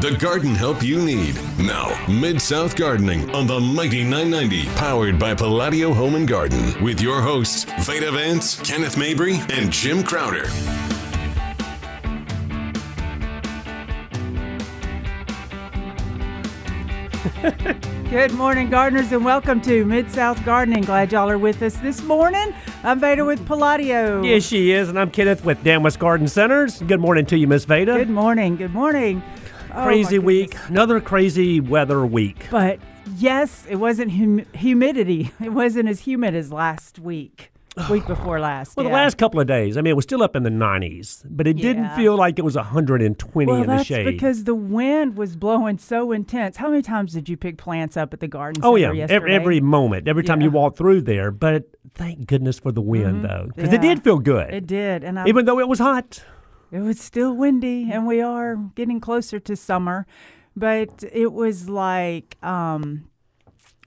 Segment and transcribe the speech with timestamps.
[0.00, 1.34] the garden help you need.
[1.58, 7.02] Now, Mid South Gardening on the Mighty 990, powered by Palladio Home and Garden, with
[7.02, 10.48] your hosts, Veda Vance, Kenneth Mabry, and Jim Crowder.
[18.08, 20.84] Good morning, gardeners, and welcome to Mid South Gardening.
[20.84, 22.54] Glad y'all are with us this morning.
[22.84, 24.22] I'm Veda with Palladio.
[24.22, 26.80] Yes, she is, and I'm Kenneth with Dan West Garden Centers.
[26.80, 27.98] Good morning to you, Miss Veda.
[27.98, 28.56] Good morning.
[28.56, 29.22] Good morning.
[29.74, 32.46] Oh, crazy my week, another crazy weather week.
[32.50, 32.78] But
[33.16, 35.30] yes, it wasn't hum- humidity.
[35.40, 37.50] It wasn't as humid as last week,
[37.90, 38.76] week before last.
[38.76, 38.90] Well, yeah.
[38.90, 41.46] the last couple of days, I mean, it was still up in the 90s, but
[41.46, 44.04] it didn't feel like it was 120 Well, in the that's shade.
[44.06, 46.56] because the wind was blowing so intense.
[46.56, 49.14] How many times did you pick plants up at the garden oh center yeah, yesterday?
[49.16, 50.48] every, every moment, every time you Yeah.
[50.48, 50.56] Mm-hmm.
[50.56, 51.30] walk through there.
[51.30, 51.64] But
[51.94, 55.26] thank goodness for the wind, though, because it did feel good, It did, and I
[55.26, 56.22] even though it was hot.
[56.72, 60.06] It was still windy, and we are getting closer to summer.
[60.56, 63.08] But it was like, um,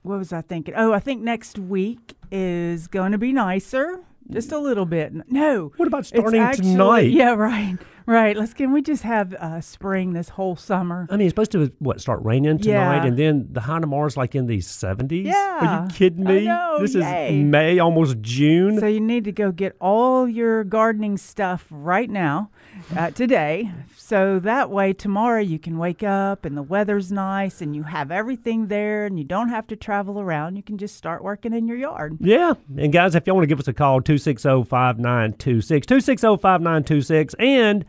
[0.02, 0.74] what was I thinking?
[0.76, 5.12] Oh, I think next week is going to be nicer, just a little bit.
[5.30, 7.10] No, What about starting actually- tonight?
[7.10, 8.36] Yeah, right, right.
[8.36, 11.06] Let's can we just have uh, spring this whole summer?
[11.10, 13.04] I mean, it's supposed to what start raining tonight, Yeah.
[13.04, 15.24] and then the high tomorrow's like in the 70s.
[15.24, 15.58] Yeah.
[15.60, 16.48] are you kidding me?
[16.80, 17.38] this yay.
[17.38, 18.78] is May, almost June.
[18.78, 22.50] So you need to go get all your gardening stuff right now,
[22.96, 23.70] uh, today.
[23.96, 28.10] So that way tomorrow you can wake up and the weather's nice and you have
[28.10, 30.56] everything there and you don't have to travel around.
[30.56, 32.18] You can just start working in your yard.
[32.20, 32.52] Yeah.
[32.76, 35.86] And guys, if y'all want to give us a call, 260 5926.
[35.86, 37.34] 260 5926.
[37.38, 37.84] And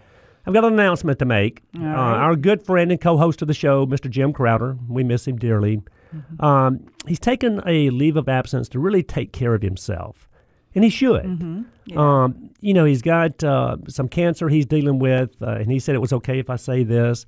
[0.45, 1.61] I've got an announcement to make.
[1.77, 4.09] Uh, our good friend and co host of the show, Mr.
[4.09, 5.81] Jim Crowder, we miss him dearly.
[6.15, 6.43] Mm-hmm.
[6.43, 10.29] Um, he's taken a leave of absence to really take care of himself.
[10.75, 11.23] And he should.
[11.23, 11.97] Mm-hmm.
[11.97, 15.95] Um, you know, he's got uh, some cancer he's dealing with, uh, and he said
[15.95, 17.25] it was okay if I say this.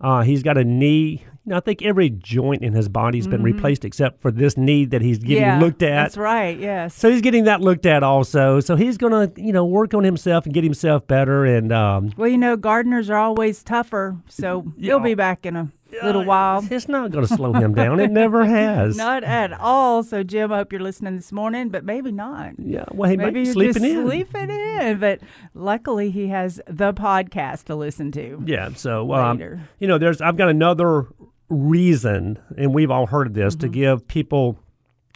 [0.00, 1.24] Uh, he's got a knee.
[1.46, 4.84] You know, I think every joint in his body's been replaced except for this knee
[4.84, 5.60] that he's getting Mm-hmm.
[5.60, 6.02] yeah, looked at.
[6.04, 6.58] That's right.
[6.58, 6.94] Yes.
[6.94, 8.60] So he's getting that looked at also.
[8.60, 11.46] So he's going to, you know, work on himself and get himself better.
[11.46, 15.68] And um, well, you know, gardeners are always tougher, so he'll be back in a
[16.02, 16.64] little while.
[16.70, 18.00] it's not going to slow him down.
[18.00, 18.96] It never has.
[18.96, 20.02] Not at all.
[20.02, 22.52] So, Jim, I hope you're listening this morning, but maybe not.
[22.58, 24.04] yeah, well, he might Maybe be you're sleeping in.
[24.06, 24.98] sleeping in.
[24.98, 25.20] But
[25.54, 28.42] luckily, he has the podcast to listen to.
[28.46, 28.70] Yeah.
[28.74, 29.60] So, um, Later.
[29.78, 31.06] you know, there's I've got another
[31.48, 33.60] reason, and we've all heard of this, Mm-hmm.
[33.60, 34.58] to give people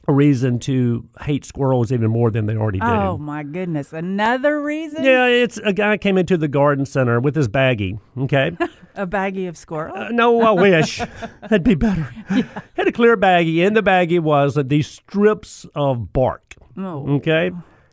[0.06, 2.86] a reason to hate squirrels even more than they already do.
[2.86, 3.92] Oh my goodness!
[3.92, 5.02] Another reason?
[5.04, 7.98] Yeah, it's a guy came into the garden center with his baggie.
[8.18, 8.56] Okay,
[8.96, 9.96] A baggie of squirrels.
[9.96, 10.98] Uh, no, I wish
[11.40, 12.02] that'd be better.
[12.74, 13.58] Had a clear baggie.
[13.58, 16.54] In the baggie was uh, these strips of bark.
[16.76, 17.06] oh.
[17.16, 17.50] Okay,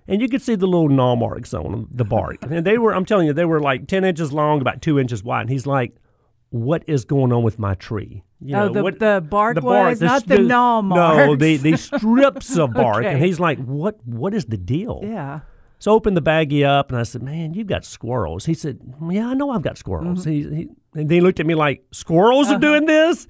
[0.08, 2.94] and you could see the little gnaw marks on the bark, and they were.
[2.94, 5.42] I'm telling you, they were like ten inches long, about two inches wide.
[5.42, 5.96] And he's like,
[6.52, 9.62] "What is going on with my tree?" You Oh, know, the- what- the bark the
[9.62, 13.58] was, the not the st- gnaw No, the the strips of bark, and he's like,
[13.64, 13.98] "What?
[14.06, 15.40] What is the deal?" Yeah.
[15.80, 18.80] So I opened the baggie up and I said, "Man, you've got squirrels." He said,
[19.10, 20.30] "Yeah, I know I've got squirrels." Mm-hmm.
[20.52, 20.62] He, he,
[20.94, 22.58] and then he looked at me like, "Squirrels Uh-huh.
[22.58, 23.28] are doing this?"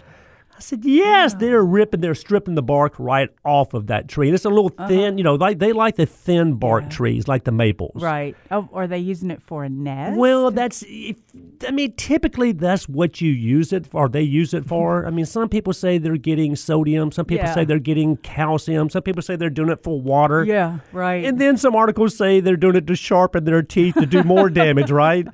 [0.61, 4.27] I said, "Yes, they're ripping, they're stripping the bark right off of that tree.
[4.27, 4.87] And it's a little Uh-huh.
[4.87, 8.35] thin, you know, like they like the thin bark trees, like the maples." Right.
[8.51, 10.17] Oh, are they using it for a nest?
[10.19, 10.83] Well, that's.
[10.87, 11.15] If,
[11.67, 14.07] I mean, typically that's what you use it for.
[14.07, 15.05] They use it for.
[15.07, 17.11] I mean, some people say they're getting sodium.
[17.11, 17.53] Some people Yeah.
[17.55, 18.89] say they're getting calcium.
[18.91, 20.43] Some people say they're doing it for water.
[20.43, 20.77] yeah.
[20.93, 21.25] Right.
[21.25, 24.47] And then some articles say they're doing it to sharpen their teeth to do more
[24.61, 25.27] damage, right?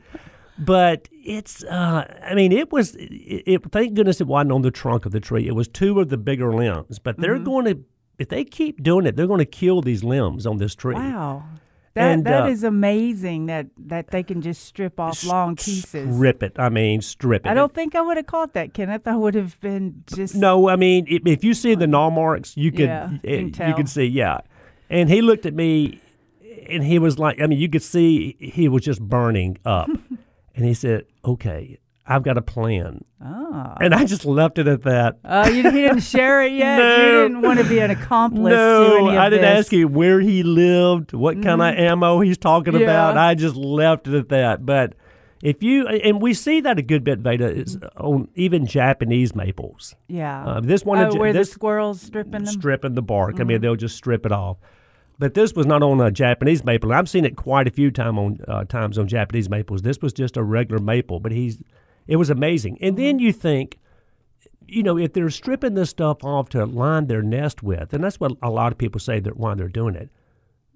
[0.59, 3.03] But it's, uh, I mean, it was, it,
[3.45, 5.47] it, thank goodness it wasn't on the trunk of the tree.
[5.47, 6.99] It was two of the bigger limbs.
[6.99, 7.21] But Mm-hmm.
[7.21, 7.83] they're going to,
[8.17, 10.95] if they keep doing it, they're going to kill these limbs on this tree.
[10.95, 11.43] wow.
[11.93, 16.13] That And, that uh, is amazing that that they can just strip off long pieces.
[16.15, 16.53] Strip it.
[16.59, 17.49] I mean, strip it.
[17.49, 19.07] I don't think I would have caught that, Kenneth.
[19.07, 22.55] I would have been just No, I mean, if, if you see the gnaw marks,
[22.55, 24.41] you could, Yeah, you eh, can you could see, yeah.
[24.91, 25.99] And he looked at me,
[26.69, 29.89] and he was like, I mean, you could see he was just burning up.
[30.57, 33.73] and he said, "Okay, I've got a plan." Oh.
[33.81, 35.17] And I just left it at that.
[35.25, 36.77] Oh, you didn't share it yet.
[36.77, 36.97] No.
[37.05, 39.49] You didn't want to be an accomplice to any No, I didn't this.
[39.49, 39.59] Mm-hmm.
[39.59, 42.81] ask you where he lived, what kind of ammo he's talking Yeah.
[42.81, 43.17] about.
[43.17, 44.65] I just left it at that.
[44.65, 44.93] But
[45.41, 49.95] if you and we see that a good bit, Veda, is on even Japanese maples.
[50.07, 50.45] Yeah.
[50.45, 52.45] Uh, this one, oh, where this the squirrels stripping them.
[52.45, 53.35] stripping the bark.
[53.35, 53.47] I Mm-hmm.
[53.47, 54.57] mean, they'll just strip it off.
[55.19, 56.93] But this was not on a Japanese maple.
[56.93, 59.81] I've seen it quite a few time on uh, times on Japanese maples.
[59.81, 61.61] This was just a regular maple, but he's
[62.07, 62.77] it was amazing.
[62.81, 63.03] And Mm-hmm.
[63.03, 63.79] then you think,
[64.67, 68.19] you know, if they're stripping this stuff off to line their nest with, and that's
[68.19, 70.09] what a lot of people say that why they're doing it.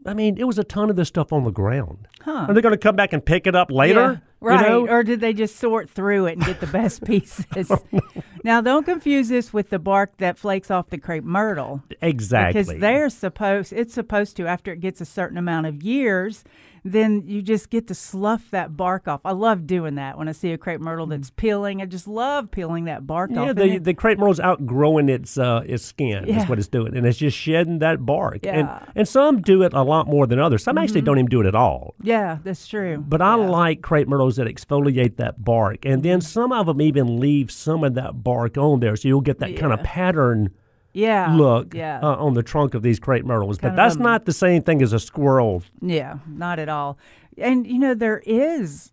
[0.05, 2.07] I mean, it was a ton of this stuff on the ground.
[2.21, 2.47] Huh.
[2.49, 4.23] Are they going to come back and pick it up later?
[4.49, 4.67] Right.
[4.67, 4.87] know?
[4.87, 7.71] Or did they just sort through it and get the best pieces?
[8.43, 11.83] now, don't confuse this with the bark that flakes off the crepe myrtle.
[12.01, 12.63] Exactly.
[12.63, 16.43] Because they're supposed, it's supposed to, after it gets a certain amount of years,
[16.83, 19.21] then you just get to slough that bark off.
[19.23, 21.81] I love doing that when I see a crepe myrtle that's peeling.
[21.81, 23.35] I just love peeling that bark Mm.
[23.35, 23.49] yeah, off.
[23.49, 26.25] and the, it- the crepe myrtle's outgrowing its uh, its skin.
[26.27, 26.41] Yeah.
[26.43, 28.45] Is what it's doing, and it's just shedding that bark.
[28.45, 28.79] And Yeah.
[28.95, 30.63] and some do it a lot more than others.
[30.63, 31.93] Some actually don't even do it at all.
[32.01, 32.97] yeah, that's true.
[33.07, 37.19] But I like crepe myrtles that exfoliate that bark, and then some of them even
[37.19, 40.49] leave some of that bark on there, so you'll get that kind of pattern
[40.93, 41.33] yeah.
[41.35, 41.99] look Yeah.
[42.01, 43.57] uh, on the trunk of these crepe myrtles.
[43.57, 45.63] Kind but that's a- not the same thing as a squirrel.
[45.81, 46.97] Yeah, not at all.
[47.37, 48.91] And you know there is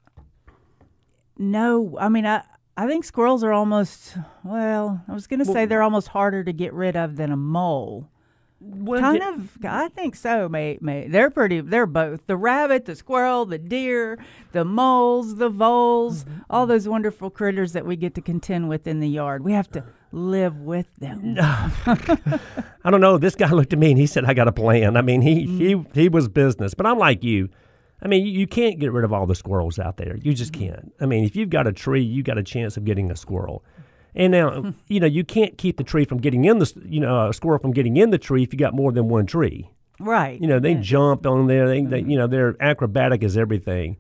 [1.39, 1.97] no.
[2.01, 2.43] I mean, I
[2.77, 4.17] I think squirrels are almost.
[4.45, 7.37] Well, I was going to say they're almost harder to get rid of than a
[7.37, 8.09] mole.
[8.61, 9.57] Well, Kind yeah, of.
[9.65, 10.49] I think so.
[10.49, 11.61] May may they're pretty.
[11.61, 14.19] They're both the rabbit, the squirrel, the deer,
[14.53, 16.39] the moles, the voles, Mm-hmm.
[16.51, 19.45] all those wonderful critters that we get to contend with in the yard.
[19.45, 21.37] We have to live with them.
[21.41, 23.19] I don't know.
[23.19, 25.47] This guy looked at me and he said, "I got a plan." I mean, he
[25.47, 25.59] mm.
[25.95, 27.49] he he was business, but I'm like you.
[28.01, 30.17] I mean, you can't get rid of all the squirrels out there.
[30.23, 30.67] You just mm-hmm.
[30.67, 30.95] can't.
[31.01, 33.65] I mean, if you've got a tree, you got a chance of getting a squirrel.
[34.15, 37.29] And now, you know, you can't keep the tree from getting in the, you know,
[37.29, 39.71] a squirrel from getting in the tree if you got more than one tree.
[39.99, 40.41] Right.
[40.41, 40.81] You know, they Yeah.
[40.81, 41.67] jump on there.
[41.67, 42.11] They, they, mm-hmm.
[42.11, 43.97] you know, they're acrobatic as everything.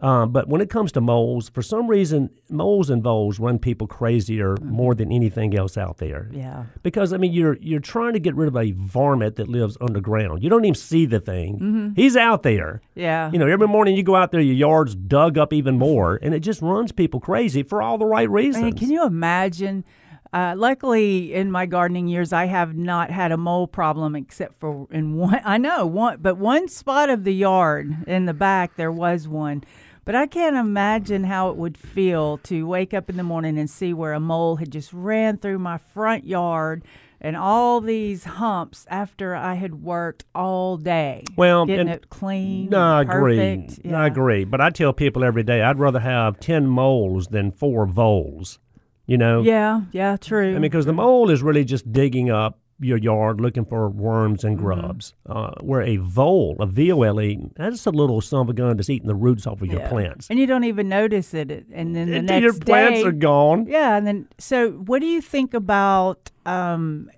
[0.00, 3.86] Um, but when it comes to moles, for some reason, moles and voles run people
[3.86, 6.30] crazier more than anything else out there.
[6.32, 6.64] Yeah.
[6.82, 10.42] Because I mean, you're you're trying to get rid of a varmint that lives underground.
[10.42, 11.92] You don't even see the thing.
[11.96, 12.80] He's out there.
[12.94, 13.30] Yeah.
[13.30, 16.34] You know, every morning you go out there, your yard's dug up even more, and
[16.34, 18.64] it just runs people crazy for all the right reasons.
[18.64, 19.84] Man, can you imagine?
[20.32, 24.86] Uh, luckily, in my gardening years, I have not had a mole problem except for
[24.90, 25.40] in one.
[25.44, 29.64] I know one, but one spot of the yard in the back there was one.
[30.10, 33.70] But I can't imagine how it would feel to wake up in the morning and
[33.70, 36.82] see where a mole had just ran through my front yard
[37.20, 41.22] and all these humps after I had worked all day.
[41.36, 42.70] Well, getting and- it clean.
[42.70, 43.68] No, I agree.
[43.84, 44.42] No, I agree.
[44.42, 48.58] But I tell people every day, I'd rather have ten moles than four voles.
[49.06, 49.42] You know.
[49.42, 50.50] Yeah, yeah, true.
[50.50, 54.42] I mean, because the mole is really just digging up your yard looking for worms
[54.44, 54.64] and Mm-hmm.
[54.64, 55.14] grubs.
[55.26, 58.52] Uh, where a vole, a V O L E, that's a little son of a
[58.52, 60.28] gun that's eating the roots off of your plants.
[60.30, 63.12] and you don't even notice it, and then the Until next your plants day, are
[63.12, 63.66] gone.
[63.68, 67.10] Yeah, and then so what do you think about um,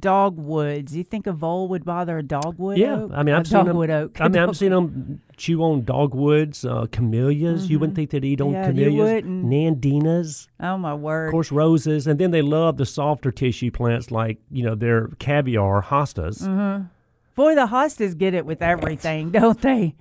[0.00, 0.96] dogwoods?
[0.96, 2.78] You think a vole would bother a dogwood?
[2.78, 3.12] Yeah, oak?
[3.14, 3.76] I mean, I've seen them.
[3.76, 4.20] oak.
[4.20, 7.68] I mean, I've seen them chew on dogwoods, uh, camellias.
[7.70, 8.56] You wouldn't think they'd eat on Mm-hmm.
[8.78, 9.46] Yeah, camellias, wouldn't.
[9.46, 11.26] nandinas, Oh my word!
[11.28, 15.08] of course, roses, and then they love the softer tissue plants like you know their
[15.18, 16.42] caviar hostas.
[16.42, 16.84] Mm-hmm.
[17.36, 19.94] Boy, the hostas get it with everything, don't they?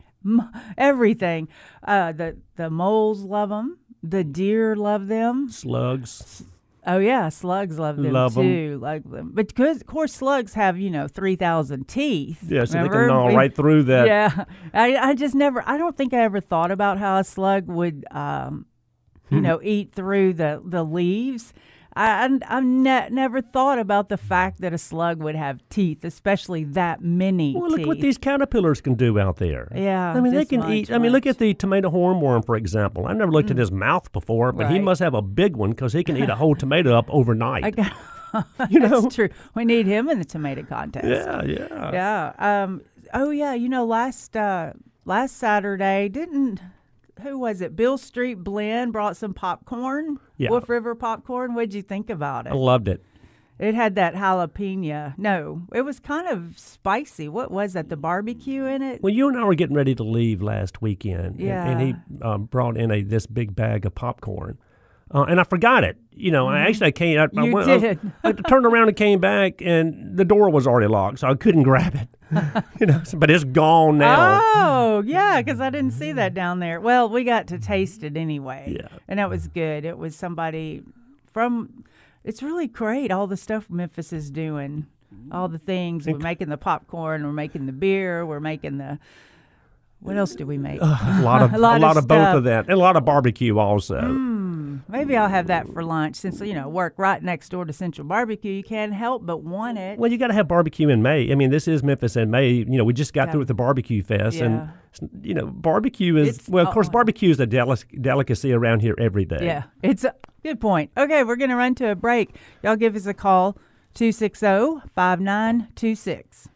[0.78, 1.48] Everything.
[1.84, 3.78] Uh, the the moles love them.
[4.04, 5.50] The deer love them.
[5.50, 6.44] Slugs.
[6.91, 8.80] Oh yeah, slugs love them Love too.
[8.81, 12.44] Like them, but of course slugs have you know three thousand teeth.
[12.50, 14.07] Yeah, so they can gnaw We- right through that.
[14.07, 15.63] Yeah, I, I just never.
[15.68, 18.65] I don't think I ever thought about how a slug would, um,
[19.30, 19.36] Hmm.
[19.36, 21.53] you know, eat through the the leaves.
[22.00, 26.04] I I I've ne- never thought about the fact that a slug would have teeth,
[26.06, 27.54] especially that many.
[27.56, 29.72] Well, look what these caterpillars can do out there.
[29.75, 30.92] Yeah, I mean they can much, eat.
[30.92, 33.06] I mean, look at the tomato hornworm, for example.
[33.06, 34.84] I've never looked at his mouth before, but he Mm.
[34.84, 37.66] Must have a big one because he can eat a whole tomato up overnight.
[37.66, 37.94] I got,
[38.70, 39.01] you know?
[39.01, 39.29] That's true.
[39.53, 41.06] We need him in the tomato contest.
[41.06, 41.91] Yeah, yeah.
[41.91, 42.63] Yeah.
[42.63, 42.82] Um.
[43.13, 43.53] Oh yeah.
[43.53, 44.72] You know, last uh
[45.06, 46.62] last Saturday, didn't
[47.21, 47.75] who was it?
[47.75, 50.17] Bill Street Blend brought some popcorn.
[50.38, 50.49] Yeah.
[50.49, 51.53] Wolf River popcorn.
[51.53, 52.51] What'd you think about it?
[52.51, 53.03] I loved it.
[53.59, 55.17] It had that jalapeno.
[55.17, 57.27] No, it was kind of spicy.
[57.27, 57.89] What was that?
[57.89, 59.03] The barbecue in it?
[59.03, 62.45] Well, you and I were getting ready to leave last weekend, and- and, he um,
[62.45, 64.57] brought in a this big bag of popcorn,
[65.13, 65.98] uh, and I forgot it.
[66.12, 67.18] You know, I actually I came.
[67.20, 67.44] I, I Mm-hmm.
[67.46, 68.00] You I was- did.
[68.24, 71.63] I turned around and came back, and the door was already locked, so I couldn't
[71.63, 72.08] grab it.
[72.80, 74.39] you know, but it's gone now.
[74.44, 76.80] Oh, yeah, because I didn't see that down there.
[76.80, 78.78] Well, we got to taste it anyway.
[78.80, 78.88] Yeah.
[79.08, 79.84] And that was good.
[79.86, 80.84] It was somebody
[81.34, 81.84] from,
[82.24, 84.86] it's really great, all the stuff Memphis is doing.
[85.32, 86.06] All the things.
[86.06, 89.00] We're making the popcorn, we're making the beer, we're making the,
[90.01, 90.79] what else do we make?
[90.82, 93.58] Uh, a lot of A lot of both of that, and a lot of barbecue
[93.58, 94.00] also.
[94.00, 97.74] Hmm, maybe I'll have that for lunch since, you know, work right next door to
[97.74, 98.51] Central Barbecue.
[98.53, 100.00] You can't help but want it.
[100.00, 101.32] Well, you got to have barbecue in May.
[101.32, 102.50] I mean, this is Memphis in May.
[102.50, 103.32] You know, we just got Yeah.
[103.34, 104.70] through with the barbecue fest, and
[105.22, 106.94] you know, barbecue is It's- well, of course, uh-uh.
[106.94, 109.39] barbecue is a delic- delicacy around here every day.
[109.41, 110.91] Yeah, it's a good point.
[110.98, 112.36] Okay, we're going to run to a break.
[112.63, 113.62] Y'all give us a call oh,
[113.96, 116.48] 260 5926.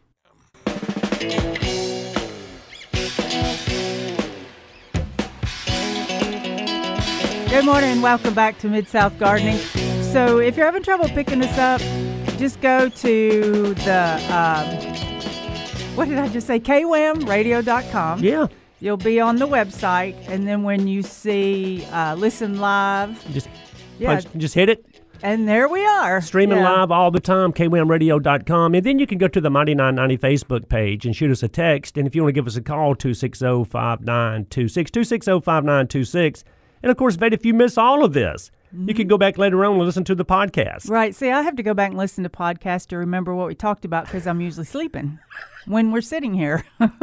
[7.54, 7.90] Good morning.
[7.92, 9.58] and Welcome back to Mid South Gardening.
[10.02, 11.80] So, if you're having trouble picking us up,
[12.36, 14.66] just go to the, um,
[15.94, 16.58] what did I just say?
[16.58, 18.24] KWAMradio.com.
[18.24, 18.48] Yeah.
[18.80, 20.16] You'll be on the website.
[20.28, 23.48] And then when you see uh, Listen Live, Just
[24.00, 24.14] Yeah.
[24.20, 24.84] punch, just hit it.
[25.22, 26.20] and there we are.
[26.20, 26.72] Streaming Yeah.
[26.80, 28.74] live all the time, kwamradio.com.
[28.74, 31.48] And then you can go to the Mighty 990 Facebook page and shoot us a
[31.48, 31.96] text.
[31.96, 36.42] And if you want to give us a call, oh, 260 5926, 260 5926.
[36.84, 39.64] And of course, Veda, if you miss all of this, you can go back later
[39.64, 40.90] on and listen to the podcast.
[40.90, 41.14] Right.
[41.14, 43.86] See, I have to go back and listen to podcasts to remember what we talked
[43.86, 45.18] about because I'm usually sleeping
[45.64, 46.62] when we're sitting here.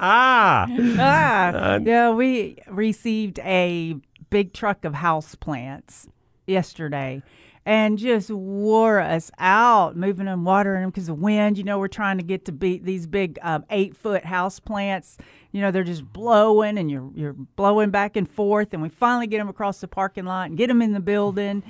[0.00, 0.66] Ah,
[0.98, 3.94] ah, yeah, we received a
[4.30, 6.08] big truck of house plants
[6.46, 7.22] yesterday
[7.66, 11.58] and just wore us out moving them, watering them because of wind.
[11.58, 15.16] You know, we're trying to get to beat these big um, eight foot house plants.
[15.54, 18.72] You know, they're just blowing and you're, you're blowing back and forth.
[18.72, 21.62] And we finally get them across the parking lot and get them in the building.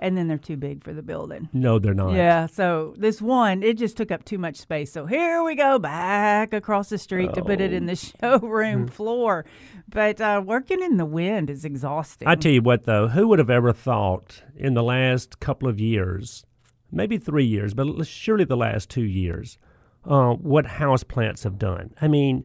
[0.00, 1.48] And then they're too big for the building.
[1.52, 2.14] no, they're not.
[2.14, 4.90] Yeah, so this one, it just took up too much space.
[4.92, 9.44] So here we go back across the street to put it in the showroom floor.
[9.88, 12.26] But uh, working in the wind is exhausting.
[12.26, 15.78] I tell you what, though, who would have ever thought in the last couple of
[15.78, 16.44] years,
[16.90, 19.58] maybe three years, but surely the last two years,
[20.04, 21.94] uh, what house plants have done?
[22.00, 22.44] I mean,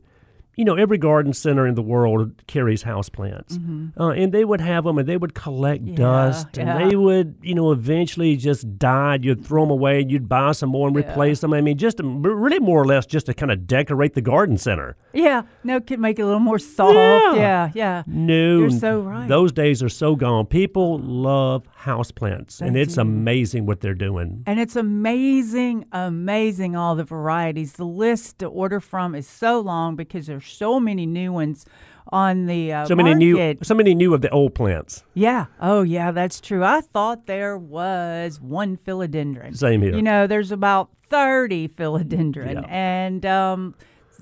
[0.55, 3.57] you know, every garden center in the world carries house plants,
[3.99, 6.87] uh, and they would have them, and they would collect dust, and yeah.
[6.87, 9.19] they would, you know, eventually just die.
[9.21, 11.53] You'd throw them away, and you'd buy some more and replace them.
[11.53, 14.57] I mean, just to, really more or less just to kind of decorate the garden
[14.57, 14.95] center.
[15.13, 16.93] yeah, no, it could make it a little more soft.
[16.93, 17.33] Yeah.
[17.35, 18.03] Yeah, yeah.
[18.07, 19.27] No, You're so right.
[19.27, 20.45] Those days are so gone.
[20.45, 23.01] People love houseplants, and it's do.
[23.01, 24.43] amazing what they're doing.
[24.45, 27.73] And it's amazing, amazing all the varieties.
[27.73, 31.65] The list to order from is so long because there's so many new ones
[32.11, 35.03] on the uh, So many new, so many new of the old plants.
[35.13, 35.45] Yeah.
[35.59, 36.63] Oh, yeah, that's true.
[36.63, 39.55] I thought there was one philodendron.
[39.55, 39.95] Same here.
[39.95, 42.53] You know, there's about 30 philodendron.
[42.53, 42.65] Yeah.
[42.67, 43.75] And um,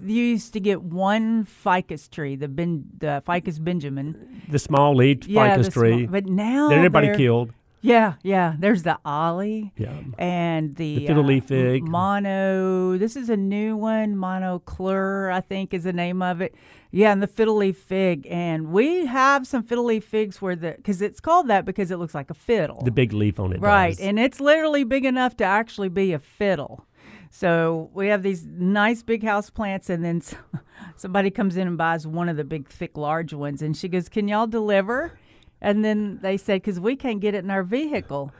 [0.03, 4.41] you used to get one ficus tree, the, ben, the ficus benjamin.
[4.49, 6.05] The small leaf Yeah, ficus the small- tree.
[6.07, 7.51] but now that everybody killed.
[7.83, 8.53] Yeah, yeah.
[8.59, 9.71] There's the Alii.
[9.75, 9.93] Yeah.
[10.19, 11.83] And the, The fiddle uh, leaf fig.
[11.87, 12.95] Mono.
[12.99, 14.15] This is a new one.
[14.15, 16.53] Monoclure, I think, is the name of it.
[16.91, 18.27] Yeah, and the fiddle leaf fig.
[18.29, 21.97] And we have some fiddle leaf figs where the, because it's called that because it
[21.97, 22.81] looks like a fiddle.
[22.83, 23.59] The big leaf on it.
[23.61, 23.99] Right, does.
[23.99, 26.85] and it's literally big enough to actually be a fiddle.
[27.33, 30.21] So we have these nice big house plants, and then
[30.97, 34.09] somebody comes in and buys one of the big, thick, large ones, and she goes,
[34.09, 35.17] "Can y'all deliver?"
[35.61, 38.33] And then they said, "Because we can't get it in our vehicle."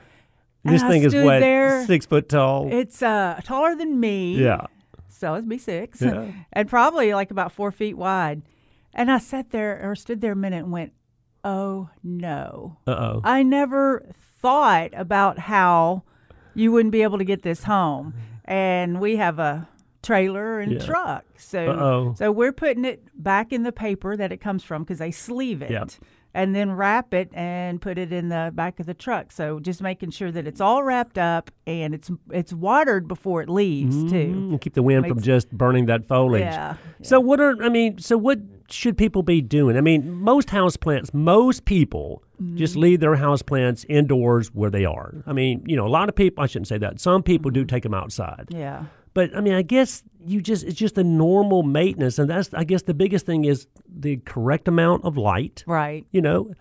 [0.65, 1.85] And this I thing is what there.
[1.87, 2.67] six foot tall.
[2.71, 4.35] It's uh, taller than me.
[4.35, 4.65] yeah.
[5.07, 6.31] So it'd be six, Yeah.
[6.53, 8.41] and probably like about four feet wide.
[8.93, 10.91] And I sat there or stood there a minute and went,
[11.45, 13.21] "Oh no." Uh oh.
[13.23, 14.05] I never
[14.41, 16.03] thought about how
[16.53, 18.13] you wouldn't be able to get this home.
[18.51, 19.67] And we have a
[20.03, 20.79] trailer and Yeah.
[20.79, 21.25] truck.
[21.37, 22.13] So Uh-oh.
[22.17, 25.61] so we're putting it back in the paper that it comes from because they sleeve
[25.61, 25.71] it.
[25.71, 25.91] Yep.
[26.33, 29.31] And then wrap it and put it in the back of the truck.
[29.33, 33.49] So just making sure that it's all wrapped up and it's it's watered before it
[33.49, 34.33] leaves too.
[34.53, 36.43] Mm, keep the wind from just burning that foliage.
[36.43, 36.75] Yeah.
[37.01, 37.97] So what are I mean?
[37.99, 38.39] So what
[38.71, 39.77] should people be doing?
[39.77, 42.23] I mean, most houseplants, most people
[42.55, 42.81] just Mm-hmm.
[42.81, 45.13] leave their houseplants indoors where they are.
[45.27, 46.43] I mean, you know, a lot of people.
[46.43, 46.99] I shouldn't say that.
[46.99, 47.59] Some people Mm-hmm.
[47.61, 48.47] do take them outside.
[48.49, 48.85] Yeah.
[49.13, 52.63] But I mean, I guess you just it's just the normal maintenance, and that's I
[52.63, 55.63] guess the biggest thing is the correct amount of light.
[55.67, 56.05] Right.
[56.11, 56.51] You know,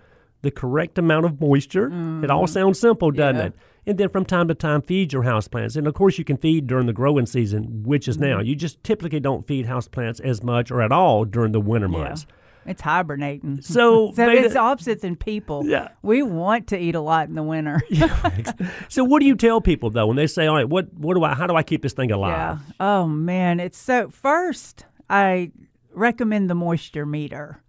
[0.42, 1.90] the correct amount of moisture.
[2.24, 3.40] It all sounds simple, doesn't Mm-hmm.
[3.40, 3.46] Yeah.
[3.46, 3.54] it?
[3.86, 5.76] And then from time to time, feed your houseplants.
[5.76, 8.24] And of course, you can feed during the growing season, which is Mm-hmm.
[8.24, 8.40] now.
[8.40, 11.98] You just typically don't feed houseplants as much or at all during the winter Yeah.
[11.98, 12.26] months.
[12.66, 13.60] It's hibernating.
[13.62, 15.64] So, So Veda- it's opposite than people.
[15.66, 15.88] Yeah.
[16.02, 17.80] We want to eat a lot in the winter.
[18.88, 21.24] so what do you tell people though when they say, "All right, what what do
[21.24, 21.34] I?
[21.34, 22.74] How do I keep this thing alive?" Yeah.
[22.78, 24.10] Oh man, it's so.
[24.10, 25.52] First, I
[25.92, 27.62] recommend the moisture meter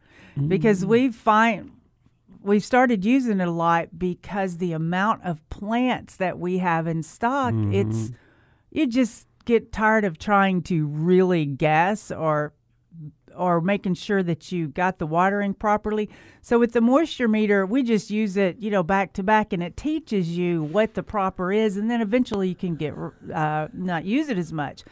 [0.48, 1.72] because we find
[2.44, 7.04] we've started using it a lot because the amount of plants that we have in
[7.04, 7.54] stock.
[7.74, 8.12] It's
[8.72, 12.54] you just get tired of trying to really guess or
[13.36, 16.10] or making sure that you got the watering properly.
[16.42, 19.64] So with the moisture meter, we just use it, you know, back to back, and
[19.64, 22.94] it teaches you what the proper is, and then eventually you can get
[23.34, 24.84] uh, not use it as much.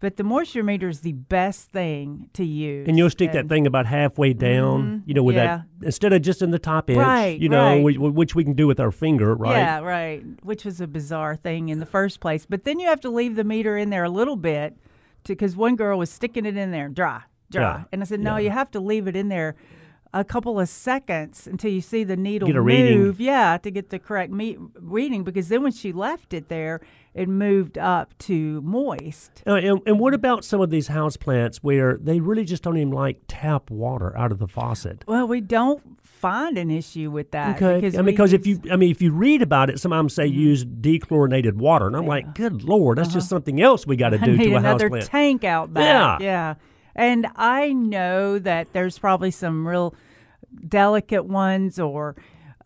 [0.00, 2.88] But the moisture meter is the best thing to use.
[2.88, 5.44] And you'll stick that thing about halfway down, you know, with Mm-hmm.
[5.44, 5.62] yeah.
[5.80, 7.82] that instead of just in the top edge, Right, you know, right.
[7.82, 9.58] which, which we can do with our finger, right?
[9.58, 10.24] Yeah, right.
[10.42, 12.46] Which was a bizarre thing in the first place.
[12.46, 14.74] But then you have to leave the meter in there a little bit,
[15.24, 18.36] because one girl was sticking it in there dry, dry, Yeah, and I said, no,
[18.36, 18.44] yeah.
[18.44, 19.54] you have to leave it in there
[20.14, 22.66] a couple of seconds until you see the needle Get a move.
[22.66, 23.14] reading.
[23.18, 26.80] Yeah, to get the correct me- reading because then when she left it there,
[27.14, 29.42] it moved up to moist.
[29.46, 32.76] Uh, and, and what about some of these house plants where they really just don't
[32.76, 35.02] even like tap water out of the faucet?
[35.08, 37.56] Well, we don't find an issue with that.
[37.60, 38.66] Okay, because I mean, because if Mm-hmm.
[38.66, 42.06] you, I mean, if you read about it, some say use dechlorinated water, and I'm
[42.06, 44.26] like, good lord, that's just something else we got to Uh-huh.
[44.26, 45.06] Do to a house another plant.
[45.06, 46.20] tank out back.
[46.20, 46.26] Yeah.
[46.26, 46.54] Yeah.
[46.94, 49.94] And I know that there's probably some real
[50.68, 52.16] delicate ones or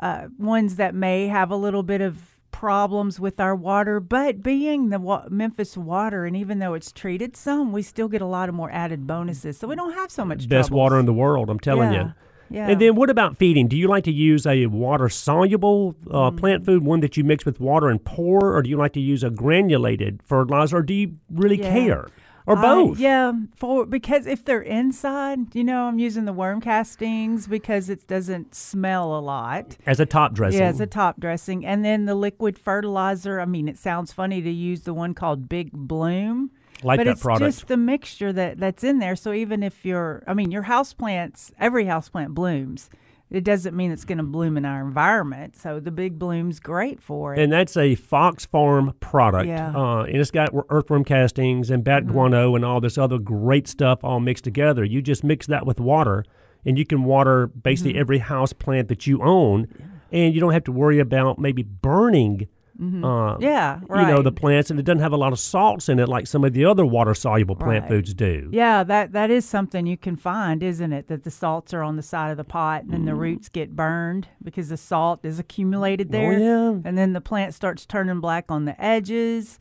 [0.00, 4.88] uh, ones that may have a little bit of problems with our water, but being
[4.90, 8.49] the wa- Memphis water, and even though it's treated some, we still get a lot
[8.49, 9.58] of more added bonuses.
[9.58, 10.70] So we don't have so much Best troubles.
[10.70, 12.04] water in the world, I'm telling yeah.
[12.04, 12.12] you.
[12.50, 12.68] Yeah.
[12.68, 13.66] And then what about feeding?
[13.68, 16.37] Do you like to use a water soluble uh, Mm.
[16.38, 19.00] plant food, one that you mix with water and pour, or do you like to
[19.00, 21.73] use a granulated fertilizer, or do you really Yeah.
[21.73, 22.06] care?
[22.46, 22.98] Or I- both?
[22.98, 28.06] yeah, for because if they're inside, you know, I'm using the worm castings because it
[28.06, 29.76] doesn't smell a lot.
[29.86, 30.60] As a top dressing.
[30.60, 31.64] Yeah, it's a top dressing.
[31.64, 35.48] And then the liquid fertilizer, I mean, it sounds funny to use the one called
[35.48, 36.50] Big Bloom.
[36.82, 37.54] Like but it's product.
[37.54, 39.16] just the mixture that, that's in there.
[39.16, 42.90] So even if you're, I mean, your house plants, every house plant blooms.
[43.34, 45.56] It doesn't mean it's going to bloom in our environment.
[45.56, 47.40] So the Big Bloom's great for it.
[47.40, 49.48] and that's a Fox Farm product.
[49.48, 49.68] Yeah.
[49.68, 49.76] Mm-hmm.
[49.76, 54.04] Uh, and it's got earthworm castings and bat guano and all this other great stuff
[54.04, 54.84] all mixed together.
[54.84, 56.24] You just mix that with water,
[56.64, 58.00] and you can water basically Mm-hmm.
[58.00, 59.66] every house plant that you own,
[60.12, 62.46] and you don't have to worry about maybe burning.
[62.76, 63.42] Uh, Mm-hmm.
[63.42, 66.08] Yeah, you know the plants, and it doesn't have a lot of salts in it
[66.08, 67.88] like some of the other water soluble plant Right.
[67.88, 68.48] foods do.
[68.52, 71.06] Yeah, that that is something you can find, isn't it?
[71.06, 73.76] That the salts are on the side of the pot, and then the roots get
[73.76, 76.32] burned because the salt is accumulated there.
[76.32, 76.40] Mm.
[76.40, 76.88] Oh, yeah.
[76.88, 79.58] and then the plant starts turning black on the edges.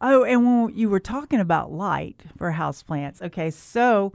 [0.00, 4.12] Oh, and when you were talking about light for house plants, okay, so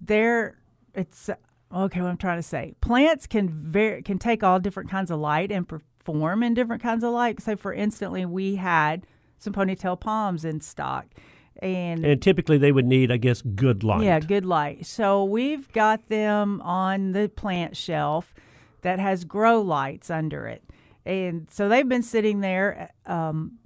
[0.00, 0.58] there,
[0.94, 1.30] it's
[1.74, 2.00] okay.
[2.00, 5.50] What I'm trying to say, plants can ver- can take all different kinds of light
[5.52, 5.66] and
[6.04, 7.40] perform in different kinds of light.
[7.42, 9.06] So, for instantly, we had
[9.38, 11.06] some ponytail palms in stock,
[11.60, 14.02] and And typically they would need, I guess, good light.
[14.04, 14.86] yeah, good light.
[14.86, 18.34] So we've got them on the plant shelf
[18.82, 20.62] that has grow lights under it.
[21.04, 22.90] And so they've been sitting there.
[23.06, 23.58] Um,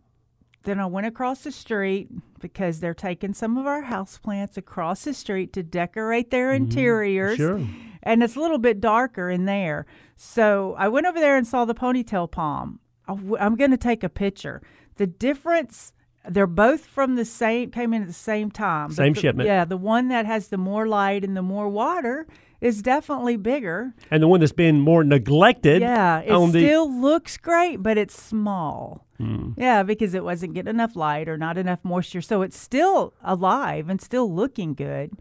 [0.67, 2.09] then I went across the street
[2.41, 6.65] because they're taking some of our house plants across the street to decorate their mm-hmm.
[6.65, 7.37] interiors.
[7.37, 7.67] sure.
[8.03, 9.87] And it's a little bit darker in there.
[10.17, 12.81] So I went over there and saw the ponytail palm.
[13.09, 14.61] I w- I'm going to take a picture.
[14.97, 15.93] The difference,
[16.29, 18.91] they're both from the same, came in at the same time.
[18.91, 19.47] Same the- shipment.
[19.47, 22.27] Yeah, the one that has the more light and the more water
[22.61, 23.95] is definitely bigger.
[24.11, 27.99] And the one that's been more neglected Yeah, it on the still looks great, but
[27.99, 29.05] it's small.
[29.19, 29.53] Hmm.
[29.57, 32.21] Yeah, because it wasn't getting enough light or not enough moisture.
[32.21, 35.13] So it's still alive and still looking good.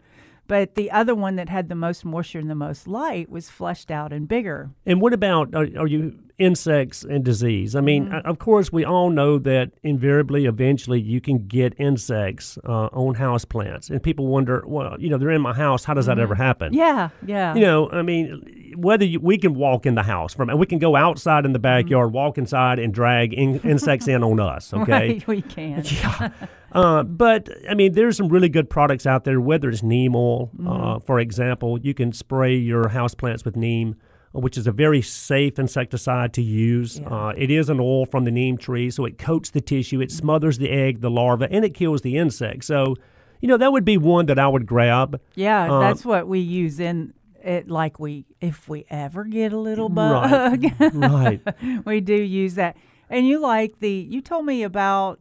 [0.48, 3.90] But the other one that had the most moisture and the most light was flushed
[3.90, 4.70] out and bigger.
[4.84, 7.74] And what about are, are you insects and disease?
[7.74, 8.28] I mean, Mm-hmm.
[8.28, 13.44] of course, we all know that invariably, eventually, you can get insects uh, on house
[13.44, 15.84] plants, and people wonder, well, you know, they're in my house.
[15.84, 16.68] How does that ever happen?
[16.72, 16.78] Mm-hmm.
[16.78, 17.54] Yeah, yeah.
[17.54, 20.66] You know, I mean, whether you, we can walk in the house from, and we
[20.66, 24.72] can go outside in the backyard, walk inside, and drag in, insects in on us.
[24.86, 24.92] Okay.
[24.92, 25.82] Right, we can.
[26.76, 29.40] Uh, but I mean, there's some really good products out there.
[29.40, 30.68] Whether it's neem oil, Mm-hmm.
[30.68, 33.96] uh, for example, you can spray your houseplants with neem,
[34.34, 37.00] uh, which is a very safe insecticide to use.
[37.00, 40.10] Uh, it is an oil from the neem tree, so it coats the tissue, it
[40.12, 42.64] smothers the egg, the larva, and it kills the insect.
[42.64, 42.94] So,
[43.40, 45.20] you know, that would be one that I would grab.
[45.34, 47.68] Yeah, Uh, that's what we use in it.
[47.70, 50.60] Like we, if we ever get a little Right.
[50.78, 51.40] bug, right.
[51.86, 52.76] we do use that.
[53.08, 53.90] And you like the?
[53.90, 55.20] You told me about,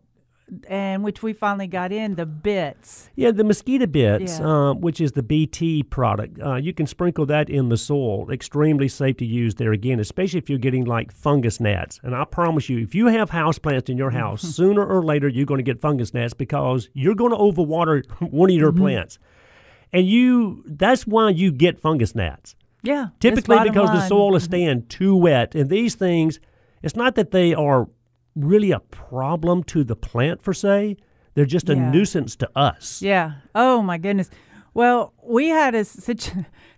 [0.68, 3.10] and which we finally got in the bits.
[3.16, 4.48] Yeah, the mosquito bits, Yeah.
[4.48, 8.30] uh, which is the BT product, uh, you can sprinkle that in the soil.
[8.30, 12.00] Extremely safe to use there again, especially if you're getting like fungus gnats.
[12.04, 15.28] And I promise you, if you have house plants in your house, sooner or later
[15.28, 18.82] you're going to get fungus gnats because you're going to overwater one of your Mm-hmm.
[18.82, 19.20] plants.
[19.94, 22.56] And you that's why you get fungus gnats.
[22.84, 25.56] Yeah, Typically because the soil is staying too wet.
[25.56, 26.40] And these things,
[26.84, 27.88] it's not that they are
[28.36, 30.98] really a problem to the plant per se.
[31.34, 31.92] They're just a Yeah.
[31.92, 33.02] nuisance to us.
[33.02, 33.34] Yeah.
[33.54, 34.30] Oh my goodness.
[34.74, 36.32] Well, we had a such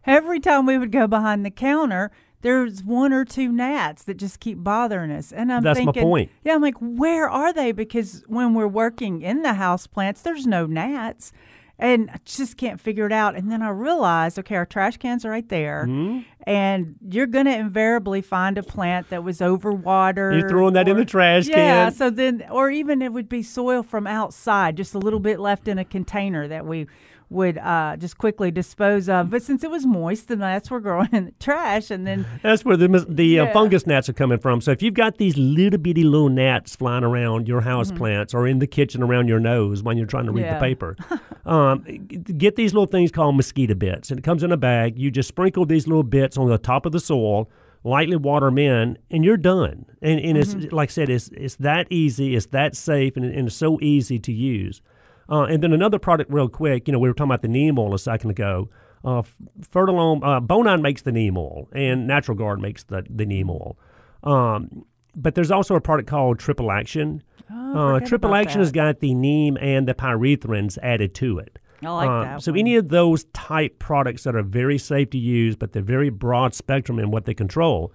[0.06, 4.40] every time we would go behind the counter, there's one or two gnats that just
[4.40, 5.32] keep bothering us.
[5.32, 6.32] And I'm That's my thinking, point.
[6.44, 7.72] Yeah, I'm like, where are they?
[7.72, 11.32] Because when we're working in the house plants, there's no gnats.
[11.80, 13.36] And I just can't figure it out.
[13.36, 15.86] And then I realized, okay, our trash cans are right there.
[15.88, 16.22] Mm-hmm.
[16.44, 20.40] And you're going to invariably find a plant that was overwatered.
[20.40, 21.64] You're throwing that in the trash yeah, can.
[21.64, 21.90] Yeah.
[21.90, 25.68] So then, or even it would be soil from outside, just a little bit left
[25.68, 26.88] in a container that we
[27.30, 29.30] would uh, just quickly dispose of.
[29.30, 32.64] But since it was moist, then that's where growing in the trash, and then That's
[32.64, 34.62] where the the uh, fungus gnats are coming from.
[34.62, 37.98] So if you've got these little bitty little gnats flying around your house Mm-hmm.
[37.98, 40.54] plants or in the kitchen around your nose when you're trying to read Yeah.
[40.56, 40.96] the paper,
[41.46, 44.98] um, get these little things called mosquito bits, and it comes in a bag.
[44.98, 47.50] You just sprinkle these little bits on the top of the soil,
[47.84, 49.86] lightly water them in, and you're done.
[50.02, 50.62] And, and Mm-hmm.
[50.64, 53.80] it's like I said, it's it's that easy, it's that safe, and, and it's so
[53.82, 54.82] easy to use.
[55.30, 56.88] Uh, and then another product, real quick.
[56.88, 58.70] You know, we were talking about the neem oil a second ago.
[59.06, 59.22] Uh,
[59.62, 63.78] Fertilome, uh, Bonide makes the neem oil, and Natural Guard makes the, the neem oil.
[64.24, 64.86] Um,
[65.16, 67.24] but there's also a product called Triple Action.
[67.54, 71.60] uh, Triple Action has got the neem and the pyrethrins added to it.
[71.84, 72.42] I like Uh, that.
[72.42, 72.60] So one.
[72.60, 76.54] any of those type products that are very safe to use, but they're very broad
[76.56, 77.94] spectrum in what they control,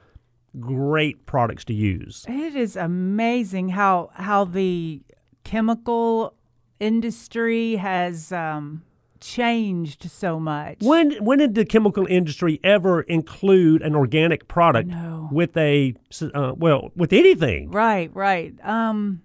[0.61, 2.25] great products to use.
[2.29, 5.03] It is amazing how how the
[5.45, 6.35] chemical
[6.83, 8.83] industry has um,
[9.21, 10.79] changed so much.
[10.81, 14.91] When when did the chemical industry ever include an organic product
[15.31, 15.95] with a
[16.35, 17.71] uh, well with anything?
[17.71, 18.55] Right, right.
[18.65, 19.23] Um,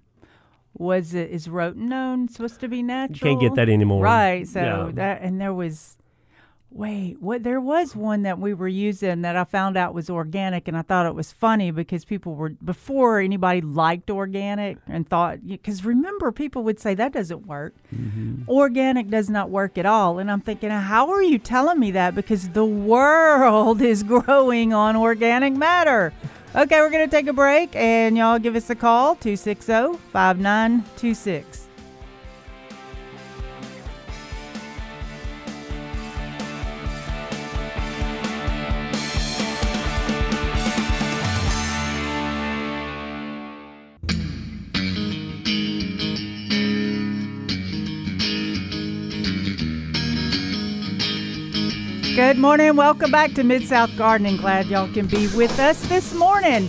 [0.74, 3.16] was it is rotenone supposed to be natural?
[3.16, 4.04] You can't get that anymore.
[4.04, 4.48] Right.
[4.48, 4.92] So Yeah.
[4.94, 5.97] that and there was.
[6.70, 7.44] Wait, what?
[7.44, 10.82] There was one that we were using that I found out was organic, and I
[10.82, 16.32] thought it was funny because people were before anybody liked organic and thought because remember
[16.34, 17.74] people would say that doesn't work.
[17.96, 18.50] Mm-hmm.
[18.50, 22.16] Organic does not work at all, and I'm thinking, how are you telling me that?
[22.16, 26.12] Because the world is growing on organic matter.
[26.54, 31.67] Okay, we're going to take a break, and y'all give us a call 260 5926.
[52.18, 52.76] Good morning.
[52.76, 54.38] Welcome back to Mid South Gardening.
[54.38, 56.68] Glad y'all can be with us this morning.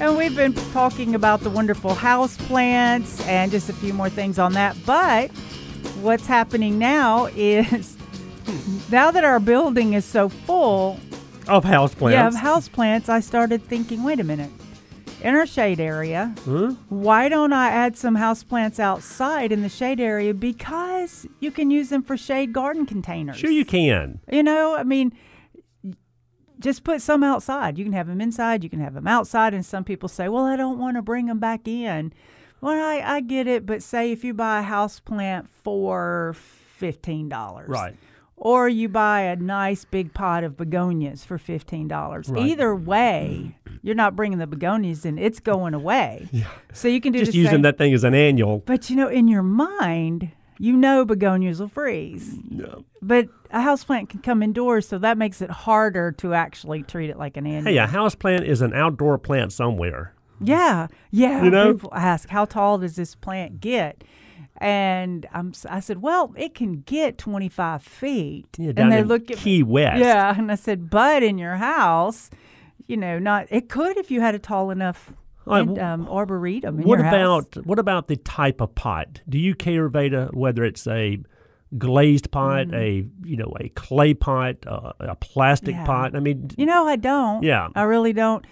[0.00, 4.38] And we've been talking about the wonderful house plants and just a few more things
[4.38, 4.78] on that.
[4.86, 5.30] But
[6.00, 7.98] what's happening now is
[8.90, 10.98] now that our building is so full
[11.48, 12.14] Of house plants.
[12.14, 14.50] yeah, of house plants, I started thinking, wait a minute.
[15.22, 16.74] In our shade area, Huh?
[16.88, 20.32] why don't I add some houseplants outside in the shade area?
[20.32, 23.36] Because you can use them for shade garden containers.
[23.36, 24.20] Sure, you can.
[24.30, 25.12] You know, I mean,
[26.60, 27.78] just put some outside.
[27.78, 29.54] You can have them inside, you can have them outside.
[29.54, 32.12] And some people say, well, I don't want to bring them back in.
[32.60, 36.34] Well, I, I get it, but say if you buy a house plant for
[36.80, 37.68] $15.
[37.68, 37.96] Right.
[38.36, 42.30] Or you buy a nice big pot of begonias for $15.
[42.30, 42.46] Right.
[42.46, 46.28] Either way, you're not bringing the begonias in, it's going away.
[46.38, 46.46] Yeah.
[46.72, 47.62] So you can do Just using same.
[47.62, 48.58] that thing as an annual.
[48.58, 52.34] But you know, in your mind, you know begonias will freeze.
[52.50, 52.76] Yeah.
[53.00, 57.16] But a houseplant can come indoors, so that makes it harder to actually treat it
[57.18, 57.72] like an annual.
[57.72, 60.14] Hey, a house plant is an outdoor plant somewhere.
[60.40, 61.42] Yeah, yeah.
[61.42, 61.72] You know?
[61.74, 64.04] People ask, how tall does this plant get?
[64.60, 68.46] And I'm, I said, well, it can get 25 feet.
[68.58, 70.00] Yeah, and they in look at Key West.
[70.00, 72.30] Yeah, and I said, but in your house,
[72.88, 75.12] you know, not it could if you had a tall enough
[75.46, 77.46] right, and, um, arboretum What your house.
[77.54, 79.20] about what about the type of pot?
[79.28, 81.18] Do you care, Veda, whether it's a
[81.76, 85.74] glazed pot, a you know a clay pot, uh, a plastic.
[85.74, 85.84] Yeah.
[85.84, 86.16] pot?
[86.16, 87.42] I mean, You know, I don't.
[87.42, 87.68] Yeah.
[87.74, 88.44] I really don't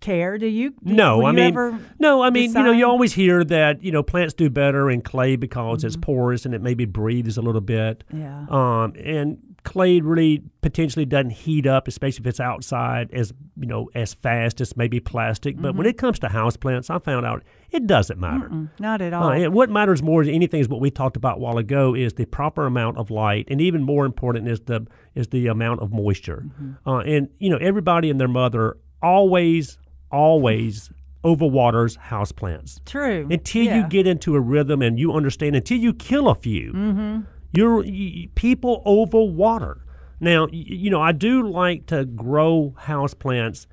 [0.00, 0.38] care.
[0.38, 0.70] Do you?
[0.70, 3.92] Do- no, I you mean, no, I mean, you know, you always hear that you
[3.92, 6.00] know plants do better in clay because it's Mm-hmm.
[6.02, 8.04] porous and it maybe breathes a little bit.
[8.12, 8.46] Yeah.
[8.48, 13.88] Um, and clay really potentially doesn't heat up, especially if it's outside as you know
[13.94, 15.56] as fast as maybe plastic.
[15.56, 15.78] But Mm-hmm.
[15.78, 18.48] when it comes to houseplants, I found out it doesn't matter.
[18.48, 19.30] Mm, Not at all.
[19.30, 22.14] Uh, what matters more than anything is what we talked about a while ago is
[22.14, 25.92] the proper amount of light, and even more important is the is the amount of
[25.92, 26.44] moisture.
[26.46, 26.88] Mm-hmm.
[26.88, 29.78] Uh, and you know, everybody and their mother always
[30.10, 30.90] always
[31.24, 33.28] overwaters houseplants True.
[33.30, 35.54] until you get into a rhythm and you understand.
[35.54, 37.20] Until you kill a few, Mm-hmm.
[37.52, 39.80] You're y- people overwater.
[40.20, 43.66] Now, y- you know, I do like to grow houseplants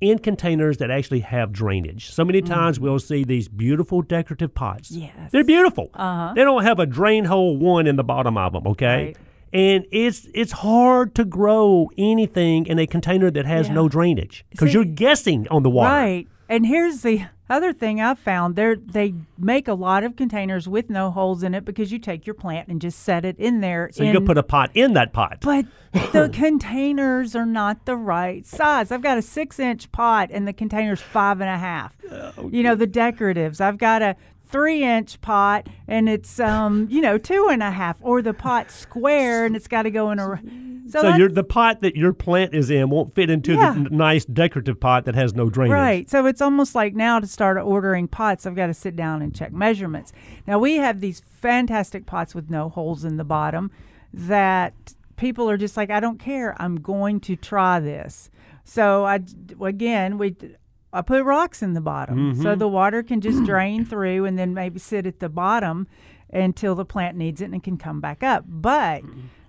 [0.00, 2.10] in containers that actually have drainage.
[2.10, 4.90] So many times we'll see these beautiful decorative pots.
[4.92, 5.32] Yes.
[5.32, 5.90] They're beautiful.
[5.94, 6.34] Uh-huh.
[6.36, 9.06] They don't have a drain hole one in the bottom of them, okay?
[9.06, 9.16] Right.
[9.52, 13.74] And it's it's hard to grow anything in a container that has Yeah.
[13.74, 15.94] no drainage because you're guessing on the water.
[15.94, 16.28] Right.
[16.48, 18.56] And here's the other thing I've found.
[18.56, 22.26] They they make a lot of containers with no holes in it because you take
[22.26, 23.90] your plant and just set it in there.
[23.92, 25.38] So you in, can put a pot in that pot.
[25.42, 25.66] but
[26.12, 28.90] the containers are not the right size.
[28.90, 31.94] I've got a six inch pot and the container's five and a half.
[32.50, 33.60] You know, the decoratives.
[33.60, 37.98] I've got a three inch pot and it's um you know two and a half
[38.00, 40.40] or the pot square and it's got to go in a
[40.88, 43.72] so, so your the pot that your plant is in won't fit into yeah.
[43.72, 47.26] the nice decorative pot that has no drainage right so it's almost like now to
[47.26, 50.12] start ordering pots i've got to sit down and check measurements
[50.46, 53.70] now we have these fantastic pots with no holes in the bottom
[54.12, 58.30] that people are just like i don't care i'm going to try this
[58.64, 59.20] so i
[59.60, 60.34] again we
[60.90, 62.42] I put rocks in the bottom mm-hmm.
[62.42, 65.86] so the water can just drain through and then maybe sit at the bottom
[66.32, 68.44] until the plant needs it and it can come back up.
[68.46, 69.02] But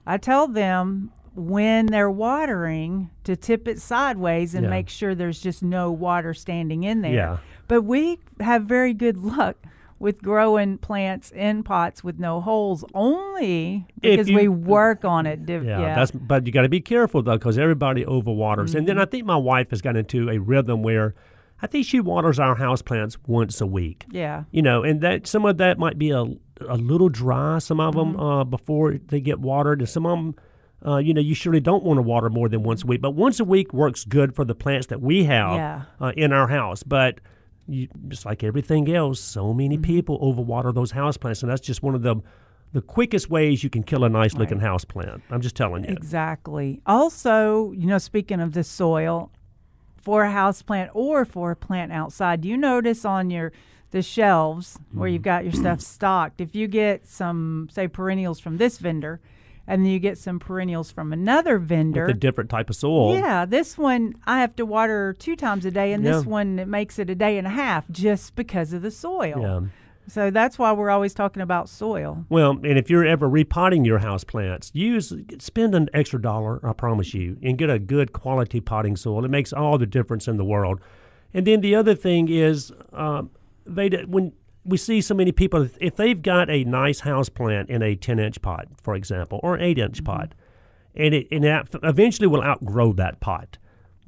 [0.06, 4.70] I tell them when they're watering to tip it sideways and yeah.
[4.70, 7.14] make sure there's just no water standing in there.
[7.14, 7.38] Yeah.
[7.68, 9.58] But we have very good luck
[10.00, 15.46] with growing plants in pots with no holes only because you, we work on it.
[15.46, 18.70] Div- yeah, yeah, that's but you got to be careful though because everybody overwaters.
[18.70, 18.78] Mm-hmm.
[18.78, 21.16] And then I think my wife has gotten into a rhythm where
[21.62, 24.06] I think she waters our house plants once a week.
[24.10, 24.46] Yeah.
[24.52, 26.24] You know, and that some of that might be a,
[26.68, 28.22] a little dry, some of them mm-hmm.
[28.22, 30.36] uh, before they get watered, and some of them,
[30.86, 33.02] uh, you know, you surely don't want to water more than once a week.
[33.02, 35.82] But once a week works good for the plants that we have yeah.
[36.00, 36.84] uh, in our house.
[36.84, 37.20] But
[37.68, 39.84] you, just like everything else, so many mm-hmm.
[39.84, 42.16] people overwater those house plants, and that's just one of the
[42.72, 44.68] the quickest ways you can kill a nice looking right.
[44.68, 45.24] house plant.
[45.32, 45.90] I'm just telling you.
[45.92, 46.82] Exactly.
[46.86, 49.32] Also, you know, speaking of the soil,
[50.02, 52.46] for a house plant or for a plant outside.
[52.46, 53.52] You notice on your
[53.92, 58.58] the shelves where you've got your stuff stocked, if you get some say perennials from
[58.58, 59.20] this vendor
[59.70, 62.08] and then you get some perennials from another vendor.
[62.08, 63.14] With a different type of soil.
[63.14, 66.14] Yeah, this one I have to water two times a day, and yeah.
[66.14, 69.40] this one it makes it a day and a half just because of the soil.
[69.40, 69.62] Yeah.
[70.08, 72.26] So that's why we're always talking about soil.
[72.30, 76.74] Well, and if you're ever repotting your house plants, use spend an extra dollar, I
[76.74, 79.24] promise you, and get a good quality potting soil.
[79.24, 80.82] It makes all the difference in the world.
[81.32, 83.30] And then the other thing is, um,
[83.68, 84.34] they when
[84.70, 88.20] we see so many people, if they've got a nice house plant in a 10
[88.20, 90.06] inch pot, for example, or an 8 inch mm-hmm.
[90.06, 90.36] pot,
[90.96, 93.58] and it, and it eventually will outgrow that pot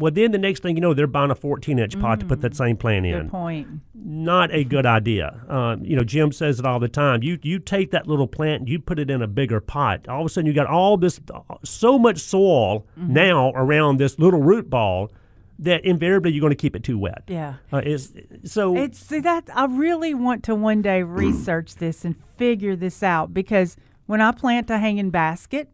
[0.01, 2.41] well, then the next thing you know, they're buying a 14 inch pot to put
[2.41, 2.57] that mm.
[2.57, 3.21] same plant in.
[3.21, 3.67] Good point.
[3.93, 5.43] Not a good idea.
[5.47, 7.21] Uh, you know, Jim says it all the time.
[7.21, 10.07] You you take that little plant and you put it in a bigger pot.
[10.07, 11.19] All of a sudden, you got all this,
[11.63, 13.13] so much soil mm-hmm.
[13.13, 15.11] now around this little root ball
[15.59, 17.23] that invariably you're going to keep it too wet.
[17.27, 17.55] Yeah.
[17.71, 18.11] Uh, it's,
[18.45, 23.03] so it's see that I really want to one day research this and figure this
[23.03, 25.69] out because when I plant a hanging basket,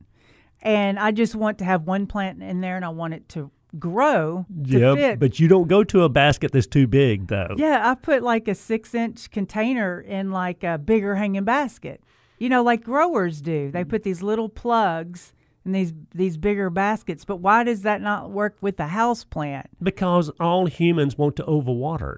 [0.62, 3.52] and I just want to have one plant in there and I want it to
[3.78, 5.20] grow yeah, fit.
[5.20, 7.56] but you don't go to a basket that's too big though.
[7.58, 12.02] Yeah, I put like a six inch container in like a bigger hanging basket.
[12.40, 13.72] You know, like growers do.
[13.72, 15.34] They put these little plugs
[15.68, 17.26] in these these bigger baskets.
[17.26, 19.70] But why does that not work with the house plant?
[19.82, 22.18] Because all humans want to overwater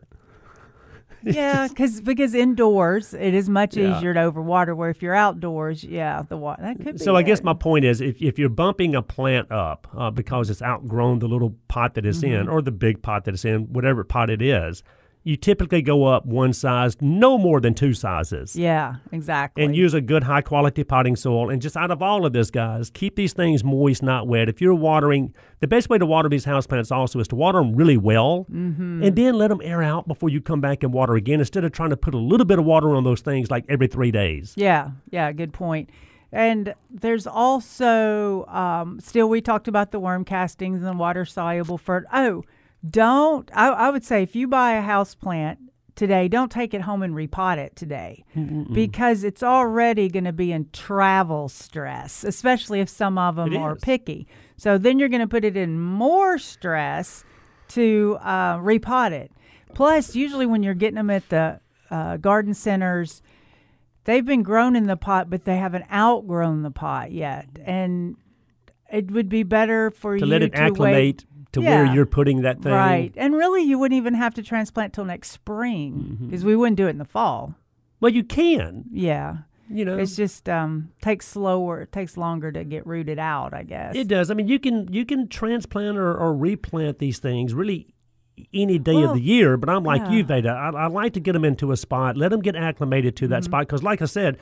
[1.24, 3.98] yeah, because because indoors it is much yeah.
[3.98, 4.76] easier to overwater.
[4.76, 6.98] Where if you're outdoors, yeah, the water that could.
[6.98, 7.04] Be.
[7.04, 10.50] So I guess my point is, if if you're bumping a plant up uh, because
[10.50, 12.42] it's outgrown the little pot that it's mm-hmm.
[12.42, 14.84] in, or the big pot that it's in, whatever pot it is,
[15.24, 18.56] you typically go up one size, no more than two sizes.
[18.56, 19.64] Yeah, exactly.
[19.64, 21.50] And use a good high quality potting soil.
[21.50, 24.48] And just out of all of this, guys, keep these things moist, not wet.
[24.48, 27.76] If you're watering, the best way to water these houseplants also is to water them
[27.76, 29.04] really well mm-hmm.
[29.04, 31.74] and then let them air out before you come back and water again instead of
[31.74, 34.54] trying to put a little bit of water on those things like every three days.
[34.56, 35.90] Yeah, yeah, good point.
[36.32, 42.06] And there's also, um, still, we talked about the worm castings and water soluble for.
[42.14, 42.44] Oh,
[42.88, 45.60] don't I, I would say if you buy a house plant
[45.96, 48.74] today, don't take it home and repot it today Mm-mm-mm.
[48.74, 53.76] because it's already going to be in travel stress, especially if some of them are
[53.76, 54.26] picky.
[54.56, 57.26] So then you're going to put it in more stress
[57.70, 59.32] to uh, repot it.
[59.74, 61.60] Plus, usually when you're getting them at the
[61.92, 63.22] uh, garden centers,
[64.06, 67.46] they've been grown in the pot, but they haven't outgrown the pot yet.
[67.64, 68.16] And
[68.92, 71.84] it would be better for you to you let it to acclimate wait to yeah.
[71.84, 72.72] where you're putting that thing.
[72.72, 73.14] Right.
[73.18, 76.48] And really, you wouldn't even have to transplant till next spring because mm-hmm.
[76.48, 77.56] we wouldn't do it in the fall.
[78.00, 78.86] Well, you can.
[78.92, 79.38] Yeah.
[79.72, 81.82] You know, it's just um, takes slower.
[81.82, 83.54] It takes longer to get rooted out.
[83.54, 84.32] I guess it does.
[84.32, 87.94] I mean, you can you can transplant or, or replant these things really
[88.52, 89.58] any day well, of the year.
[89.58, 90.12] But I'm like yeah.
[90.12, 90.50] you, Veda.
[90.50, 93.44] I, I, like to get them into a spot, let them get acclimated to that
[93.44, 93.46] mm-hmm.
[93.46, 93.68] spot.
[93.68, 94.40] Because, like I said,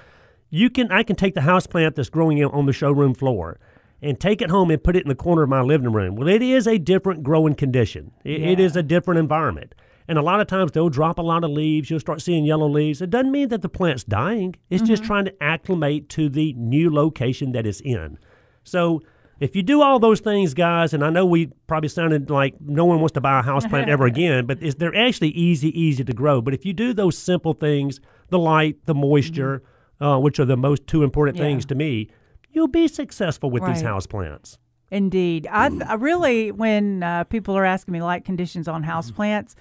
[0.49, 3.59] you can I can take the house plant that's growing on the showroom floor
[4.01, 6.15] and take it home and put it in the corner of my living room.
[6.15, 8.11] Well, it is a different growing condition.
[8.23, 8.47] It, yeah.
[8.47, 9.73] it is a different environment.
[10.07, 11.89] And a lot of times they'll drop a lot of leaves.
[11.89, 13.01] You'll start seeing yellow leaves.
[13.01, 14.55] It doesn't mean that the plant's dying.
[14.69, 14.87] It's mm-hmm.
[14.87, 18.17] just trying to acclimate to the new location that it's in.
[18.63, 19.01] So
[19.39, 22.85] if you do all those things, guys, and I know we probably sounded like no
[22.85, 26.13] one wants to buy a house plant ever again, but they're actually easy, easy to
[26.13, 26.41] grow.
[26.41, 29.63] But if you do those simple things the light, the moisture,
[30.01, 31.43] uh, which are the most two important Mm-hmm.
[31.43, 31.49] Yeah.
[31.49, 32.09] things to me,
[32.51, 33.93] you'll be successful with these Right.
[33.93, 34.57] houseplants.
[34.89, 35.47] Indeed.
[35.51, 39.53] I, I really, when uh, people are asking me light conditions on houseplants,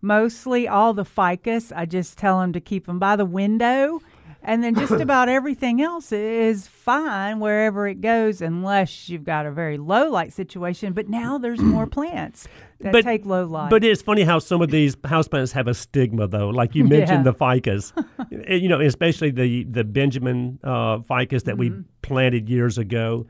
[0.00, 4.00] mostly all the ficus, I just tell them to keep them by the window.
[4.42, 9.50] And then just about everything else is fine wherever it goes, unless you've got a
[9.50, 10.92] very low light situation.
[10.92, 12.48] But now there's more plants
[12.80, 13.70] that But- take low light.
[13.70, 16.48] But it's funny how some of these houseplants have a stigma, though.
[16.48, 17.32] Like you mentioned, Yeah.
[17.32, 17.92] the ficus,
[18.46, 21.76] Eh, you know, especially the the Benjamin uh, ficus that Mm-hmm.
[21.78, 23.26] we planted years ago.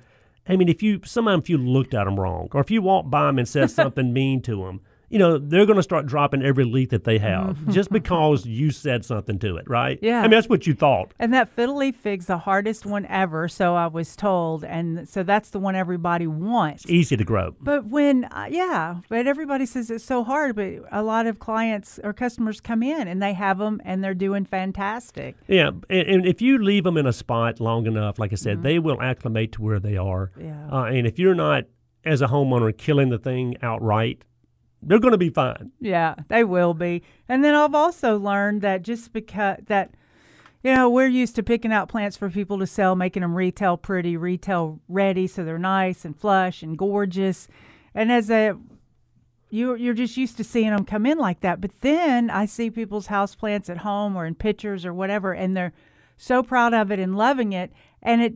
[0.48, 3.10] I mean, if you sometimes if you looked at them wrong, or if you walked
[3.10, 6.42] by them and said something mean to them, you know, they're going to start dropping
[6.42, 9.96] every leaf that they have just because you said something to it, right?
[9.96, 10.06] Mm-hmm.
[10.06, 10.20] Yeah.
[10.20, 11.12] I mean, that's what you thought.
[11.18, 15.22] And that fiddle leaf fig's the hardest one ever, so I was told, and so
[15.24, 16.86] that's the one everybody wants.
[16.88, 17.56] Easy to grow.
[17.60, 20.54] But when, uh, yeah, but everybody says it's so hard.
[20.54, 24.14] But a lot of clients or customers come in and they have them and they're
[24.14, 25.36] doing fantastic.
[25.48, 28.62] Yeah, and, and if you leave them in a spot long enough, like I said,
[28.62, 30.28] they will acclimate to where they are.
[30.28, 30.44] Mm-hmm.
[30.44, 30.68] Yeah.
[30.70, 31.64] Uh, and if you're not,
[32.04, 34.22] as a homeowner, killing the thing outright,
[34.82, 35.72] they're going to be fine.
[35.80, 37.02] Yeah, they will be.
[37.28, 39.92] And then I've also learned that just because that,
[40.62, 43.76] you know, we're used to picking out plants for people to sell, making them retail
[43.76, 47.48] pretty, retail ready, so they're nice and flush and gorgeous.
[47.94, 48.56] And as a
[49.50, 51.60] you you're just used to seeing them come in like that.
[51.60, 55.56] But then I see people's house plants at home or in pictures or whatever, and
[55.56, 55.72] they're
[56.16, 58.34] so proud of it and loving it, and it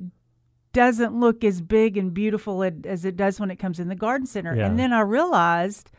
[0.72, 4.26] doesn't look as big and beautiful as it does when it comes in the garden
[4.26, 4.57] center.
[4.57, 4.66] Yeah.
[4.66, 5.90] And then I realized,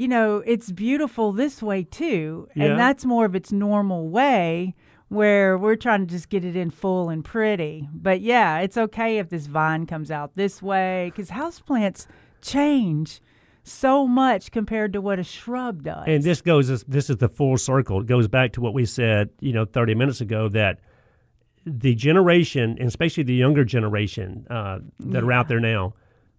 [0.00, 2.64] you know, it's beautiful this way too, Yeah.
[2.64, 4.74] and that's more of its normal way.
[5.08, 7.88] Where we're trying to just get it in full and pretty.
[7.92, 12.06] But yeah, it's okay if this vine comes out this way because houseplants
[12.40, 13.20] change
[13.64, 16.04] so much compared to what a shrub does.
[16.06, 18.00] And this goes, this, is the full circle.
[18.00, 20.78] It goes back to what we said, you know, 30 minutes ago that
[21.66, 25.92] the generation, and especially the younger generation uh, that are out there now,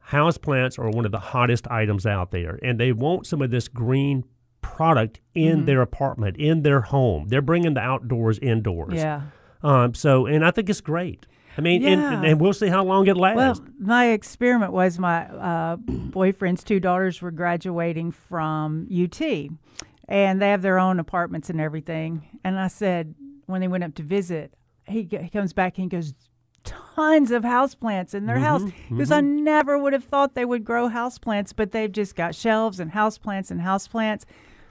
[0.09, 2.59] houseplants are one of the hottest items out there.
[2.63, 4.23] And they want some of this green
[4.61, 5.65] product in Mm-hmm.
[5.65, 7.27] their apartment, in their home.
[7.27, 8.93] They're bringing the outdoors indoors.
[8.95, 9.21] yeah.
[9.63, 11.27] Um, so, and I think it's great.
[11.57, 12.23] I mean, and, Yeah.
[12.31, 13.59] and we'll see how long it lasts.
[13.59, 19.21] Well, my experiment was my uh, boyfriend's two daughters were graduating from UT,
[20.07, 22.39] and they have their own apartments and everything.
[22.43, 23.13] And I said
[23.45, 24.53] when they went up to visit,
[24.87, 26.13] he, he comes back and he goes,
[26.63, 30.89] tons of houseplants in their house because I never would have thought they would grow
[30.89, 34.23] houseplants, but they've just got shelves and houseplants and houseplants.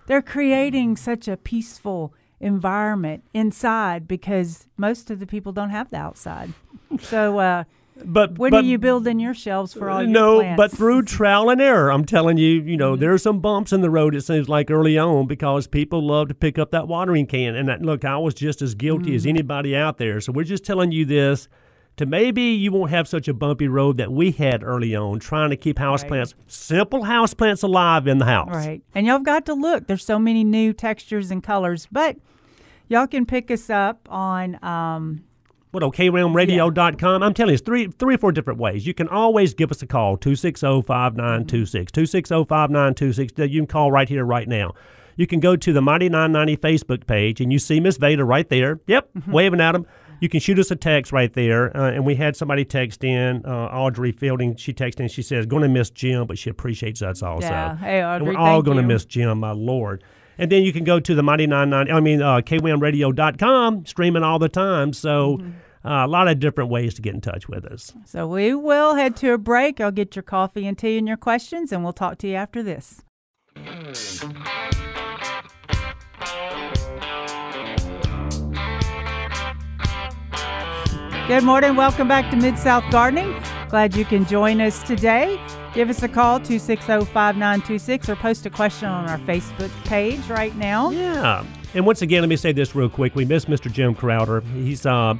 [0.07, 5.97] They're creating such a peaceful environment inside because most of the people don't have the
[5.97, 6.53] outside.
[7.01, 7.65] So uh,
[8.05, 10.57] but when but, are you building your shelves for all your no, plants?
[10.57, 12.77] but through trial and error, I'm telling you, you Mm-hmm.
[12.77, 14.15] know, there's some bumps in the road.
[14.15, 17.55] It seems like early on because people love to pick up that watering can.
[17.55, 19.29] And that, look, I was just as guilty as Mm-hmm.
[19.29, 20.21] anybody out there.
[20.21, 21.47] So we're just telling you this
[21.97, 25.51] to maybe you won't have such a bumpy road that we had early on, trying
[25.51, 28.55] to keep houseplants, simple houseplants alive in the house.
[28.55, 28.83] Right.
[28.95, 29.87] And y'all have got to look.
[29.87, 32.17] There's so many new textures and colors, but
[32.89, 35.25] y'all can pick us up on um,
[35.73, 37.23] What, okrealmradio.com?
[37.23, 38.87] I'm telling you, it's three, three or four different ways.
[38.87, 41.93] You can always give us a call, 260 5926.
[41.93, 43.53] 260 5926.
[43.53, 44.75] You can call right here, right now.
[45.17, 48.49] You can go to the Mighty 990 Facebook page and you see Miss Veda right
[48.49, 48.81] there.
[48.87, 49.87] Yep, waving at them.
[50.21, 51.77] You can shoot us a text right there.
[51.77, 54.57] Uh, and we had somebody text in, uh, Audrey Fielding.
[54.57, 55.09] She texted in.
[55.09, 57.49] She says, going to miss Jim, but she appreciates us also.
[57.49, 57.77] Yeah.
[57.77, 60.05] Hey, And we're all going to miss Jim, my Lord.
[60.39, 64.39] And then you can go to the Mighty 990, I mean, uh, kwamradio.com, streaming all
[64.39, 64.93] the time.
[64.93, 65.89] So Mm-hmm.
[65.89, 67.93] uh, a lot of different ways to get in touch with us.
[68.05, 69.81] So we will head to a break.
[69.81, 72.63] I'll get your coffee and tea and your questions, and we'll talk to you after
[72.63, 73.03] this.
[81.31, 81.77] Good morning.
[81.77, 83.41] Welcome back to Mid South Gardening.
[83.69, 85.41] Glad you can join us today.
[85.75, 90.53] Give us a call, 260 5926, or post a question on our Facebook page right
[90.57, 90.91] now.
[90.91, 91.45] Yeah.
[91.73, 93.15] And once again, let me say this real quick.
[93.15, 93.71] We miss Mr.
[93.71, 94.41] Jim Crowder.
[94.41, 95.15] He's uh,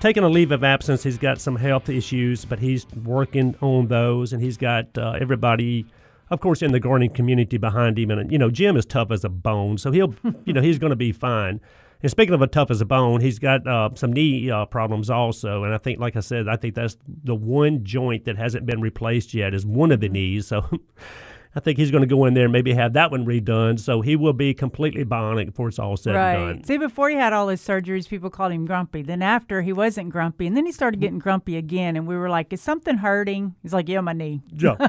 [0.00, 1.04] taking a leave of absence.
[1.04, 5.86] He's got some health issues, but he's working on those, and he's got uh, everybody,
[6.30, 8.10] of course, in the gardening community behind him.
[8.10, 10.90] And you know, Jim is tough as a bone, so he'll, you know, he's going
[10.90, 11.60] to be fine.
[12.02, 15.10] And speaking of a tough as a bone, he's got uh, some knee uh, problems
[15.10, 15.64] also.
[15.64, 18.80] And I think, like I said, I think that's the one joint that hasn't been
[18.80, 20.46] replaced yet is one of the knees.
[20.46, 20.64] So
[21.56, 23.80] I think he's going to go in there and maybe have that one redone.
[23.80, 26.52] So he will be completely bionic before it's all said and Right.
[26.52, 26.64] done.
[26.64, 29.02] See, before he had all his surgeries, people called him grumpy.
[29.02, 30.46] Then after, he wasn't grumpy.
[30.46, 31.96] And then he started getting grumpy again.
[31.96, 33.56] And we were like, is something hurting?
[33.62, 34.40] He's like, yeah, my knee.
[34.52, 34.76] Yeah.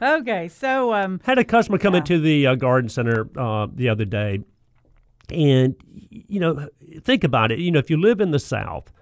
[0.00, 0.46] Okay.
[0.46, 4.40] So, um, had a customer come into the uh, garden center uh, the other day,
[5.32, 5.74] and
[6.10, 6.68] you know,
[7.02, 7.58] think about it.
[7.58, 8.92] You know, if you live in the South,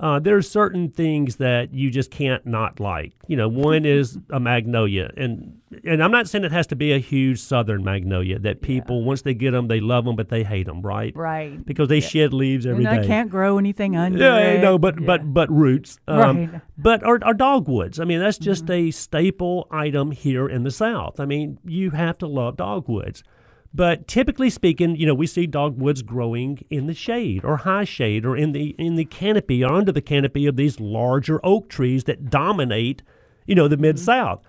[0.00, 3.12] uh, there are certain things that you just can't not like.
[3.28, 6.92] You know, one is a magnolia, and and I'm not saying it has to be
[6.92, 10.42] a huge southern magnolia that people once they get them they love them but they
[10.44, 11.14] hate them, right?
[11.16, 11.64] Right.
[11.64, 13.04] Because they shed leaves every and day.
[13.04, 15.06] I can't grow anything under Yeah, no, but Yeah.
[15.06, 15.98] but but roots.
[16.08, 16.60] Um, Right.
[16.78, 17.98] But our, our dogwoods.
[18.00, 18.88] I mean, that's just Mm-hmm.
[18.88, 21.18] a staple item here in the South.
[21.20, 23.22] I mean, you have to love dogwoods.
[23.76, 28.24] But typically speaking, you know, we see dogwoods growing in the shade or high shade
[28.24, 32.04] or in the in the canopy or under the canopy of these larger oak trees
[32.04, 33.02] that dominate,
[33.46, 34.44] you know, the mid South.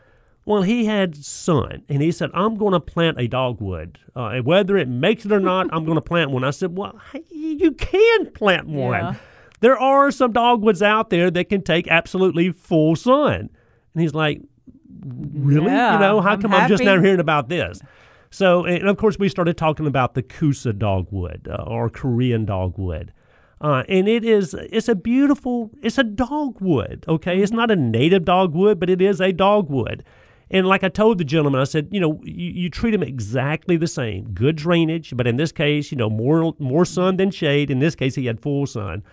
[0.45, 4.45] Well, he had sun, and he said, "I'm going to plant a dogwood, uh, and
[4.45, 6.99] whether it makes it or not, I'm going to plant one." I said, "Well,
[7.31, 8.91] you can plant one.
[8.99, 9.15] Yeah.
[9.61, 13.49] There are some dogwoods out there that can take absolutely full sun."
[13.95, 14.43] And he's like,
[15.03, 15.65] "Really?
[15.65, 17.81] Yeah, you know, how I'm come I'm just now hearing about this?"
[18.29, 23.13] So, and of course, we started talking about the Kousa dogwood uh, or Korean dogwood.
[23.61, 27.39] Uh, and it is it's a beautiful it's a dogwood okay?
[27.39, 30.03] It's not a native dogwood but it is a dogwood.
[30.51, 33.77] And like i told the gentleman i said you know you, you treat them exactly
[33.77, 34.33] the same.
[34.33, 37.71] Good drainage but in this case you know more more sun than shade.
[37.71, 39.03] In this case he had full sun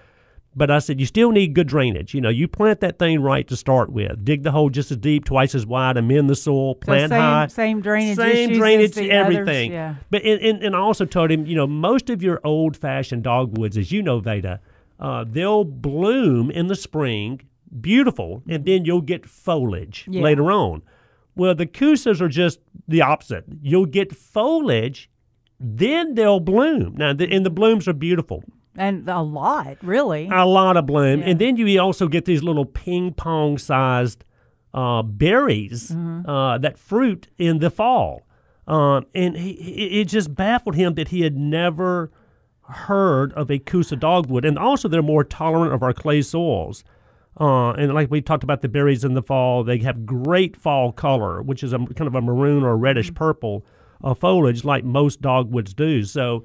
[0.54, 2.12] but I said, you still need good drainage.
[2.14, 4.24] You know, you plant that thing right to start with.
[4.24, 7.20] Dig the hole just as deep, twice as wide, amend the soil, So plant same,
[7.20, 7.46] high.
[7.46, 9.72] same drainage Same drainage, everything.
[9.72, 9.94] Others, yeah.
[10.10, 13.22] But and, and, and I also told him, you know, most of your old fashioned
[13.22, 14.60] dogwoods, as you know, Veda,
[15.00, 17.40] uh, they'll bloom in the spring,
[17.80, 20.22] beautiful, and then you'll get foliage Yeah.
[20.22, 20.82] later on.
[21.34, 23.44] Well, the kousas are just the opposite.
[23.62, 25.08] You'll get foliage,
[25.58, 26.94] then they'll bloom.
[26.96, 28.44] Now, the, and the blooms are beautiful
[28.76, 30.28] And a lot, really.
[30.32, 31.26] a lot of bloom, Yeah.
[31.26, 34.24] and then you also get these little ping pong sized
[34.74, 36.28] uh, berries Mm-hmm.
[36.28, 38.22] uh, that fruit in the fall.
[38.66, 42.10] Um, and he, he- it just baffled him that he had never
[42.68, 44.44] heard of a Kousa dogwood.
[44.44, 46.84] And also, they're more tolerant of our clay soils.
[47.40, 50.92] Uh, and like we talked about the berries in the fall, they have great fall
[50.92, 53.64] color, which is a kind of a maroon or reddish purple
[54.04, 56.04] uh, foliage, like most dogwoods do.
[56.04, 56.44] So,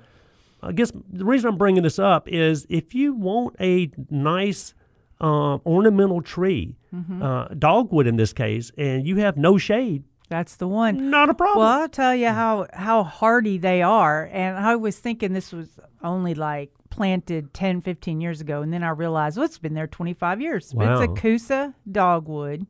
[0.62, 4.74] I guess the reason I'm bringing this up is if you want a nice
[5.22, 6.76] uh, ornamental tree,
[7.22, 11.10] uh, dogwood in this case, and you have no shade, That's the one.
[11.12, 11.60] not a problem.
[11.66, 14.30] Well, I'll tell you how how hardy they are.
[14.32, 15.70] And I was thinking this was
[16.04, 18.62] only like planted 10, 15 years ago.
[18.62, 20.74] And then I realized, well, it's been there 25 years.
[20.74, 21.00] Wow.
[21.00, 22.66] It's a Kousa dogwood.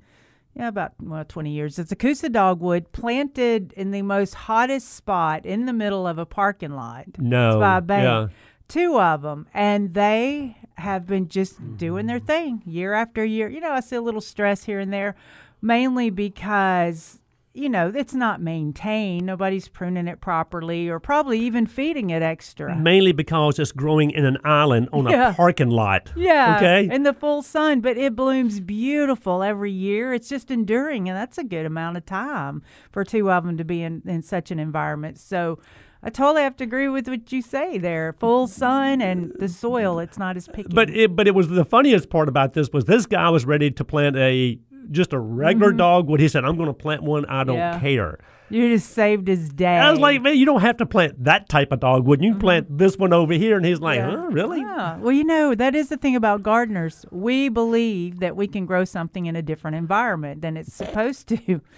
[0.58, 1.78] Yeah, about well, 20 years.
[1.78, 6.26] It's a Kousa dogwood planted in the most hottest spot in the middle of a
[6.26, 7.06] parking lot.
[7.20, 8.04] no, It's by a bank.
[8.04, 8.28] yeah.
[8.68, 12.26] Two of them, and they have been just doing their mm-hmm.
[12.26, 13.48] thing year after year.
[13.48, 15.16] You know, I see a little stress here and there,
[15.62, 17.22] mainly because
[17.58, 19.26] you know it's not maintained.
[19.26, 22.76] Nobody's pruning it properly, or probably even feeding it extra.
[22.76, 25.32] Mainly because it's growing in an island on Yeah.
[25.32, 26.12] a parking lot.
[26.16, 26.94] Yeah, Okay.
[26.94, 30.14] in the full sun, but it blooms beautiful every year.
[30.14, 33.66] It's just enduring, and that's a good amount of time for two of them to
[33.66, 35.18] be in, in such an environment.
[35.18, 35.60] So
[36.04, 38.14] I totally have to agree with what you say there.
[38.20, 40.70] Full sun and the soil, it's not as picky.
[40.72, 43.72] But it, but it was the funniest part about this was this guy was ready
[43.72, 44.60] to plant a
[44.92, 46.20] just a regular dogwood.
[46.20, 47.26] He said, "I'm going to plant one.
[47.26, 47.76] I don't Mm-hmm.
[47.76, 47.80] Yeah.
[47.80, 48.20] care."
[48.50, 49.78] you just saved his day.
[49.78, 52.24] I was like, "Man, you don't have to plant that type of dogwood.
[52.24, 54.12] You can plant this one over here." And he's like, Mm-hmm.
[54.12, 54.18] Yeah.
[54.22, 54.98] "Huh, really?" Yeah.
[54.98, 57.06] Well, you know, that is the thing about gardeners.
[57.12, 61.62] We believe that we can grow something in a different environment than it's supposed to.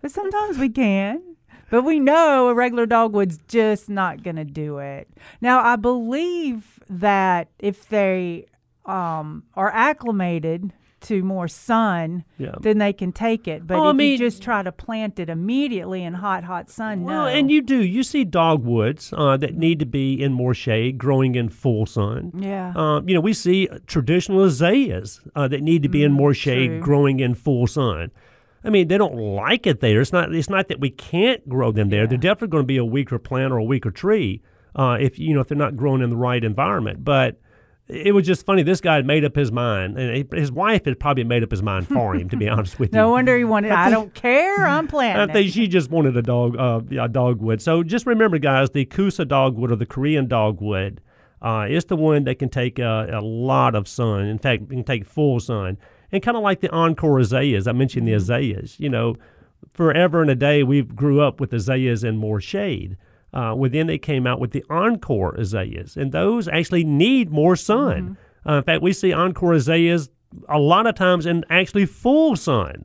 [0.00, 1.22] But sometimes we can.
[1.70, 5.08] But we know a regular dogwood's just not going to do it.
[5.40, 8.46] Now, I believe that if they
[8.84, 10.72] um, are acclimated
[11.02, 12.54] to more sun, Yeah.
[12.60, 13.66] then they can take it.
[13.66, 16.70] But Oh, I if mean- you just try to plant it immediately in hot, hot
[16.70, 17.28] sun, Well, no.
[17.28, 17.76] and you do.
[17.84, 22.32] You see dogwoods uh, that need to be in more shade, growing in full sun.
[22.38, 22.72] yeah.
[22.74, 26.70] Um, you know, we see traditional azaleas uh, that need to be in more shade,
[26.70, 26.80] Mm, true.
[26.82, 28.10] growing in full sun.
[28.64, 30.00] I mean, they don't like it there.
[30.00, 30.32] It's not.
[30.32, 32.06] It's not that we can't grow them there.
[32.06, 34.40] They're definitely going to be a weaker plant or a weaker tree
[34.76, 37.04] uh, if you know if they're not grown in the right environment.
[37.04, 37.40] But
[37.88, 38.62] it was just funny.
[38.62, 41.50] This guy had made up his mind, and he- his wife had probably made up
[41.50, 42.28] his mind for him.
[42.30, 43.72] to be honest with you, no wonder he wanted.
[43.72, 44.64] I, don't care.
[44.64, 45.28] I'm planting.
[45.28, 47.60] I think she just wanted a dog, uh, a dogwood.
[47.60, 51.00] So just remember, guys, the Kousa dogwood or the Korean dogwood
[51.42, 54.24] uh, is the one that can take uh, a lot of sun.
[54.26, 55.76] In fact, it can take full sun.
[56.12, 58.78] And kind of like the Encore azaleas, I mentioned the azaleas.
[58.78, 59.16] You know,
[59.72, 62.96] forever and a day we grew up with azaleas in more shade.
[63.32, 67.56] Uh, well, then they came out with the Encore azaleas, and those actually need more
[67.56, 68.16] sun.
[68.46, 70.10] Uh, in fact, we see Encore azaleas
[70.48, 72.84] a lot of times in actually full sun.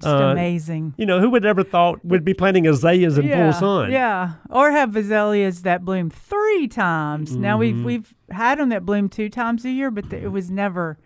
[0.00, 0.94] Just Uh, amazing.
[0.96, 3.92] You know, who would ever thought we'd be planting azaleas in yeah, full sun?
[3.92, 7.36] Yeah, or have azaleas that bloom three times.
[7.36, 7.84] Now Mm-hmm.
[7.84, 10.98] we've we've had them that bloom two times a year, but th- it was never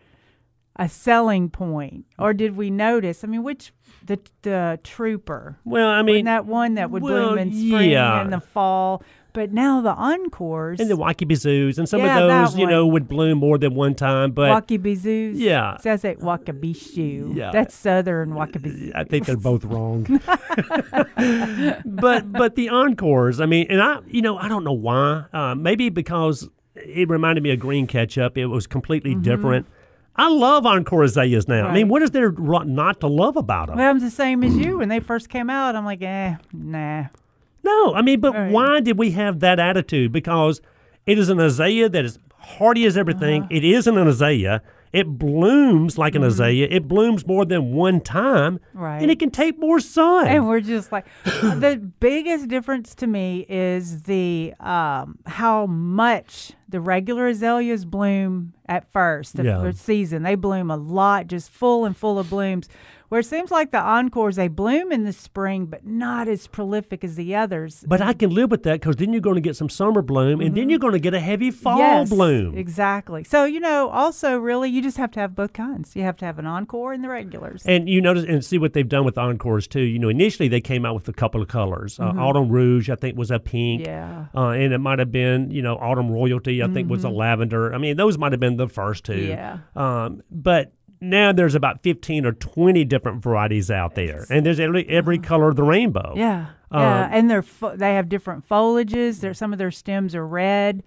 [0.78, 2.04] a selling point.
[2.18, 3.24] Or did we notice?
[3.24, 3.72] I mean, which
[4.04, 5.58] the the trooper?
[5.64, 8.20] Well, I mean, that one that would well, bloom in spring yeah.
[8.20, 9.02] and the fall.
[9.32, 13.06] But now the encores, and the Wakibizoos and some Yeah, of those, you know, would
[13.06, 14.30] bloom more than one time.
[14.32, 15.32] But Wakabizoos.
[15.34, 15.76] Yeah.
[15.76, 17.36] Says it Wakabishu.
[17.36, 17.50] Yeah.
[17.52, 18.92] That's southern Wakabizoo.
[18.94, 20.04] I think they're both wrong.
[21.84, 25.26] but but the encores, I mean, and I, you know, I don't know why.
[25.34, 28.38] Uh, maybe because it reminded me of green ketchup.
[28.38, 29.66] It was completely different.
[30.18, 31.66] I love encore azaleas now.
[31.68, 31.88] I mean.
[31.88, 33.76] What is there not to love about them?
[33.78, 34.78] Well, I'm the same as you.
[34.78, 37.04] When they first came out, I'm like, eh, nah.
[37.62, 38.50] No, I mean, but Right.
[38.52, 40.12] why did we have that attitude?
[40.12, 40.60] Because
[41.04, 43.42] it is an azalea that is hardy as everything.
[43.42, 43.48] Uh-huh.
[43.50, 44.62] It isn't an azalea.
[44.92, 46.68] It blooms like an azalea.
[46.70, 48.78] It blooms more than one time, Mm-hmm.
[48.78, 49.02] Right.
[49.02, 50.26] and it can take more sun.
[50.28, 56.80] And we're just like, the biggest difference to me is the um, how much the
[56.80, 59.60] regular azaleas bloom at first, the Yeah.
[59.60, 60.22] first season.
[60.22, 62.68] They bloom a lot, just full and full of blooms.
[63.08, 67.04] Where it seems like the encores, they bloom in the spring, but not as prolific
[67.04, 67.84] as the others.
[67.86, 70.40] But I can live with that because then you're going to get some summer bloom,
[70.40, 72.00] and then you're going to get a heavy fall Mm-hmm.
[72.00, 72.56] yes, bloom.
[72.56, 73.22] Exactly.
[73.24, 75.94] So, you know, also, really, you just have to have both kinds.
[75.94, 77.62] You have to have an encore and the regulars.
[77.66, 79.82] And you notice and see what they've done with encores too.
[79.82, 82.00] You know, initially they came out with a couple of colors.
[82.00, 83.82] Uh, Autumn Rouge, I think, was a pink.
[83.82, 83.90] Mm-hmm.
[83.90, 84.26] yeah.
[84.34, 87.74] Uh, and it might have been, you know, Autumn Royalty, I think, was a lavender.
[87.74, 89.12] I mean, those might have been the first two.
[89.12, 89.28] Mm-hmm.
[89.30, 89.58] Yeah.
[89.76, 94.26] Um, but now there's about 15 or 20 different varieties out there.
[94.30, 96.14] And there's every, every color of the rainbow.
[96.16, 99.20] Yeah, Um, yeah, and they're fo- they have different foliages.
[99.20, 100.82] There, some of their stems are red,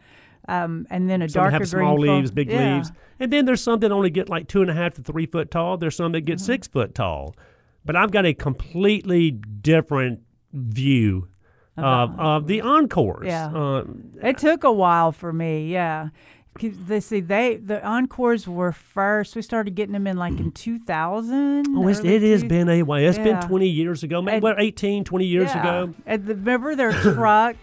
[0.47, 1.83] um, and then a Some darker have green.
[1.83, 2.75] small fo- leaves, big yeah.
[2.75, 2.91] leaves.
[3.19, 5.51] And then there's some that only get like two and a half to three foot
[5.51, 5.77] tall.
[5.77, 6.45] There's some that get Mm-hmm.
[6.45, 7.35] six foot tall.
[7.85, 10.21] But I've got a completely different
[10.53, 11.27] view
[11.77, 13.25] of, of the encores.
[13.27, 13.45] Yeah.
[13.53, 15.67] Um, It took a while for me.
[15.71, 16.09] Yeah.
[16.61, 19.35] They see they the encores were first.
[19.35, 21.65] We started getting them in like in 2000.
[21.77, 23.01] oh, it's, it has been a while.
[23.01, 23.23] It's Yeah.
[23.39, 25.59] been 20 years ago, maybe And- well, 18, 20 years yeah.
[25.61, 25.93] ago.
[26.05, 27.55] And the, remember their truck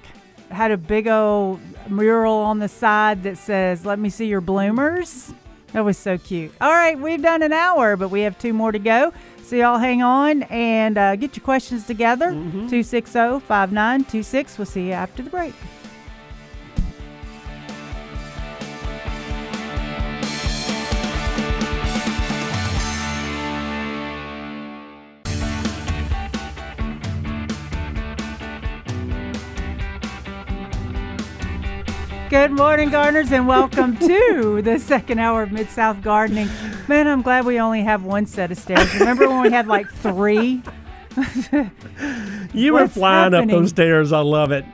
[0.51, 1.61] had a big old
[1.91, 5.35] mural on the side that says, "Let me see your bloomers."
[5.73, 6.53] That was so cute.
[6.61, 9.13] All right, we've done an hour, but we have two more to go.
[9.43, 12.31] So y'all hang on and uh, get your questions together.
[12.31, 12.69] Mm-hmm.
[12.69, 14.57] 260 5926.
[14.59, 15.53] We'll see you after the break.
[32.29, 36.49] Good morning, gardeners, and welcome to the second hour of Mid South Gardening.
[36.89, 38.93] Man, I'm glad we only have one set of stairs.
[38.99, 40.61] Remember when we had like three?
[42.53, 44.13] You were flying up those stairs.
[44.13, 44.65] I love it.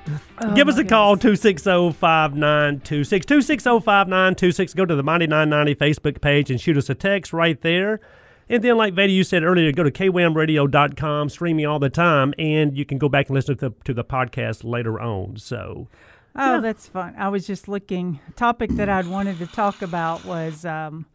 [0.41, 3.27] Oh, Give us a call, 260 5926.
[3.27, 4.75] 260 5926.
[4.75, 8.01] Go to the Mighty 990 Facebook page and shoot us a text right there.
[8.49, 12.77] And then, like Veda, you said earlier, go to kwamradio.com, streaming all the time, and
[12.77, 15.37] you can go back and listen to the, to the podcast later on.
[15.37, 15.89] So,
[16.35, 17.15] Oh, that's fun.
[17.19, 18.21] I was just looking.
[18.37, 21.07] Topic that I'd wanted to talk about was um,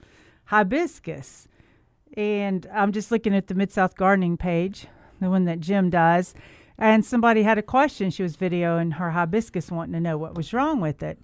[0.45, 1.47] hibiscus,
[2.15, 4.87] and I'm just looking at the Mid South Gardening page,
[5.19, 6.35] the one that Jim does,
[6.77, 8.11] and somebody had a question.
[8.11, 11.17] She was videoing her hibiscus, wanting to know what was wrong with it,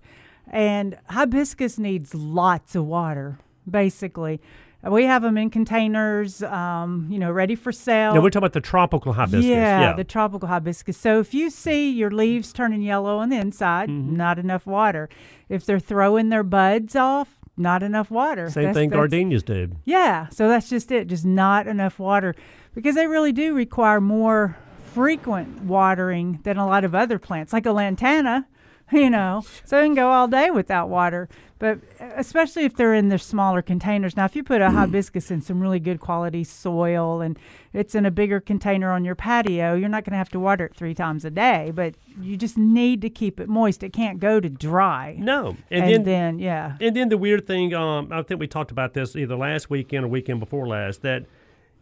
[0.47, 3.37] and hibiscus needs lots of water,
[3.69, 4.41] basically.
[4.85, 8.13] We have them in containers, um, you know, ready for sale.
[8.13, 9.45] now we're talking about the tropical hibiscus.
[9.45, 10.97] Yeah, the tropical hibiscus.
[10.97, 14.15] So if you see your leaves turning yellow on the inside, Mm-hmm.
[14.15, 15.07] not enough water.
[15.49, 18.49] If they're throwing their buds off, not enough water.
[18.49, 19.69] Same That's- thing that's- gardenias do.
[19.85, 21.07] Yeah, so that's just it.
[21.07, 22.35] Just not enough water
[22.75, 24.57] because they really do require more
[24.93, 28.47] frequent watering than a lot of other plants, like a lantana.
[28.91, 31.27] You know, so they can go all day without water.
[31.57, 34.15] But uh, especially if they're in their smaller containers.
[34.15, 37.39] Now, if you put a hibiscus in some really good quality soil and
[37.71, 40.65] it's in a bigger container on your patio, you're not going to have to water
[40.65, 41.71] it three times a day.
[41.73, 43.81] But you just need to keep it moist.
[43.81, 45.15] It can't go to dry.
[45.17, 45.55] No.
[45.71, 46.75] And, And, then, then, yeah.
[46.79, 50.05] And then the weird thing, um, I think we talked about this either last weekend
[50.05, 51.25] or weekend before last, that,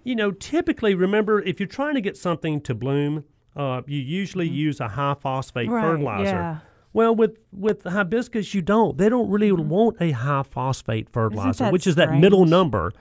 [0.05, 3.25] you know, typically, remember, if you're trying to get something to bloom,
[3.55, 5.75] uh, you usually use a high phosphate Mm-hmm.
[5.75, 6.23] Right, fertilizer.
[6.35, 6.57] yeah.
[6.93, 8.97] Well, with with hibiscus, you don't.
[8.97, 12.49] They don't really want a high phosphate fertilizer, which is that middle strange?
[12.51, 12.91] number.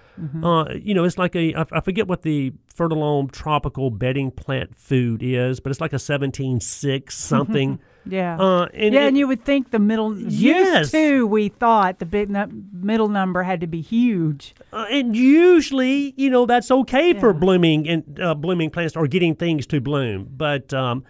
[0.44, 4.76] Uh, you know, it's like a I, I forget what the fertilome tropical bedding plant
[4.76, 7.80] food is, but it's like a seventeen six something.
[8.06, 8.38] Yeah.
[8.40, 10.78] Uh, and yeah, it- and you would think the middle Yes.
[10.80, 12.30] used to we thought the big
[12.72, 14.54] middle number had to be huge.
[14.72, 19.34] Uh, and usually, you know, that's okay for blooming and uh, blooming plants or getting
[19.34, 20.28] things to bloom.
[20.36, 21.04] But um,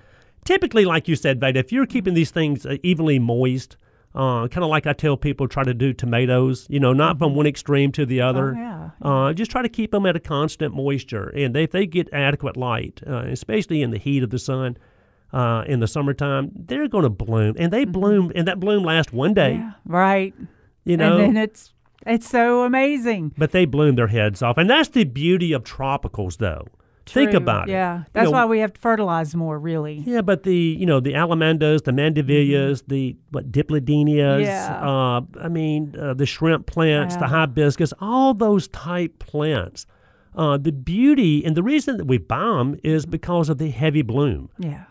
[0.44, 3.76] typically, like you said, Veda, if you're keeping these things uh, evenly moist,
[4.14, 7.34] uh, kind of like I tell people try to do tomatoes, you know, not from
[7.34, 8.52] one extreme to the other.
[8.52, 8.60] Mm-hmm.
[8.60, 8.90] yeah.
[9.02, 11.28] Uh, just try to keep them at a constant moisture.
[11.28, 14.76] And they, if they get adequate light, uh, especially in the heat of the sun,
[15.32, 19.12] uh, in the summertime, they're going to bloom, and they bloom, and that bloom lasts
[19.12, 19.52] one day.
[19.52, 19.62] Mm-hmm.
[19.62, 20.34] Yeah, right.
[20.84, 21.72] You know, and then it's
[22.06, 23.34] it's so amazing.
[23.36, 24.58] but they bloom their heads off.
[24.58, 26.66] And that's the beauty of tropicals, though.
[27.12, 27.38] Think True.
[27.38, 27.72] about it.
[27.72, 29.58] Yeah, You that's know, why we have to fertilize more.
[29.58, 30.02] Really.
[30.06, 34.42] Yeah, but the you know the allamandas, the mandevillas, the what dipladenias, Mm-hmm.
[34.42, 34.88] Yeah.
[34.88, 39.86] uh, I mean uh, the shrimp plants, the hibiscus, all those type plants.
[40.36, 44.02] Uh, the beauty and the reason that we buy them is because of the heavy
[44.02, 44.48] bloom.
[44.58, 44.84] Yeah.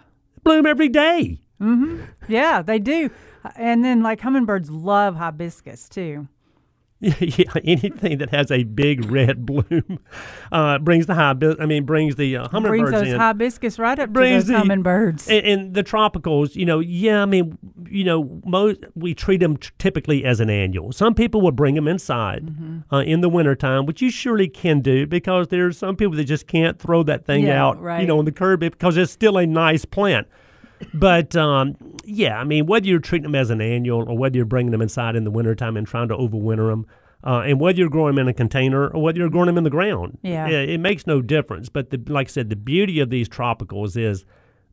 [0.43, 1.39] Bloom every day.
[1.61, 2.01] Mm-hmm.
[2.27, 3.09] Yeah, they do.
[3.55, 6.27] And then like hummingbirds love hibiscus too.
[7.19, 9.99] yeah, anything that has a big red bloom
[10.51, 11.55] uh, brings the hibis.
[11.59, 13.19] I mean, brings the uh, hummingbirds Brings those in.
[13.19, 15.29] hibiscus right up brings to those the- hummingbirds.
[15.29, 17.57] And, and the tropicals, you know, yeah, I mean,
[17.89, 20.91] you know, most we treat them t- typically as an annual.
[20.91, 22.93] Some people will bring them inside Mm-hmm.
[22.93, 26.47] uh, in the wintertime, which you surely can do because there's some people that just
[26.47, 29.45] can't throw that thing Yeah, out, you know, on the curb because it's still a
[29.45, 30.27] nice plant.
[30.93, 31.75] But um,
[32.05, 34.81] yeah, I mean, whether you're treating them as an annual or whether you're bringing them
[34.81, 36.85] inside in the wintertime and trying to overwinter them,
[37.23, 39.63] uh, and whether you're growing them in a container or whether you're growing them in
[39.65, 40.47] the ground, Yeah.
[40.47, 41.67] it, it makes no difference.
[41.69, 44.23] But the, like I said, the beauty of these tropicals is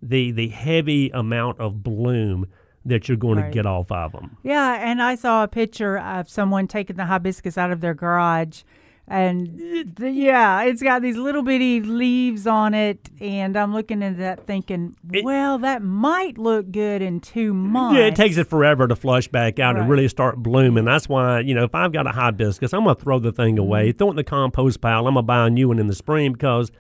[0.02, 2.46] the the heavy amount of bloom
[2.84, 3.46] that you're going Right.
[3.46, 4.36] to get off of them.
[4.44, 8.62] Yeah, and I saw a picture of someone taking the hibiscus out of their garage.
[9.08, 13.08] And yeah, it's got these little bitty leaves on it.
[13.20, 17.96] And I'm looking at that thinking, It- well, that might look good in two months.
[17.98, 20.84] Yeah, it takes it forever to flush back out and really start blooming.
[20.84, 23.58] That's why, you know, if I've got a hibiscus, I'm going to throw the thing
[23.58, 23.98] away, Mm-hmm.
[23.98, 25.06] throw it in the compost pile.
[25.06, 26.72] I'm going to buy a new one in the spring because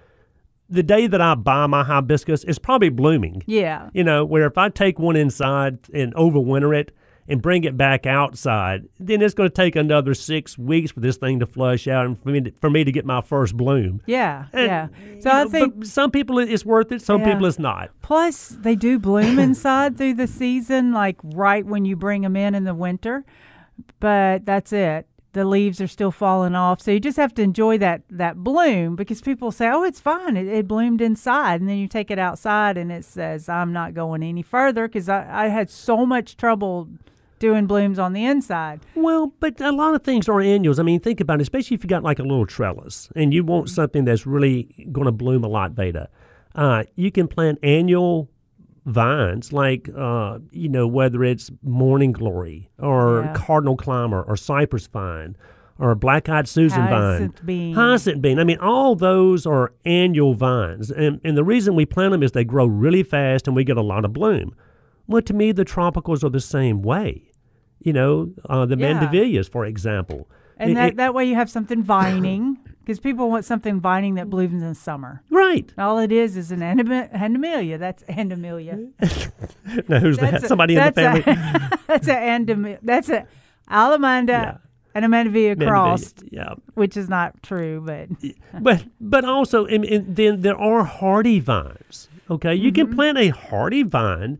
[0.68, 3.44] the day that I buy my hibiscus, it's probably blooming.
[3.46, 3.88] Yeah.
[3.94, 6.90] You know, where if I take one inside and overwinter it
[7.28, 11.16] and bring it back outside, then it's going to take another six weeks for this
[11.16, 14.00] thing to flush out and for me to, for me to get my first bloom.
[14.06, 14.46] Yeah.
[14.52, 14.88] And, yeah.
[15.20, 17.32] So I know, think some people it's worth it, some Yeah.
[17.32, 17.90] people it's not.
[18.02, 22.54] Plus, they do bloom inside through the season, like right when you bring them in
[22.54, 23.24] in the winter.
[24.00, 25.06] But that's it.
[25.32, 28.96] The leaves are still falling off, so you just have to enjoy that that bloom
[28.96, 30.34] because people say, "Oh, it's fine.
[30.34, 33.92] It, it bloomed inside," and then you take it outside and it says, "I'm not
[33.92, 36.88] going any further" because I, I had so much trouble
[37.38, 38.80] doing blooms on the inside.
[38.94, 40.78] Well, but a lot of things are annuals.
[40.78, 43.44] I mean, think about it, especially if you got like a little trellis and you
[43.44, 46.08] want something that's really going to bloom a lot, Veda.
[46.54, 48.30] Uh, you can plant annual
[48.86, 53.32] vines like, uh, you know, whether it's morning glory or Yeah.
[53.34, 55.36] cardinal climber or cypress vine
[55.78, 56.90] or black eyed Susan vine.
[56.92, 57.74] Hyacinth bean.
[57.74, 58.38] Hyacinth bean.
[58.38, 60.90] I mean, all those are annual vines.
[60.90, 63.76] And, and the reason we plant them is they grow really fast and we get
[63.76, 64.54] a lot of bloom.
[65.06, 67.30] Well, to me, the tropicals are the same way.
[67.80, 68.94] You know, uh, the Yeah.
[69.00, 70.28] mandevillas, for example.
[70.58, 74.14] And It- that, it- that way you have something vining because people want something vining
[74.14, 75.22] that blooms in summer.
[75.30, 75.72] right.
[75.76, 77.78] All it is is an endomelia.
[77.78, 78.90] That's endomelia.
[79.88, 80.44] Now, who's that?
[80.44, 81.22] A- Somebody in the that's family?
[81.26, 82.78] A, that's an endomelia.
[82.82, 83.26] That's a
[83.70, 84.56] allamanda Yeah.
[84.94, 86.54] and a mandevilla Mandevilla, crossed, Yeah.
[86.74, 88.08] which is not true, but
[88.62, 92.86] but but also and, and then there are hardy vines okay you Mm-hmm.
[92.88, 94.38] can plant a hardy vine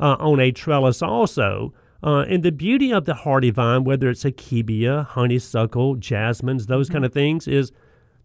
[0.00, 1.72] uh, on a trellis also
[2.02, 6.92] uh, and the beauty of the hardy vine whether it's akebia honeysuckle jasmines those Mm-hmm.
[6.94, 7.72] kind of things is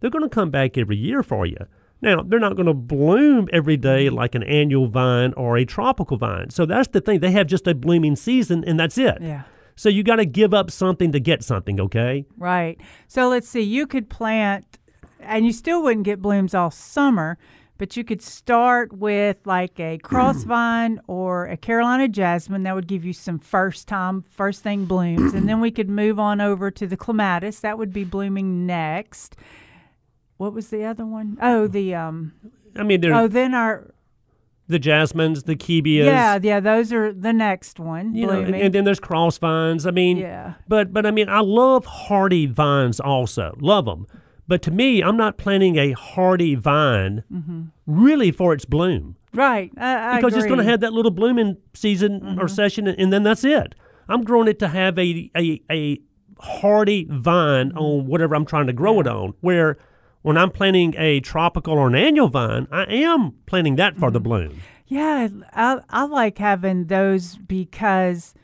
[0.00, 1.56] they're going to come back every year for you
[2.02, 6.16] now they're not going to bloom every day like an annual vine or a tropical
[6.16, 9.42] vine so that's the thing they have just a blooming season and that's it yeah.
[9.74, 12.78] so you got to give up something to get something okay Right.
[13.08, 13.62] So let's see.
[13.62, 14.78] You could plant,
[15.20, 17.38] and you still wouldn't get blooms all summer,
[17.76, 22.62] but you could start with like a cross vine or a Carolina jasmine.
[22.62, 25.34] That would give you some first time, first thing blooms.
[25.34, 27.60] and then we could move on over to the clematis.
[27.60, 29.36] That would be blooming next.
[30.36, 31.38] What was the other one?
[31.40, 32.32] Oh, the um.
[32.76, 33.92] i mean there's Oh, then our
[34.66, 36.58] the jasmines the kebias yeah, yeah.
[36.58, 38.62] Those are the next one you know, and, blooming.
[38.62, 39.86] and then there's cross vines.
[39.86, 40.54] I mean, Yeah.
[40.68, 43.56] But but I mean, I love hardy vines also.
[43.60, 44.06] Love them.
[44.46, 47.62] But to me, I'm not planting a hardy vine mm-hmm.
[47.86, 49.70] really for its bloom right.
[49.76, 52.46] I, I because it's going to have that little blooming season or mm-hmm.
[52.46, 53.74] session, and, then that's it.
[54.08, 56.00] I'm growing it to have a a, a
[56.40, 57.78] hardy vine mm-hmm.
[57.78, 59.34] on whatever I'm trying to grow it on.
[59.40, 59.76] Where
[60.22, 64.20] when I'm planting a tropical or an annual vine, I am planting that for the
[64.20, 64.60] bloom.
[64.86, 68.34] Yeah, I, I like having those because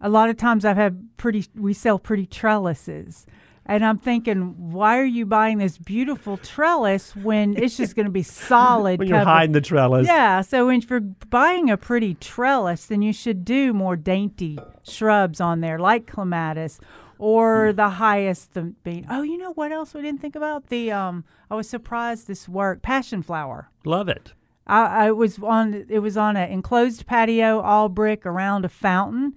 [0.00, 3.24] a lot of times I've had pretty, we sell pretty trellises.
[3.68, 8.12] And I'm thinking, why are you buying this beautiful trellis when it's just going to
[8.12, 9.00] be solid?
[9.00, 9.30] when you're covered?
[9.30, 10.06] hiding the trellis.
[10.06, 15.40] Yeah, so when you're buying a pretty trellis, then you should do more dainty shrubs
[15.40, 16.78] on there, like clematis,
[17.18, 19.06] or the highest the being.
[19.10, 20.68] Oh, you know what else we didn't think about?
[20.68, 22.82] The um, I was surprised this worked.
[22.82, 23.70] Passion flower.
[23.84, 24.32] Love it.
[24.68, 25.86] I, I was on.
[25.88, 29.34] It was on an enclosed patio, all brick, around a fountain.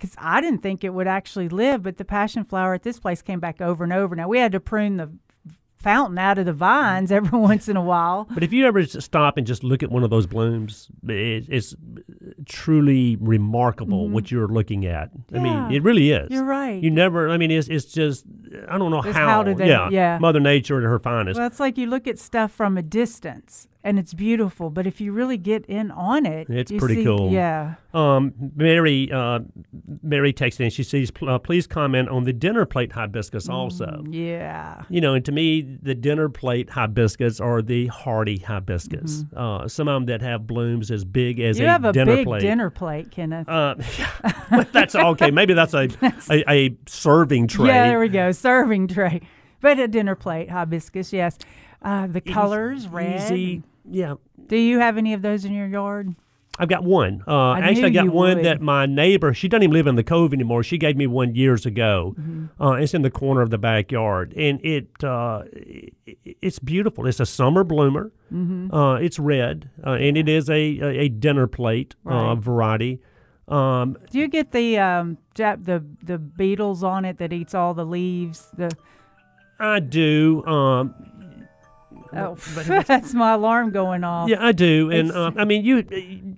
[0.00, 3.22] Because I didn't think it would actually live, but the passion flower at this place
[3.22, 4.14] came back over and over.
[4.16, 5.10] Now we had to prune the
[5.78, 8.26] fountain out of the vines every once in a while.
[8.30, 11.76] But if you ever stop and just look at one of those blooms, it, it's
[12.44, 15.10] truly remarkable what you're looking at.
[15.32, 15.72] I mean, Mm-hmm.
[15.74, 16.30] It really is.
[16.30, 16.82] you're right.
[16.82, 17.28] You never.
[17.30, 18.24] I mean, it's it's just.
[18.68, 19.26] I don't know Just how.
[19.28, 20.18] how they- yeah, yeah.
[20.18, 21.38] Mother Nature at her finest.
[21.38, 25.00] Well, it's like you look at stuff from a distance and it's beautiful, but if
[25.00, 27.30] you really get in on it, It's pretty see- cool.
[27.30, 27.76] Yeah.
[27.94, 29.38] Um, Mary, uh,
[30.02, 30.70] Mary texted in.
[30.70, 34.82] She says, uh, "Please comment on the dinner plate hibiscus also." Yeah.
[34.90, 39.24] You know, and to me, the dinner plate hibiscus are the hardy hibiscus.
[39.34, 41.62] Uh, some of them that have blooms as big as Mm-hmm.
[41.62, 42.40] You a have a dinner big plate.
[42.42, 43.48] dinner plate, Kenneth.
[43.48, 43.76] Uh,
[44.72, 45.30] that's okay.
[45.30, 45.88] Maybe that's a,
[46.30, 47.68] a, a serving tray.
[47.68, 48.32] Yeah, there we go.
[48.32, 49.20] Serving tray.
[49.60, 51.38] But a dinner plate hibiscus, yes.
[51.82, 53.22] Uh, the colors, red.
[53.22, 53.62] Easy.
[53.90, 54.14] Yeah.
[54.46, 56.14] Do you have any of those in your yard?
[56.58, 57.22] I've got one.
[57.28, 58.44] Uh, I actually, I got one would.
[58.46, 59.34] that my neighbor.
[59.34, 60.62] She doesn't even live in the cove anymore.
[60.62, 62.14] She gave me one years ago.
[62.18, 62.62] Mm-hmm.
[62.62, 65.42] Uh, it's in the corner of the backyard, and it uh,
[66.24, 67.06] it's beautiful.
[67.06, 68.10] It's a summer bloomer.
[68.32, 68.72] Mm-hmm.
[68.74, 72.38] Uh, it's red, uh, and it is a a, a dinner plate uh, Right.
[72.38, 73.00] variety.
[73.48, 77.84] Um, Do you get the um the the beetles on it that eats all the
[77.84, 78.48] leaves?
[78.56, 78.74] The
[79.60, 80.44] I do.
[80.46, 80.94] Um,
[82.16, 82.34] oh,
[82.86, 84.28] that's my alarm going off.
[84.28, 85.84] Yeah, I do, and uh, I mean, you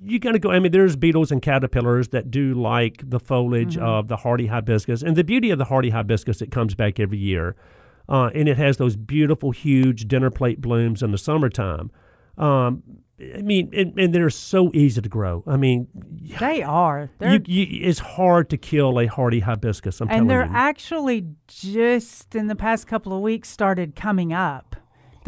[0.03, 0.51] you got to go.
[0.51, 3.85] I mean, there's beetles and caterpillars that do like the foliage Mm-hmm.
[3.85, 7.19] of the hardy hibiscus, and the beauty of the hardy hibiscus, it comes back every
[7.19, 7.57] year,
[8.09, 11.91] uh, and it has those beautiful, huge dinner plate blooms in the summertime.
[12.37, 12.83] Um,
[13.21, 15.43] I mean, and, and they're so easy to grow.
[15.45, 15.89] I mean,
[16.39, 17.11] They are.
[17.19, 20.01] They're you, you, it's hard to kill a hardy hibiscus.
[20.01, 20.53] I'm and they're you.
[20.55, 24.77] actually just in the past couple of weeks started coming up.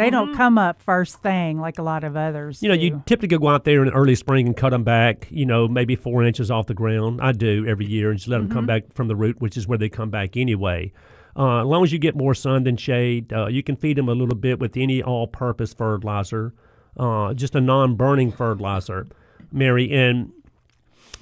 [0.00, 0.26] They Mm-hmm.
[0.28, 2.62] don't come up first thing like a lot of others.
[2.62, 2.80] You know, do.
[2.82, 5.94] you typically go out there in early spring and cut them back, you know, maybe
[5.94, 7.20] four inches off the ground.
[7.22, 8.54] I do every year and just let them Mm-hmm.
[8.56, 10.92] come back from the root, which is where they come back anyway.
[11.36, 14.08] Uh, as long as you get more sun than shade, uh, you can feed them
[14.08, 16.52] a little bit with any all purpose fertilizer,
[16.96, 19.06] uh, just a non burning fertilizer,
[19.52, 19.92] Mary.
[19.92, 20.32] And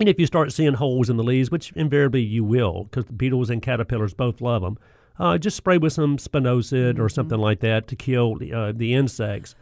[0.01, 3.51] and if you start seeing holes in the leaves, which invariably you will, because beetles
[3.51, 4.79] and caterpillars both love them,
[5.19, 8.95] uh, just spray with some spinosad or something like that to kill the, uh, the
[8.95, 9.55] insects.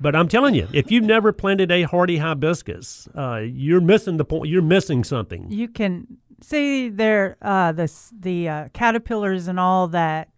[0.00, 4.24] But I'm telling you, if you've never planted a hardy hibiscus, uh, you're missing the
[4.24, 4.48] point.
[4.48, 5.50] You're missing something.
[5.50, 10.28] you can see there uh, the the uh, caterpillars and all that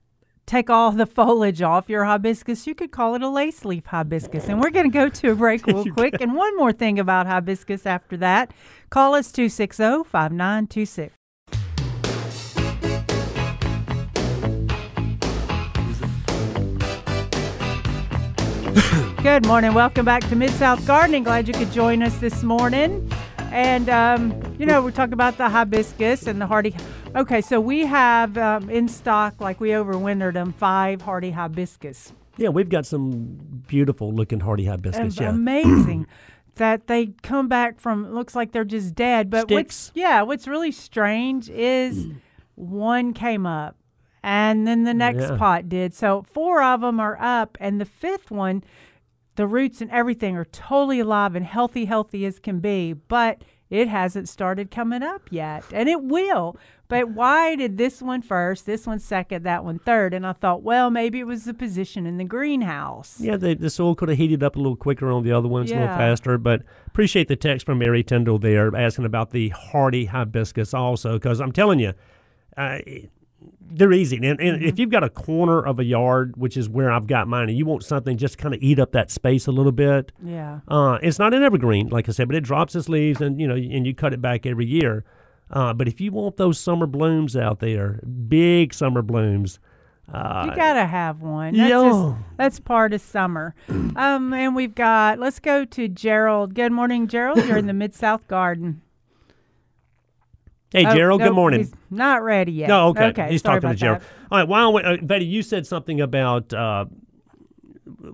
[0.46, 2.66] take all the foliage off your hibiscus.
[2.66, 4.48] You could call it a lace leaf hibiscus.
[4.48, 6.20] And we're going to go to a break real quick.
[6.20, 8.52] And one more thing about hibiscus after that.
[8.90, 11.14] Call us 260 5926.
[19.22, 19.72] Good morning.
[19.72, 21.24] Welcome back to Mid South Gardening.
[21.24, 23.10] Glad you could join us this morning.
[23.50, 26.74] And, um, you know, we're talking about the hibiscus and the hardy.
[27.14, 32.12] Okay, so we have um, in stock, like we overwintered them, five hardy hibiscus.
[32.36, 35.18] Yeah, we've got some beautiful looking hardy hibiscus.
[35.18, 36.06] Am- Yeah, Amazing
[36.56, 39.30] that they come back from, looks like they're just dead.
[39.30, 42.08] But what's, yeah, what's really strange is
[42.56, 43.76] one came up
[44.26, 45.36] and then the next Yeah.
[45.36, 45.94] pot did.
[45.94, 48.64] So four of them are up, and the fifth one,
[49.36, 53.88] the roots and everything are totally alive and healthy, healthy as can be, but it
[53.88, 56.56] hasn't started coming up yet, and it will.
[56.88, 60.14] But why did this one first, this one second, that one third?
[60.14, 63.20] And I thought, well, maybe it was the position in the greenhouse.
[63.20, 63.36] yeah.
[63.36, 65.74] The, the soil could have heated up a little quicker on the other ones, a
[65.74, 66.38] little faster.
[66.38, 71.40] But appreciate the text from Mary Tyndall there asking about the hardy hibiscus also, because
[71.40, 71.92] I'm telling you,
[72.56, 72.78] uh,
[73.70, 74.16] they're easy.
[74.16, 74.64] And, and Mm-hmm.
[74.66, 77.56] if you've got a corner of a yard, which is where I've got mine, and
[77.58, 80.60] you want something just kind of eat up that space a little bit, Yeah.
[80.68, 83.46] Uh, it's not an evergreen, like I said, but it drops its leaves, and you
[83.48, 85.04] know, and you cut it back every year.
[85.50, 89.60] Uh, but if you want those summer blooms out there, big summer blooms,
[90.12, 91.56] uh, You gotta have one.
[91.56, 91.82] That's, yeah.
[91.90, 93.54] just, that's part of summer.
[93.68, 95.18] Um, and we've got.
[95.18, 96.54] Let's go to Gerald.
[96.54, 97.44] Good morning, Gerald.
[97.44, 98.82] You're in the Mid South Garden.
[100.72, 101.60] Hey Oh, Gerald, nope, good morning.
[101.60, 102.68] he's not ready yet.
[102.68, 103.28] No, okay, Okay.
[103.30, 104.00] he's talking to Gerald.
[104.00, 104.08] that.
[104.30, 106.86] All right, while we, uh, Betty, you said something about uh,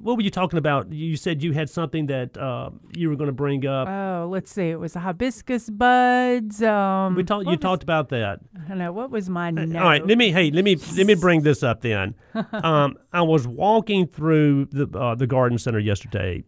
[0.00, 0.92] what were you talking about?
[0.92, 3.88] You said you had something that uh, you were going to bring up.
[3.88, 4.68] Oh, let's see.
[4.70, 6.62] It was the hibiscus buds.
[6.62, 7.44] Um, we talked.
[7.44, 8.40] You was- talked about that.
[8.64, 9.74] I don't know what was my note.
[9.76, 10.30] All right, let me.
[10.30, 12.14] Hey, let me let me bring this up then.
[12.52, 16.44] um, I was walking through the uh, the garden center yesterday.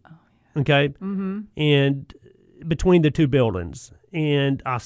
[0.57, 1.41] Okay, mm-hmm.
[1.57, 2.13] and
[2.67, 4.79] between the two buildings, and I,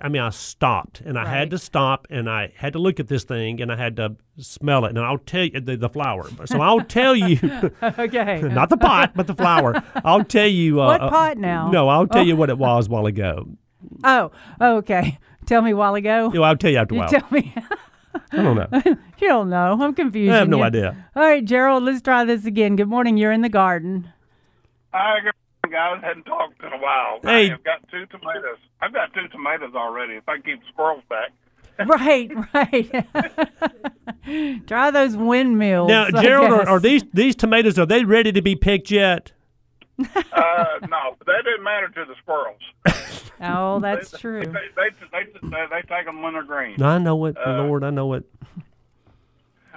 [0.00, 1.30] I mean, I stopped, and I Right.
[1.38, 4.16] had to stop, and I had to look at this thing, and I had to
[4.38, 6.28] smell it, and I'll tell you the, the flower.
[6.46, 7.38] So I'll tell you,
[7.82, 8.40] okay.
[8.42, 9.82] not the pot, but the flower.
[10.04, 10.80] I'll tell you.
[10.82, 11.70] Uh, What uh, pot now?
[11.70, 13.48] No, I'll tell you what it was a while ago.
[14.04, 14.30] Oh,
[14.60, 15.18] okay.
[15.46, 16.28] Tell me a while ago.
[16.32, 17.08] You know, I'll tell you after a You while.
[17.10, 17.54] tell me.
[18.32, 18.68] I don't know.
[19.20, 19.78] you don't know.
[19.80, 20.32] I'm confused.
[20.32, 20.96] I have no idea.
[21.16, 22.76] All right, Gerald, let's try this again.
[22.76, 23.16] Good morning.
[23.16, 24.10] You're in the garden.
[24.92, 25.32] Hi, good morning,
[25.72, 26.00] guys.
[26.02, 27.18] Hadn't talked in a while.
[27.22, 27.50] Hey.
[27.50, 28.58] I've got two tomatoes.
[28.80, 30.14] I've got two tomatoes already.
[30.14, 31.30] If I keep squirrels back.
[31.86, 33.06] Right, right.
[34.66, 35.88] try those windmills.
[35.88, 39.32] Now, I Gerald, are, are these these tomatoes are they ready to be picked yet?
[40.34, 42.60] Uh, no, that didn't matter to the squirrels.
[43.40, 44.40] Oh, that's They- true.
[44.44, 46.80] They, they, they, they, they take them when they're green.
[46.82, 48.24] I know it, Lord, I know it.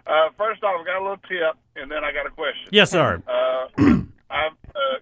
[0.06, 2.70] Uh, first off, I got a little tip, and then I got a question.
[2.72, 3.24] Yes, sir.
[3.28, 4.02] Uh,
[4.36, 4.56] I've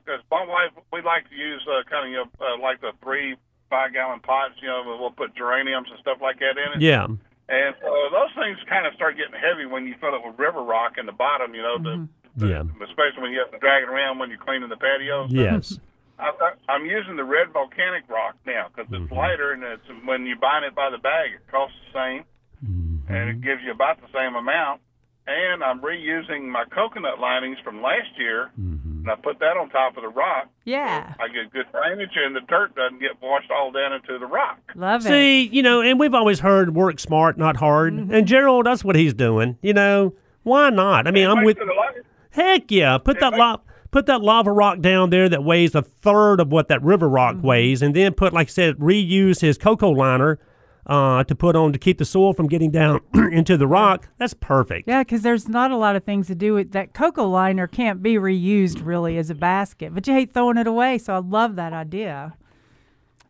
[0.06, 2.92] because my wife we like to use uh, kind of you know, uh, like the
[3.02, 3.36] three
[3.70, 4.54] five gallon pots.
[4.62, 6.82] You know, we'll put geraniums and stuff like that in it.
[6.86, 7.06] Yeah,
[7.50, 10.62] And uh, those things kind of start getting heavy when you fill it with river
[10.62, 11.56] rock in the bottom.
[11.56, 12.08] You know, the,
[12.38, 15.32] the yeah, especially when you have to drag it around when you're cleaning the patios.
[15.34, 15.80] yes.
[16.20, 19.16] I've got, I'm using the red volcanic rock now because it's Mm-hmm.
[19.18, 22.24] lighter and it's when you're buying it by the bag, it costs the same
[22.64, 23.12] Mm-hmm.
[23.14, 24.80] and it gives you about the same amount.
[25.26, 28.93] And I'm reusing my coconut linings from last year, Mm-hmm.
[29.04, 30.48] And I put that on top of the rock.
[30.66, 34.26] Yeah, I get good drainage, and the dirt doesn't get washed all down into the
[34.26, 34.60] rock.
[34.76, 35.10] love it.
[35.10, 37.94] See, you know, and we've always heard work smart, not hard.
[37.94, 39.58] And Gerald, that's what he's doing.
[39.62, 41.08] You know, why not?
[41.08, 41.94] I mean, I'm with Makes it a lot-
[42.32, 42.98] heck yeah.
[42.98, 46.52] Put that makes- lava, put that lava rock down there that weighs a third of
[46.52, 47.48] what that river rock Mm-hmm.
[47.48, 50.40] weighs, and then put, like I said, reuse his cocoa liner
[50.86, 54.10] uh, to put on to keep the soil from getting down into the rock.
[54.18, 54.88] That's perfect.
[54.88, 58.04] Yeah, because there's not a lot of things to do with that cocoa liner can't
[58.04, 60.98] be reused really as a basket, but you hate throwing it away.
[60.98, 62.36] So I love that idea.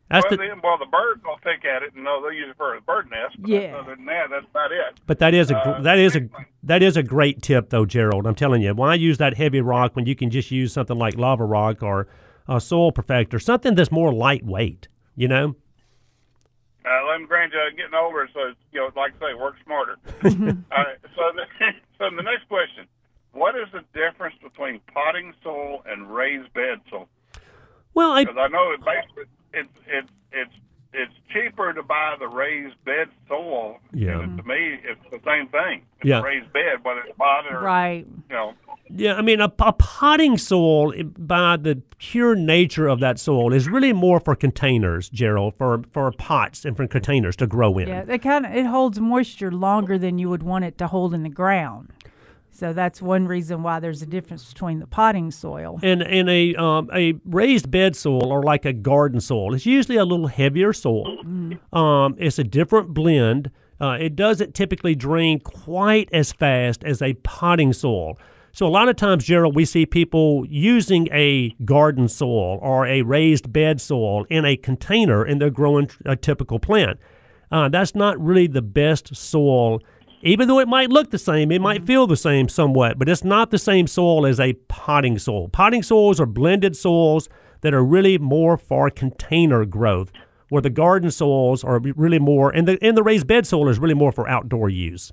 [0.09, 2.49] That's well, the, then, well, the birds will pick at it and know they use
[2.49, 3.35] it for a bird nest.
[3.39, 3.77] But Yeah.
[3.77, 4.99] Other than that, that's about it.
[5.07, 6.29] But that is a Uh, that is a
[6.61, 8.27] that is a great tip though, Gerald.
[8.27, 11.17] I'm telling you, why use that heavy rock when you can just use something like
[11.17, 12.07] lava rock or
[12.47, 14.87] a soil perfector, something that's more lightweight.
[15.15, 15.55] You know,
[16.85, 19.95] Uh, let them grandchild getting older, so you know, like I say, work smarter.
[20.23, 20.97] All right.
[21.15, 21.45] So, the,
[21.97, 22.87] so the next question:
[23.31, 27.07] What is the difference between potting soil and raised bed soil?
[27.93, 30.53] well, I Because I know it basically it's it's it's
[30.93, 33.77] it's cheaper to buy the raised bed soil.
[33.93, 34.19] Yeah.
[34.21, 35.81] And to me, it's the same thing.
[35.99, 36.19] It's Yeah.
[36.19, 38.05] a raised bed, whether it's potted or Right.
[38.29, 38.53] you know.
[38.89, 43.51] yeah, I mean, a, a potting soil i- by the pure nature of that soil
[43.53, 47.87] is really more for containers, Gerald, for for pots and for containers to grow in.
[47.87, 51.13] Yeah, it kind of it holds moisture longer than you would want it to hold
[51.13, 51.89] in the ground.
[52.55, 55.79] So that's one reason why there's a difference between the potting soil.
[55.81, 59.97] And and a um, a raised bed soil or like a garden soil, it's usually
[59.97, 61.17] a little heavier soil.
[61.73, 63.49] Um, it's a different blend.
[63.81, 68.17] Uh, it doesn't typically drain quite as fast as a potting soil.
[68.51, 73.01] So a lot of times, Gerald, we see people using a garden soil or a
[73.01, 76.99] raised bed soil in a container, and they're growing a typical plant.
[77.51, 79.81] Uh, that's not really the best soil,
[80.23, 81.87] even though it might look the same, it might mm-hmm.
[81.87, 85.49] feel the same somewhat, but it's not the same soil as a potting soil.
[85.49, 87.27] Potting soils are blended soils
[87.61, 90.11] that are really more for container growth,
[90.49, 93.79] where the garden soils are really more, and the and the raised bed soil is
[93.79, 95.11] really more for outdoor use.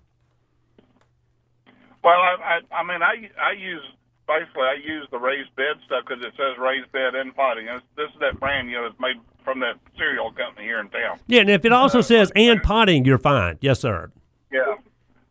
[2.03, 3.83] Well, I, I, I mean, I, I use
[4.27, 7.67] basically I use the raised bed stuff because it says raised bed and potting.
[7.67, 10.89] This, this is that brand, you know, it's made from that cereal company here in
[10.89, 11.19] town.
[11.27, 13.59] Yeah, and if it uh, also says and potting, you're fine.
[13.61, 14.11] Yes, sir.
[14.53, 14.77] Yeah.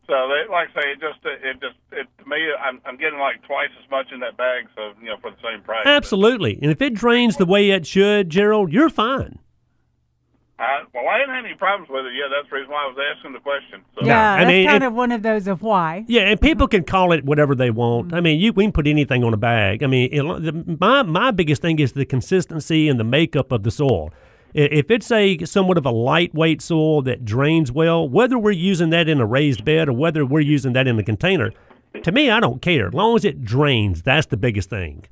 [0.10, 3.20] So they, like I say, it just it just it to me, I'm, I'm getting
[3.20, 5.86] like twice as much in that bag, so you know, for the same price.
[5.86, 6.58] Absolutely.
[6.64, 9.38] And if it drains the way it should, Gerald, you're fine.
[10.58, 12.14] I, well, I didn't have any problems with it.
[12.14, 13.82] Yeah, that's the reason why I was asking the question.
[13.96, 16.04] So, Yeah, I that's mean, kind it- of one of those of why.
[16.08, 18.12] Yeah, and people can call it whatever they want.
[18.12, 18.24] I mm-hmm.
[18.24, 19.84] mean, you we can put anything on a bag.
[19.84, 23.62] I mean, it, the, my my biggest thing is the consistency and the makeup of
[23.64, 24.12] the soil.
[24.54, 29.08] If it's a somewhat of a lightweight soil that drains well, whether we're using that
[29.08, 31.52] in a raised bed or whether we're using that in a container,
[32.04, 32.88] to me, I don't care.
[32.88, 35.06] As long as it drains, that's the biggest thing.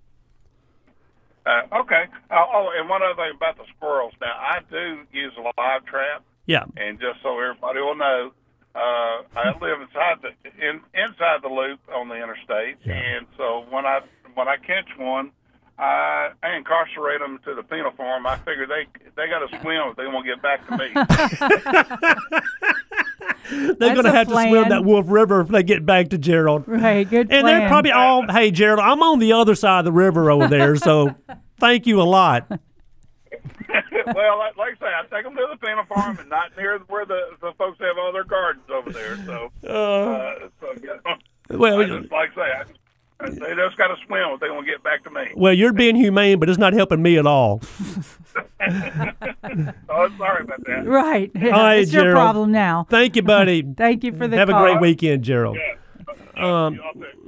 [1.45, 2.05] Uh, okay.
[2.29, 4.13] Uh, oh, and one other thing about the squirrels.
[4.19, 6.65] Now, I do use a live trap, Yeah.
[6.75, 8.31] and just so everybody will know,
[8.75, 10.29] uh, I live inside the
[10.67, 12.95] in, inside the loop on the interstate, Yeah.
[12.95, 14.01] and so when I
[14.35, 15.31] when I catch one,
[15.79, 18.25] I, I incarcerate them to the penal farm.
[18.25, 20.89] I figure they they got to swim if they want to get back to me.
[23.49, 26.09] They're That's going to a have to swim that Wolf River if they get back
[26.09, 26.63] to Gerald.
[26.67, 27.45] Right, good And plan.
[27.45, 30.75] they're probably all, hey, Gerald, I'm on the other side of the river over there,
[30.75, 31.15] so
[31.59, 32.45] thank you a lot.
[32.49, 36.77] well, like, like I say, I take them to the penal farm and not near
[36.89, 39.15] where the, the folks have all their gardens over there.
[39.25, 42.65] So, uh, so you know, Well, I just, like I say, I, I,
[43.19, 45.31] they just got to swim if they want to get back to me.
[45.35, 47.61] well, you're being humane, but it's not helping me at all.
[49.89, 50.83] Oh, sorry about that.
[50.85, 51.31] right.
[51.35, 52.85] right, it's your problem now.
[52.89, 53.63] Thank you, buddy.
[53.77, 55.57] Thank you for the Have a great weekend, Gerald.
[56.35, 56.79] Um,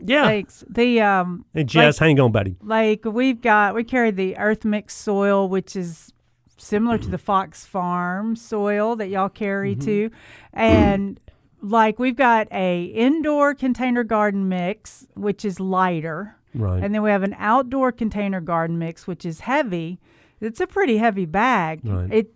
[0.04, 0.26] yeah.
[0.26, 0.64] Thanks.
[0.70, 2.56] The um And Jess, hang on, buddy.
[2.62, 6.14] like we've got we carry the earth mix soil which is
[6.58, 9.86] similar to the fox farm soil that y'all carry Mm-hmm.
[9.86, 10.12] too
[10.54, 11.20] and
[11.62, 16.84] like we've got a indoor container garden mix which is lighter Right.
[16.84, 20.00] and then we have an outdoor container garden mix which is heavy
[20.42, 22.12] it's a pretty heavy bag Right.
[22.12, 22.34] it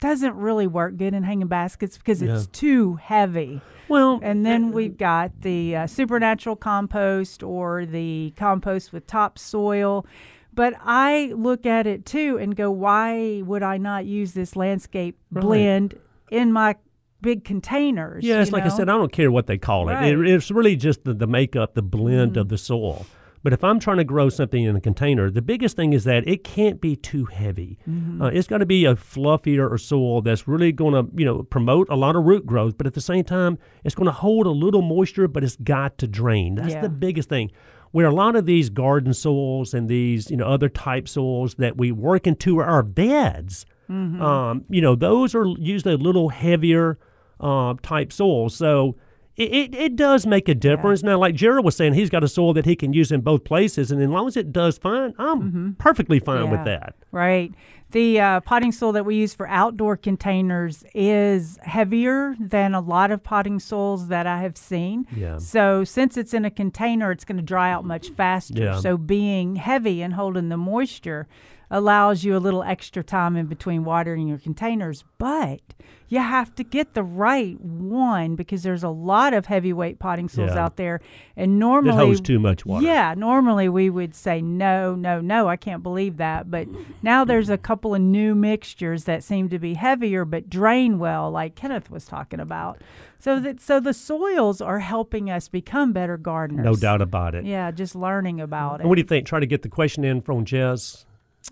[0.00, 4.96] doesn't really work good in hanging baskets because it's too heavy well, and then we've
[4.96, 10.06] got the uh, supernatural compost or the compost with topsoil.
[10.54, 15.18] But I look at it too and go, why would I not use this landscape
[15.30, 15.98] blend
[16.30, 16.76] in my
[17.24, 18.22] big containers?
[18.24, 19.94] yeah, it's like I said, I don't care what they call it.
[19.94, 20.12] Right.
[20.12, 23.04] It it's really just the, the makeup, the blend of the soil.
[23.42, 26.26] But if I'm trying to grow something in a container, the biggest thing is that
[26.26, 27.78] it can't be too heavy.
[27.86, 28.22] Mm-hmm.
[28.22, 31.42] Uh, it's got to be a fluffier or soil that's really going to, you know,
[31.42, 32.78] promote a lot of root growth.
[32.78, 35.98] But at the same time, it's going to hold a little moisture, but it's got
[35.98, 36.54] to drain.
[36.54, 36.80] That's Yeah.
[36.80, 37.50] the biggest thing.
[37.90, 41.76] Where a lot of these garden soils and these, you know, other type soils that
[41.76, 44.22] we work into our beds, Mm-hmm.
[44.22, 46.98] um, you know, those are usually a little heavier
[47.40, 48.54] uh, type soils.
[48.54, 48.96] So
[49.36, 51.02] it, it, it does make a difference.
[51.02, 53.42] Now, like Gerald was saying, he's got a soil that he can use in both
[53.44, 56.64] places, and as long as it does fine, I'm perfectly fine with Mm-hmm.
[56.66, 56.94] That.
[57.10, 57.52] Right.
[57.90, 63.10] The uh, potting soil that we use for outdoor containers is heavier than a lot
[63.12, 65.06] of potting soils that I have seen.
[65.14, 65.38] Yeah.
[65.38, 68.60] So since it's in a container, it's going to dry out much faster.
[68.62, 68.80] Yeah.
[68.80, 71.28] So being heavy and holding the moisture
[71.70, 75.04] allows you a little extra time in between watering your containers.
[75.18, 75.60] But
[76.08, 80.52] you have to get the right one because there's a lot of heavyweight potting soils
[80.54, 80.64] Yeah.
[80.64, 81.00] out there,
[81.36, 82.84] and normally holds too much water.
[82.86, 85.48] Yeah, normally we would say no, no, no.
[85.48, 86.50] I can't believe that.
[86.50, 86.68] But
[87.02, 91.30] now there's a couple of new mixtures that seem to be heavier but drain well,
[91.30, 92.80] like Kenneth was talking about.
[93.18, 96.64] So that so the soils are helping us become better gardeners.
[96.64, 97.44] No doubt about it.
[97.46, 99.26] Yeah, just learning about And what do you think?
[99.26, 101.06] Try to get the question in from Jess.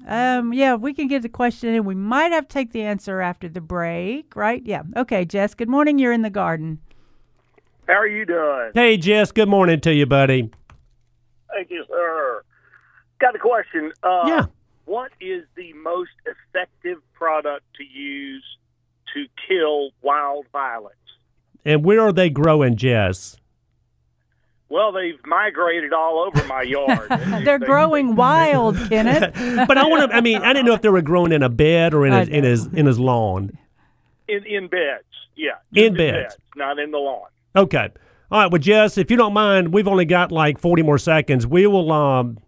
[0.07, 1.85] Um, yeah, we can get the question in.
[1.85, 4.63] We might have to take the answer after the break, right?
[4.65, 4.83] Yeah.
[4.97, 5.55] Okay, Jess.
[5.55, 5.99] Good morning.
[5.99, 6.79] You're in the garden.
[7.87, 8.71] How are you doing?
[8.75, 9.33] Hey, Jess.
[9.33, 10.51] Good morning to you, buddy.
[11.53, 12.43] Thank you, sir.
[13.21, 13.93] Got a question.
[14.03, 14.47] Uh, Yeah.
[14.85, 18.45] What is the most effective product to use
[19.15, 20.97] to kill wild violets?
[21.65, 23.37] And where are they growing, Jess?
[24.73, 27.07] Well, they've migrated all over my yard.
[27.45, 29.35] They're They- growing wild, Kenneth.
[29.69, 30.17] but I want to.
[30.17, 32.29] I mean, I didn't know if they were growing in a bed or in his
[32.29, 33.51] in his in his lawn.
[34.29, 35.05] in in beds.
[35.37, 36.37] Yeah, In just beds.
[36.57, 37.27] not in the lawn.
[37.57, 37.89] Okay.
[38.31, 38.51] All right.
[38.51, 41.47] Well, Jess, if you don't mind, we've only got like forty more seconds.
[41.47, 41.93] We will.
[41.93, 42.43] Um, I,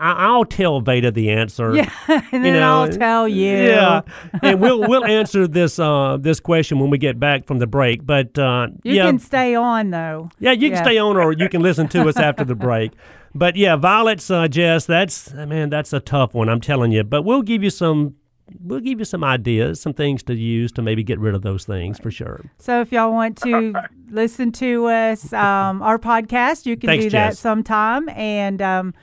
[0.00, 1.74] I'll tell Veda the answer.
[1.74, 3.52] Yeah, and then know, I'll tell you.
[3.56, 4.00] Yeah,
[4.42, 8.04] and we'll we'll answer this uh this question when we get back from the break.
[8.04, 10.30] But uh, You yeah, can stay on though.
[10.40, 12.92] yeah, you can stay on or you can listen to us after the break.
[13.34, 16.48] But yeah, violets, uh, Jess, that's man, that's a tough one.
[16.48, 17.04] I'm telling you.
[17.04, 18.16] But we'll give you some.
[18.60, 21.64] We'll give you some ideas, some things to use to maybe get rid of those
[21.64, 22.44] things for sure.
[22.58, 23.74] So if y'all want to
[24.08, 27.40] listen to us, um, our podcast, you can Thanks, do that Jess.
[27.40, 28.08] sometime.
[28.10, 28.94] And um,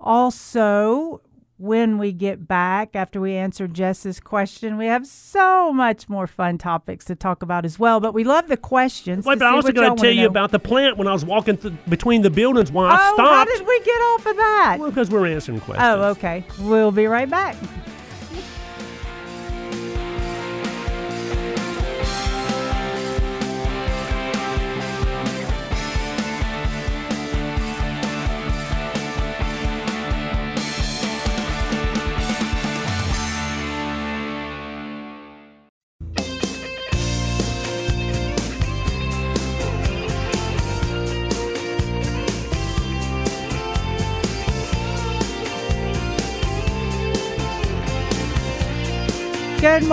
[0.00, 1.20] also,
[1.58, 6.58] when we get back after we answer Jess's question, we have so much more fun
[6.58, 8.00] topics to talk about as well.
[8.00, 9.24] But we love the questions.
[9.24, 10.28] Wait, but I was going to tell you know.
[10.28, 13.44] about the plant when I was walking th- between the buildings when I Oh, how
[13.44, 14.76] did we get off of that?
[14.78, 15.88] Well, because we're answering oh, questions.
[15.88, 16.44] Oh, okay.
[16.60, 17.56] We'll be right back.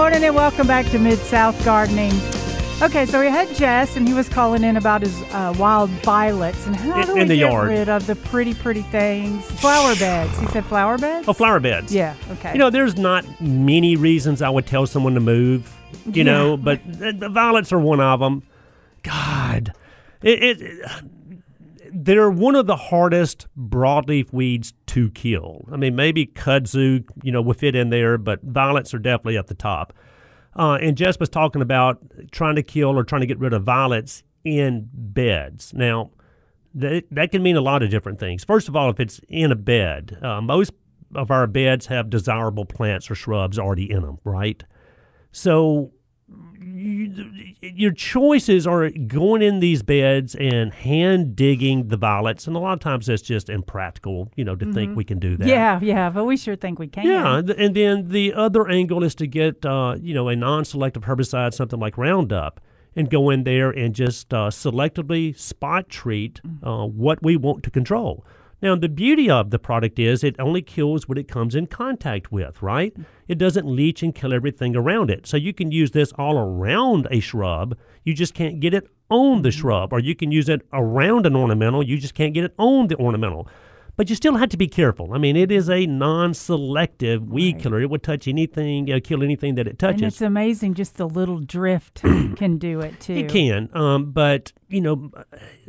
[0.04, 2.12] Morning and welcome back to Mid South Gardening.
[2.82, 6.68] Okay, so we had Jess, and he was calling in about his uh, wild violets
[6.68, 7.70] and how In- do in we the get yard.
[7.70, 9.45] rid of the pretty, pretty things?
[9.62, 10.38] Flower beds.
[10.39, 11.26] He said flower beds.
[11.30, 11.95] Oh, flower beds.
[11.95, 12.16] Yeah.
[12.32, 12.51] Okay.
[12.51, 15.74] You know, there's not many reasons I would tell someone to move,
[16.06, 16.24] you Yeah.
[16.24, 18.43] know, but the, the violets are one of them.
[19.04, 19.72] God,
[20.22, 20.89] it, it,
[21.93, 25.67] they're one of the hardest broadleaf weeds to kill.
[25.71, 29.47] I mean, maybe kudzu, you know, will fit in there, but violets are definitely at
[29.47, 29.93] the top.
[30.55, 31.99] Uh, and Jess was talking about
[32.31, 35.73] trying to kill or trying to get rid of violets in beds.
[35.73, 36.11] Now,
[36.75, 38.43] that, that can mean a lot of different things.
[38.43, 40.71] First of all, if it's in a bed, uh, most
[41.15, 44.63] of our beds have desirable plants or shrubs already in them, right?
[45.31, 45.91] So
[46.84, 52.59] you, your choices are going in these beds and hand digging the violets, and a
[52.59, 55.47] lot of times that's just impractical, you know, to think we can do that.
[55.47, 57.05] yeah, yeah, but we sure think we can.
[57.05, 61.53] Yeah, and then the other angle is to get uh, you know a non-selective herbicide,
[61.53, 62.59] something like Roundup,
[62.95, 67.71] and go in there and just uh, selectively spot treat uh, what we want to
[67.71, 68.25] control.
[68.64, 72.32] Now, the beauty of the product is it only kills what it comes in contact
[72.32, 72.95] with, right?
[73.28, 75.28] It doesn't leach and kill everything around it.
[75.28, 77.78] So you can use this all around a shrub.
[78.05, 81.36] You just can't get it on the shrub, or you can use it around an
[81.36, 81.84] ornamental.
[81.84, 83.49] You just can't get it on the ornamental.
[83.97, 85.14] But you still have to be careful.
[85.14, 87.82] I mean, it is a non-selective weed killer.
[87.82, 90.01] It would touch anything, uh, kill anything that it touches.
[90.01, 93.14] And it's amazing just the little drift can do it too.
[93.14, 95.11] It can, um, but you know,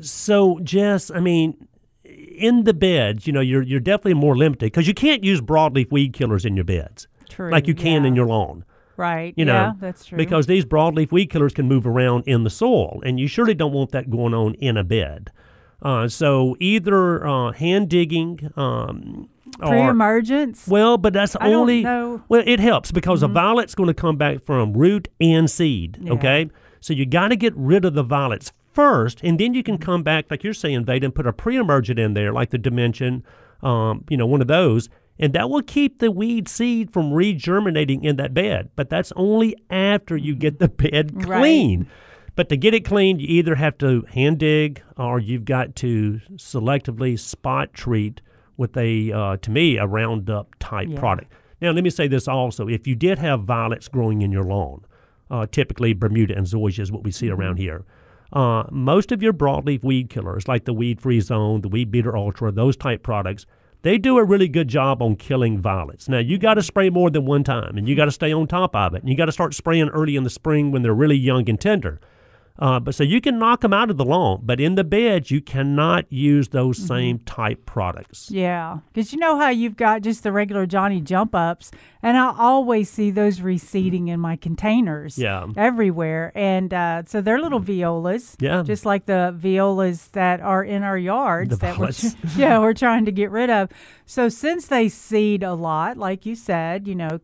[0.00, 1.66] so Jess, I mean,
[2.34, 5.90] in the beds, you know, you're you're definitely more limited because you can't use broadleaf
[5.90, 7.50] weed killers in your beds True.
[7.50, 8.08] like you can yeah.
[8.08, 8.64] in your lawn.
[8.96, 9.34] right.
[9.36, 10.18] You know, yeah, that's true.
[10.18, 13.72] because these broadleaf weed killers can move around in the soil, and you surely don't
[13.72, 15.30] want that going on in a bed.
[15.82, 19.28] Uh, so either uh, hand digging, um,
[19.58, 20.66] pre-emergence.
[20.66, 22.16] well, but that's I don't only know.
[22.16, 22.24] Mm-hmm.
[22.28, 25.98] well, it helps because a violet's going to come back from root and seed.
[26.00, 26.12] Yeah.
[26.12, 29.76] Okay, so you got to get rid of the violets first, and then you can
[29.76, 29.82] Mm-hmm.
[29.84, 33.24] come back, like you're saying, Veda, and put a pre-emergent in there, like the Dimension,
[33.62, 38.04] um, you know, one of those, and that will keep the weed seed from regerminating
[38.04, 38.68] in that bed.
[38.76, 41.38] But that's only after you get the bed Right.
[41.40, 41.86] clean.
[42.36, 46.20] But to get it clean, you either have to hand dig or you've got to
[46.34, 48.20] selectively spot treat
[48.56, 50.98] with a, uh, to me, a Roundup type Yeah.
[50.98, 51.32] product.
[51.60, 54.82] Now, let me say this also: if you did have violets growing in your lawn,
[55.30, 57.84] uh, typically Bermuda and zoysia is what we see around here.
[58.34, 62.16] Uh, most of your broadleaf weed killers, like the Weed Free Zone, the Weed Beater
[62.16, 63.46] Ultra, those type products,
[63.82, 66.08] they do a really good job on killing violets.
[66.08, 68.48] Now, you got to spray more than one time, and you got to stay on
[68.48, 69.02] top of it.
[69.02, 71.60] And you got to start spraying early in the spring when they're really young and
[71.60, 72.00] tender.
[72.56, 75.28] Uh, but so you can knock them out of the lawn, but in the beds
[75.30, 76.86] you cannot use those Mm-hmm.
[76.86, 78.30] same type products.
[78.30, 82.32] Yeah, because you know how you've got just the regular Johnny jump ups, and I
[82.38, 85.18] always see those reseeding in my containers.
[85.18, 85.46] Yeah.
[85.56, 88.36] everywhere, and uh, so they're little violas.
[88.38, 88.62] Yeah.
[88.62, 91.90] just like the violas that are in our yards The that we're,
[92.36, 93.68] yeah we're trying to get rid of.
[94.06, 97.18] So since they seed a lot, like you said, you know.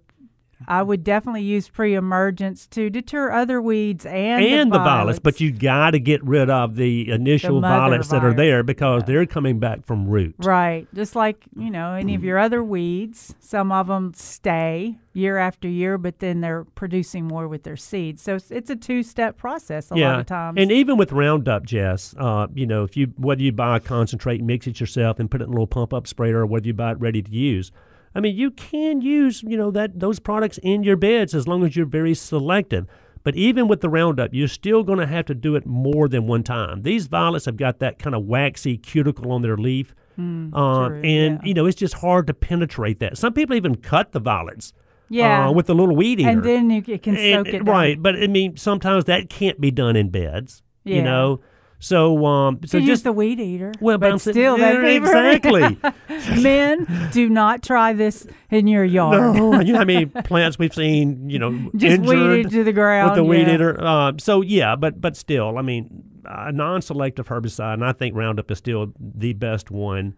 [0.69, 5.19] I would definitely use pre-emergence to deter other weeds and, and the violets, violets.
[5.21, 9.03] but you got to get rid of the initial mother violets that are there because
[9.05, 10.35] they're coming back from root.
[10.39, 10.87] Right.
[10.95, 15.69] Just like, you know, any of your other weeds, some of them stay year after
[15.69, 18.23] year, but then they're producing more with their seeds.
[18.23, 20.59] So it's, it's a two step process a yeah, lot of times.
[20.59, 24.43] and even with Roundup, Jess, uh, you know, if you whether you buy a concentrate,
[24.43, 26.75] mix it yourself, and put it in a little pump up sprayer, or whether you
[26.75, 27.73] buy it ready to use,
[28.15, 31.65] I mean, you can use you know that those products in your beds as long
[31.65, 32.87] as you're very selective.
[33.23, 36.27] But even with the Roundup, you're still going to have to do it more than
[36.27, 36.81] one time.
[36.83, 41.01] These violets have got that kind of waxy cuticle on their leaf, uh, Hmm, true,
[41.05, 41.49] and yeah.
[41.49, 43.19] you know it's just hard to penetrate that.
[43.19, 44.73] Some people even cut the violets,
[45.11, 45.49] Yeah.
[45.49, 46.31] uh, with a little weed eater.
[46.31, 47.75] and then you, it can And- soak it down.
[47.75, 50.63] right, but I mean, sometimes that can't be done in beds.
[50.85, 51.41] You know,
[51.83, 53.73] so um, so just the weed eater.
[53.81, 55.78] well, but I'm still, that exactly.
[56.43, 59.36] Men, do not try this in your yard.
[59.36, 63.11] no, you know how many plants we've seen, you know, Just weeded to the ground.
[63.11, 63.55] with the weed yeah.
[63.55, 63.82] eater.
[63.82, 68.51] Uh, so yeah, but but still, I mean, a non-selective herbicide, and I think Roundup
[68.51, 70.15] is still the best one.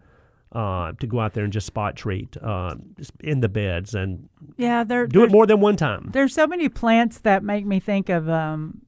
[0.51, 2.75] Uh, to go out there and just spot treat uh,
[3.21, 6.11] in the beds and Yeah, they're, do it more than one time.
[6.13, 8.83] There's so many plants that make me think of um,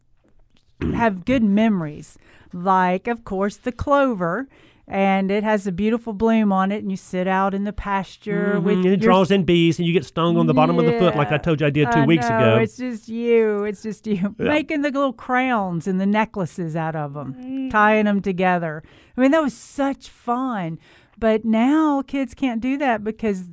[0.94, 2.20] have good memories.
[2.56, 4.48] Like, of course, the clover,
[4.88, 8.60] and it has a beautiful bloom on it, and you sit out in the pasture
[8.62, 10.98] with Mhm, it draws in bees, and you get stung on the bottom of the
[10.98, 12.58] foot, like I told you I did two I weeks know, ago.
[12.60, 13.64] It's just you.
[13.66, 14.46] It's just you Yeah.
[14.46, 17.72] making the little crowns and the necklaces out of them, Mm.
[17.72, 18.84] tying them together.
[19.18, 20.80] I mean, that was such fun.
[21.20, 23.50] But now kids can't do that because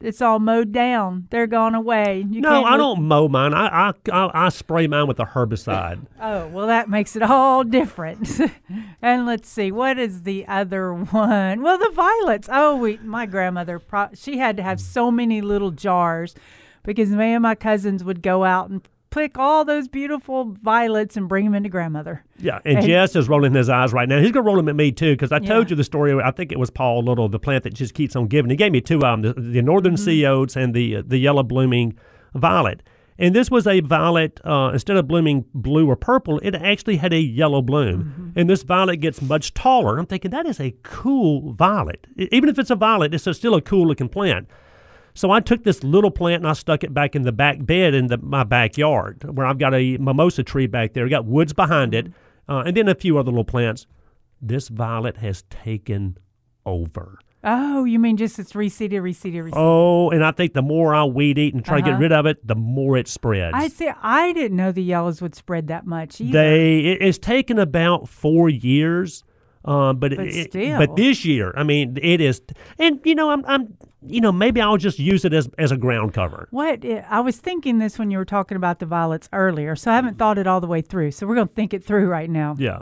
[0.00, 1.26] it's all mowed down.
[1.30, 2.24] They're gone away.
[2.28, 3.52] You no, I look- don't mow mine.
[3.54, 6.06] I, I I I spray mine with a herbicide.
[6.22, 8.28] Oh, well, that makes it all different.
[9.02, 11.62] and let's see, what is the other one?
[11.62, 12.48] Well, the violets.
[12.52, 16.34] Oh, we, my grandmother, pro- she had to have so many little jars
[16.82, 21.28] because me and my cousins would go out and pick all those beautiful violets and
[21.28, 22.24] bring them into grandmother.
[22.38, 24.20] Yeah, and, And- Jess is rolling his eyes right now.
[24.20, 26.12] He's gonna roll them at me too because I told you the story.
[26.20, 28.50] I think it was Paul Little, the plant that just keeps on giving.
[28.50, 30.04] He gave me two of them: the, the northern Mm-hmm.
[30.04, 31.98] sea oats and the the yellow blooming
[32.34, 32.82] violet.
[33.18, 34.40] And this was a violet.
[34.46, 38.04] Uh, instead of blooming blue or purple, it actually had a yellow bloom.
[38.04, 38.38] Mm-hmm.
[38.38, 39.98] And this violet gets much taller.
[39.98, 42.06] I'm thinking that is a cool violet.
[42.16, 44.48] Even if it's a violet, it's a, still a cool looking plant.
[45.14, 47.94] So I took this little plant and I stuck it back in the back bed
[47.94, 51.08] in the, my backyard where I've got a mimosa tree back there.
[51.08, 52.06] got woods behind it,
[52.48, 53.86] uh, and then a few other little plants.
[54.40, 56.16] This violet has taken
[56.64, 57.18] over.
[57.42, 59.52] Oh, you mean just it's reseeded, reseeded, reseeded?
[59.54, 62.00] Oh, and I think the more I weed eat and try to get Uh-huh.
[62.02, 63.54] rid of it, the more it spreads.
[63.56, 63.90] I see.
[64.02, 66.32] I didn't know the yellows would spread that much either.
[66.32, 69.24] They it, it's taken about four years,
[69.64, 70.78] um, but But it, still.
[70.78, 72.42] but this year, I mean, it is,
[72.78, 73.74] and you know, I'm I'm
[74.06, 76.48] you know maybe I'll just use it as as a ground cover.
[76.50, 79.96] What i- was thinking this when you were talking about the violets earlier, so I
[79.96, 81.10] haven't thought it all the way through.
[81.12, 82.56] So we're going to think it through right now.
[82.58, 82.78] Yeah.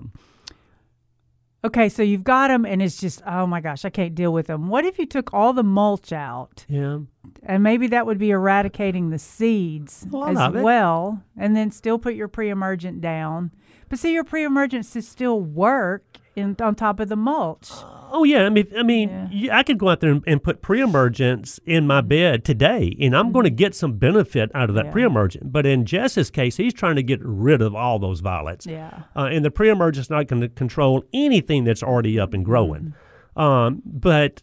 [1.65, 4.47] Okay, so you've got them, and it's just oh my gosh, I can't deal with
[4.47, 4.69] them.
[4.69, 7.01] What if you took all the mulch out, Yeah.
[7.43, 12.29] and maybe that would be eradicating the seeds as well, and then still put your
[12.29, 13.51] pre-emergent down.
[13.89, 16.05] But see, your pre-emergents still work
[16.39, 17.69] in on top of the mulch.
[18.11, 19.59] Oh yeah, I mean, I mean, Yeah.
[19.59, 23.33] I could go out there and, and put pre-emergence in my bed today, and I'm
[23.33, 24.89] going to get some benefit out of that Mm-hmm.
[24.89, 24.93] Yeah.
[24.93, 25.53] pre-emergent.
[25.53, 28.65] But in Jess's case, he's trying to get rid of all those violets.
[28.67, 29.03] Yeah.
[29.15, 32.95] Uh, and the pre-emergent's not going to control anything that's already up and growing.
[33.37, 33.41] Mm-hmm.
[33.41, 34.43] Um, but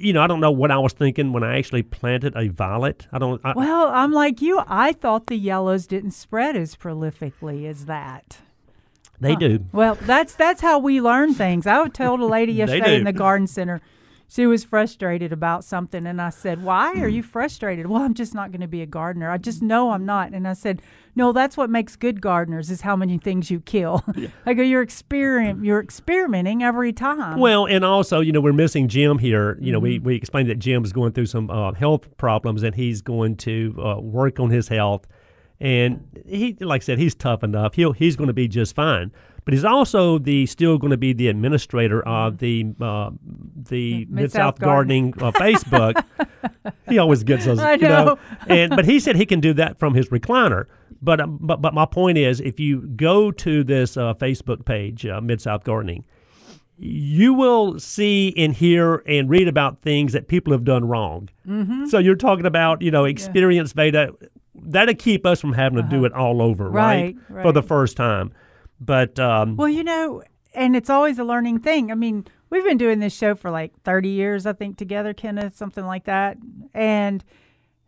[0.00, 3.08] you know, I don't know what I was thinking when I actually planted a violet.
[3.12, 3.40] I don't.
[3.44, 4.60] I, Well, I'm like you.
[4.68, 8.38] I thought the yellows didn't spread as prolifically as that.
[9.20, 9.64] They do.
[9.72, 11.66] Well, that's that's how we learn things.
[11.66, 13.80] I told a lady yesterday in the garden center.
[14.30, 18.34] She was frustrated about something, and I said, "Why are you frustrated?" Well, I'm just
[18.34, 19.30] not going to be a gardener.
[19.30, 20.32] I just know I'm not.
[20.34, 20.82] And I said,
[21.16, 24.04] "No, that's what makes good gardeners is how many things you kill."
[24.46, 28.86] I go, "You're experiment, you're experimenting every time." Well, and also, you know, we're missing
[28.88, 29.56] Jim here.
[29.62, 29.82] You know, Mm-hmm.
[29.82, 33.74] we, we explained that Jim's going through some uh, health problems and he's going to
[33.82, 35.06] uh, work on his health.
[35.60, 37.74] And he, like I said, he's tough enough.
[37.74, 39.10] He'll he's going to be just fine.
[39.44, 43.10] But he's also the still going to be the administrator of the uh,
[43.56, 44.14] the Mm-hmm.
[44.14, 45.14] Mid-South Gardening.
[45.20, 46.04] Uh, Facebook.
[46.88, 48.04] he always gets us, I you know.
[48.04, 48.18] know.
[48.46, 50.66] And but he said he can do that from his recliner.
[51.00, 55.06] But um, but but my point is, if you go to this uh, Facebook page,
[55.06, 56.04] uh, Mid South Gardening,
[56.76, 61.28] you will see and hear and read about things that people have done wrong.
[61.46, 61.86] Mm-hmm.
[61.86, 64.12] So you're talking about, you know, experience Veda.
[64.62, 67.14] That'll keep us from having to do it all over, right?
[67.16, 67.34] Uh-huh.
[67.34, 68.32] Right, For the first time.
[68.80, 70.22] But um, Well, you know,
[70.54, 71.90] and it's always a learning thing.
[71.90, 75.56] I mean, we've been doing this show for like 30 years, I think, together, Kenneth,
[75.56, 76.36] something like that.
[76.74, 77.24] And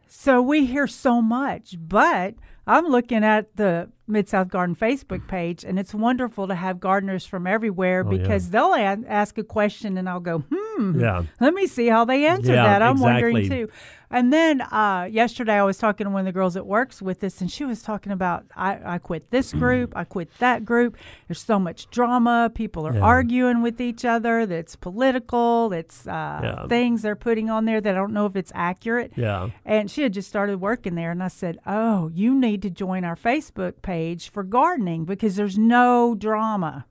[0.08, 2.34] so we hear so much, but
[2.66, 7.24] I'm looking at the Mid South Garden Facebook page, and it's wonderful to have gardeners
[7.26, 8.18] from everywhere Oh, yeah.
[8.18, 11.22] because they'll a- ask a question, and I'll go, hmm, yeah.
[11.40, 12.82] let me see how they answer Yeah, that.
[12.82, 13.68] I'm wondering too.
[14.12, 17.20] And then uh, yesterday, I was talking to one of the girls that works with
[17.20, 20.96] this, and she was talking about I, I quit this group, I quit that group.
[21.28, 22.50] There's so much drama.
[22.52, 23.00] People are Yeah.
[23.02, 24.46] arguing with each other.
[24.46, 25.72] That's political.
[25.72, 26.66] It's uh, Yeah.
[26.66, 29.12] things they're putting on there that I don't know if it's accurate.
[29.14, 29.50] Yeah.
[29.64, 33.04] And she had just started working there, and I said, "Oh, you need to join
[33.04, 33.99] our Facebook page
[34.30, 36.86] for gardening because there's no drama."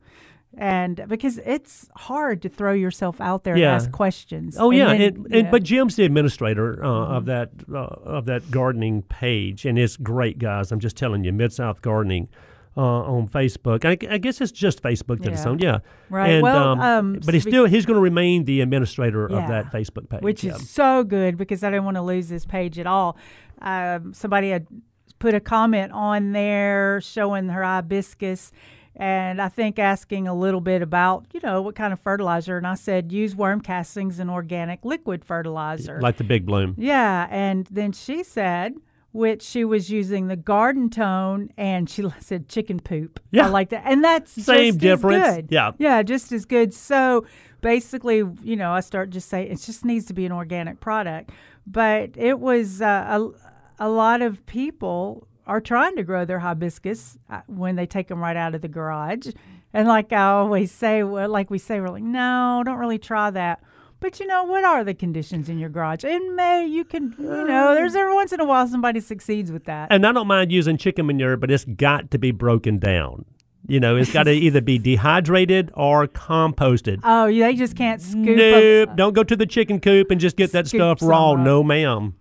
[0.58, 3.68] And because it's hard to throw yourself out there Yeah.
[3.68, 4.58] and ask questions.
[4.60, 5.42] Oh And yeah, then- and, and yeah.
[5.44, 5.52] Mm-hmm.
[5.52, 7.78] but Jim's the administrator uh, of that uh,
[8.18, 10.72] of that gardening page, and it's great, guys.
[10.72, 12.30] I'm just telling you, Mid South Gardening
[12.76, 13.86] uh, on Facebook.
[13.86, 15.52] I, I guess it's just Facebook that it's Yeah.
[15.52, 15.78] on, yeah.
[16.10, 16.30] Right.
[16.32, 19.44] And, Well, um, but he's still he's going to remain the administrator Yeah.
[19.44, 22.46] of that Facebook page, which is so good because I didn't want to lose this
[22.46, 23.18] page at all.
[23.62, 24.66] Um, somebody had
[25.20, 28.52] put a comment on there showing her hibiscus,
[28.96, 32.66] and I think asking a little bit about you know what kind of fertilizer, and
[32.66, 36.00] I said use worm castings and organic liquid fertilizer.
[36.02, 36.76] like the big bloom.
[36.78, 38.76] yeah, and then she said.
[39.12, 43.20] Which she was using the garden tone, and she said chicken poop.
[43.32, 43.48] Yeah.
[43.48, 45.26] I like that, and that's Same just difference.
[45.26, 45.48] As good.
[45.50, 45.72] Yeah.
[45.80, 46.76] Yeah, just as good.
[46.76, 47.26] So
[47.62, 51.32] basically, you know, I start just saying it just needs to be an organic product.
[51.66, 53.30] But it was uh, a,
[53.80, 58.20] a lot of people are trying to grow their hibiscus uh, when they take them
[58.20, 59.30] right out of the garage.
[59.74, 63.32] And like I always say, well, like we say, we're like, no, don't really try
[63.32, 63.62] that.
[64.00, 66.04] But you know, what are the conditions in your garage?
[66.04, 69.66] In May, you can, you know, there's every once in a while somebody succeeds with
[69.66, 69.92] that.
[69.92, 73.26] And I don't mind using chicken manure, but it's got to be broken down.
[73.68, 77.02] You know, it's got to either be dehydrated or composted.
[77.04, 78.38] Oh, they just can't scoop.
[78.38, 78.90] Nope.
[78.90, 81.34] a- Don't go to the chicken coop and just get that stuff raw.
[81.34, 81.40] up.
[81.40, 82.16] No, ma'am.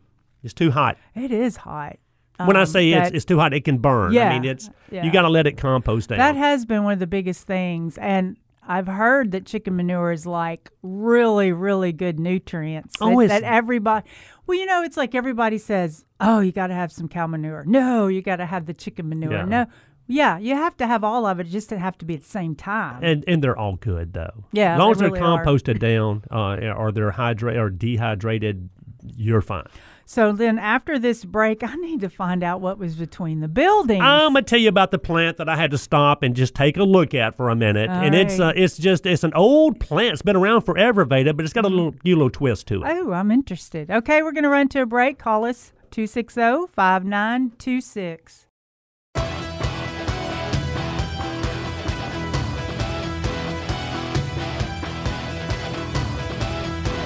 [0.49, 0.97] It's too hot.
[1.15, 1.99] It is hot.
[2.43, 4.13] when I Um, say it's, that- it's too hot, it can burn.
[4.15, 5.05] Yeah, I mean, it's yeah.
[5.05, 6.19] you got to let it compost down.
[6.19, 7.99] That has been one of the biggest things.
[7.99, 12.95] And I've heard that chicken manure is like really, really good nutrients.
[13.01, 14.09] Oh, that, that everybody,
[14.47, 17.65] well, you know, it's like everybody says, oh, you got to have some cow manure.
[17.67, 19.33] No, you got to have the chicken manure.
[19.33, 19.45] Yeah.
[19.45, 19.67] No,
[20.07, 21.49] yeah, you have to have all of it.
[21.49, 23.03] It just doesn't have to be at the same time.
[23.03, 24.45] and and they're all good though.
[24.53, 28.71] Yeah, as long they as they're really composted down uh, or they're hydrated or dehydrated,
[29.17, 29.67] you're fine.
[30.11, 34.01] So then after this break, I need to find out what was between the buildings.
[34.03, 36.79] I'm gonna tell you about the plant that I had to stop and just take
[36.79, 39.81] a look at for a minute, All and it's uh, it's just it's an old
[39.81, 40.15] plant.
[40.15, 41.77] It's been around forever, Veda, but it's got a Mm-hmm.
[41.77, 42.89] little new little twist to it.
[42.91, 43.91] Oh, I'm interested.
[43.91, 45.19] Okay, we're going to run to a break.
[45.19, 48.47] Call us oh, 260 5926.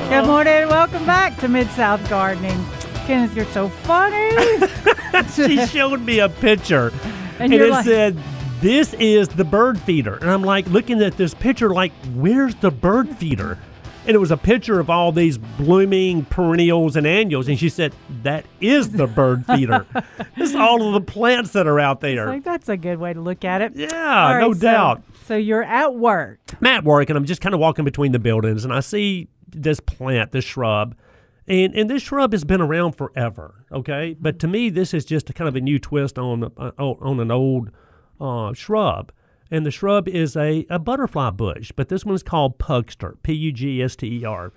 [0.09, 0.69] Good morning.
[0.69, 2.63] Welcome back to Mid South Gardening.
[3.07, 4.31] Kenneth, you're so funny.
[5.35, 6.93] she showed me a picture,
[7.39, 8.17] And and, it like- said.
[8.61, 10.15] This is the bird feeder.
[10.19, 13.59] And I'm like looking at this picture, like, where's the bird feeder?
[14.07, 17.49] And it was a picture of all these blooming perennials and annuals.
[17.49, 17.93] And she said,
[18.23, 19.85] That is the bird feeder.
[20.37, 22.25] it's all of the plants that are out there.
[22.29, 23.73] like, that's a good way to look at it.
[23.75, 25.03] yeah, right, no so- doubt.
[25.27, 26.39] So, you're at work.
[26.61, 29.27] I'm at work and I'm just kind of walking between the buildings and I see
[29.49, 30.95] this plant, this shrub.
[31.49, 34.17] And, and this shrub has been around forever, okay?
[34.21, 37.21] But to me, this is just a kind of a new twist on uh, on
[37.21, 37.71] an old
[38.21, 39.13] uh, shrub.
[39.51, 43.53] And the shrub is a, a butterfly bush, but this one's called pugster, P U
[43.53, 44.53] G S T E R.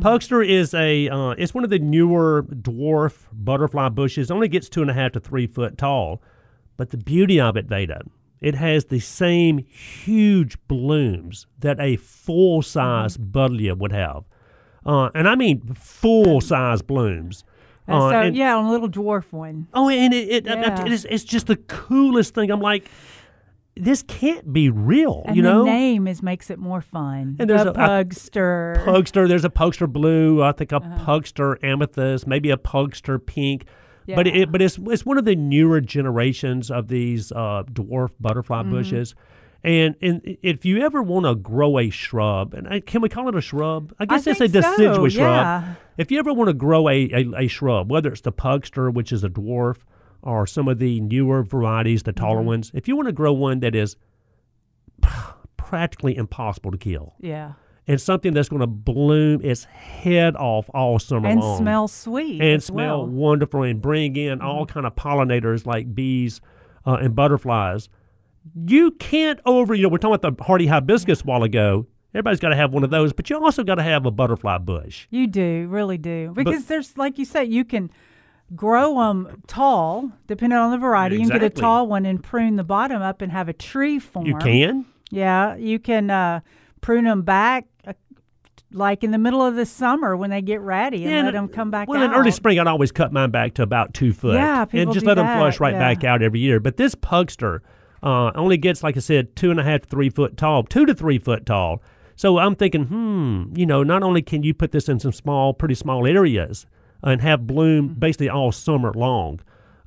[0.00, 4.30] Pugster is a uh, it's one of the newer dwarf butterfly bushes.
[4.30, 6.22] Only gets two and a half to three foot tall,
[6.76, 8.02] but the beauty of it, Veda,
[8.40, 14.24] it has the same huge blooms that a full size buddleia would have,
[14.86, 17.44] uh, and I mean full size blooms.
[17.88, 19.66] Uh, so, and- yeah, on a little dwarf one.
[19.74, 20.84] Oh, and it, it, Yeah.
[20.84, 22.50] it is, it's just the coolest thing.
[22.50, 22.88] I'm like,
[23.76, 25.60] this can't be real, And you know?
[25.64, 27.36] the name is makes it more fun.
[27.38, 28.82] And there's the a- a pugster.
[28.84, 31.04] Pugster, there's a Pugster blue, I think a Uh-huh.
[31.04, 33.66] Pugster amethyst, maybe a Pugster pink.
[34.06, 34.14] Yeah.
[34.16, 38.62] But it, but it's it's one of the newer generations of these uh, dwarf butterfly
[38.62, 38.70] Mm-hmm.
[38.70, 39.14] bushes.
[39.66, 43.28] And, and if you ever want to grow a shrub, and I, can we call
[43.28, 43.92] it a shrub?
[43.98, 45.24] I guess it's a think so, deciduous shrub.
[45.24, 45.74] yeah.
[45.98, 49.10] If you ever want to grow a, a, a shrub, whether it's the Pugster, which
[49.12, 49.78] is a dwarf,
[50.22, 52.46] or some of the newer varieties, the taller Mm-hmm.
[52.46, 53.96] ones, if you want to grow one that is
[55.56, 57.52] practically impossible to kill, Yeah.
[57.88, 61.88] and something that's going to bloom its head off all summer And long and smell
[61.88, 62.40] sweet.
[62.40, 63.06] and as smell well.
[63.08, 63.16] Mm-hmm.
[63.16, 66.40] wonderful and bring in all kind of pollinators like bees
[66.86, 67.88] uh, and butterflies.
[68.54, 71.86] You can't over, you know, we're talking about the hardy hibiscus a while ago.
[72.14, 74.58] Everybody's got to have one of those, but you also got to have a butterfly
[74.58, 75.06] bush.
[75.10, 76.32] You do, really do.
[76.34, 77.90] Because there's, like you said, you can
[78.54, 81.16] grow them tall, depending on the variety.
[81.16, 83.98] You can get a tall one and prune the bottom up and have a tree
[83.98, 84.26] form.
[84.26, 84.86] You can.
[85.10, 86.40] Yeah, you can uh,
[86.80, 87.92] prune them back, uh,
[88.72, 91.48] like in the middle of the summer when they get ratty, and Yeah, let them
[91.48, 92.10] come back Well, out.
[92.10, 94.34] in early spring, I'd always cut mine back to about two foot.
[94.34, 95.78] Yeah, and just let them flush right yeah.
[95.78, 96.60] back out every year.
[96.60, 97.60] But this pugster
[98.06, 100.86] uh, only gets, like I said, two and a half to three foot tall, two
[100.86, 101.82] to three foot tall.
[102.14, 105.52] So I'm thinking, hmm, you know, not only can you put this in some small,
[105.52, 106.64] pretty small areas
[107.02, 107.98] and have bloom Mm-hmm.
[107.98, 109.40] basically all summer long,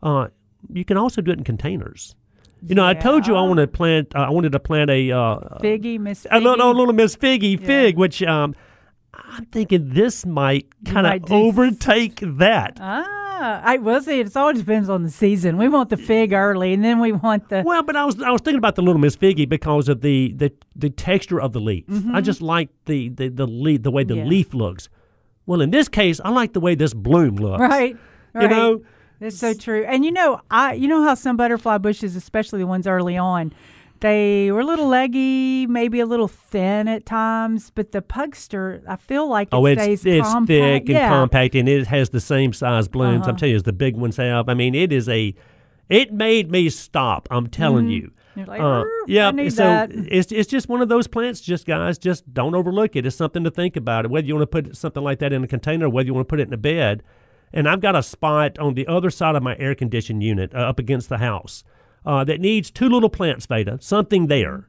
[0.03, 0.27] uh,
[0.71, 2.15] you can also do it in containers.
[2.67, 3.47] You know, I told you I Yeah.
[3.47, 4.13] wanted to plant.
[4.15, 6.75] Uh, I wanted to plant a uh, Figgy, Miss a little, Figgy.
[6.77, 8.53] little Miss Figgy fig, which um,
[9.13, 12.77] I'm thinking this might kind of overtake that.
[12.81, 13.05] Ah,
[13.41, 14.19] I will see.
[14.19, 15.57] It all depends on the season.
[15.57, 17.63] We want the fig early, and then we want the.
[17.65, 20.33] Well, but I was I was thinking about the little Miss Figgy because of the
[20.35, 21.85] the, the texture of the leaf.
[22.13, 24.23] I just like the the the leaf the way the Mm-hmm.
[24.23, 24.29] Yeah.
[24.29, 24.89] leaf looks.
[25.45, 27.59] Well, in this case, I like the way this bloom looks.
[27.61, 27.97] Right.
[28.39, 28.81] You know,
[29.19, 29.83] That's so true.
[29.85, 33.51] And you know, I you know how some butterfly bushes, especially the ones early on,
[33.99, 38.95] they were a little leggy, maybe a little thin at times, but the pugster, I
[38.95, 40.47] feel like it oh, it's stays it's compact.
[40.47, 41.09] thick and yeah.
[41.09, 43.21] compact, and it has the same size blooms.
[43.21, 43.31] Uh-huh.
[43.31, 44.49] I'm telling you, as the big ones have.
[44.49, 45.33] I mean, it is a.
[45.89, 47.27] It made me stop.
[47.31, 48.11] I'm telling you.
[48.35, 49.91] You're like, Uh, yeah, so that.
[49.91, 51.41] it's it's just one of those plants.
[51.41, 53.05] Just guys, just don't overlook it.
[53.05, 54.09] It's something to think about.
[54.09, 56.27] Whether you want to put something like that in a container, or whether you want
[56.27, 57.03] to put it in a bed.
[57.51, 60.59] And I've got a spot on the other side of my air conditioned unit, uh,
[60.59, 61.63] up against the house,
[62.09, 63.77] uh, that needs two little plants, Veda.
[63.81, 64.67] Something there,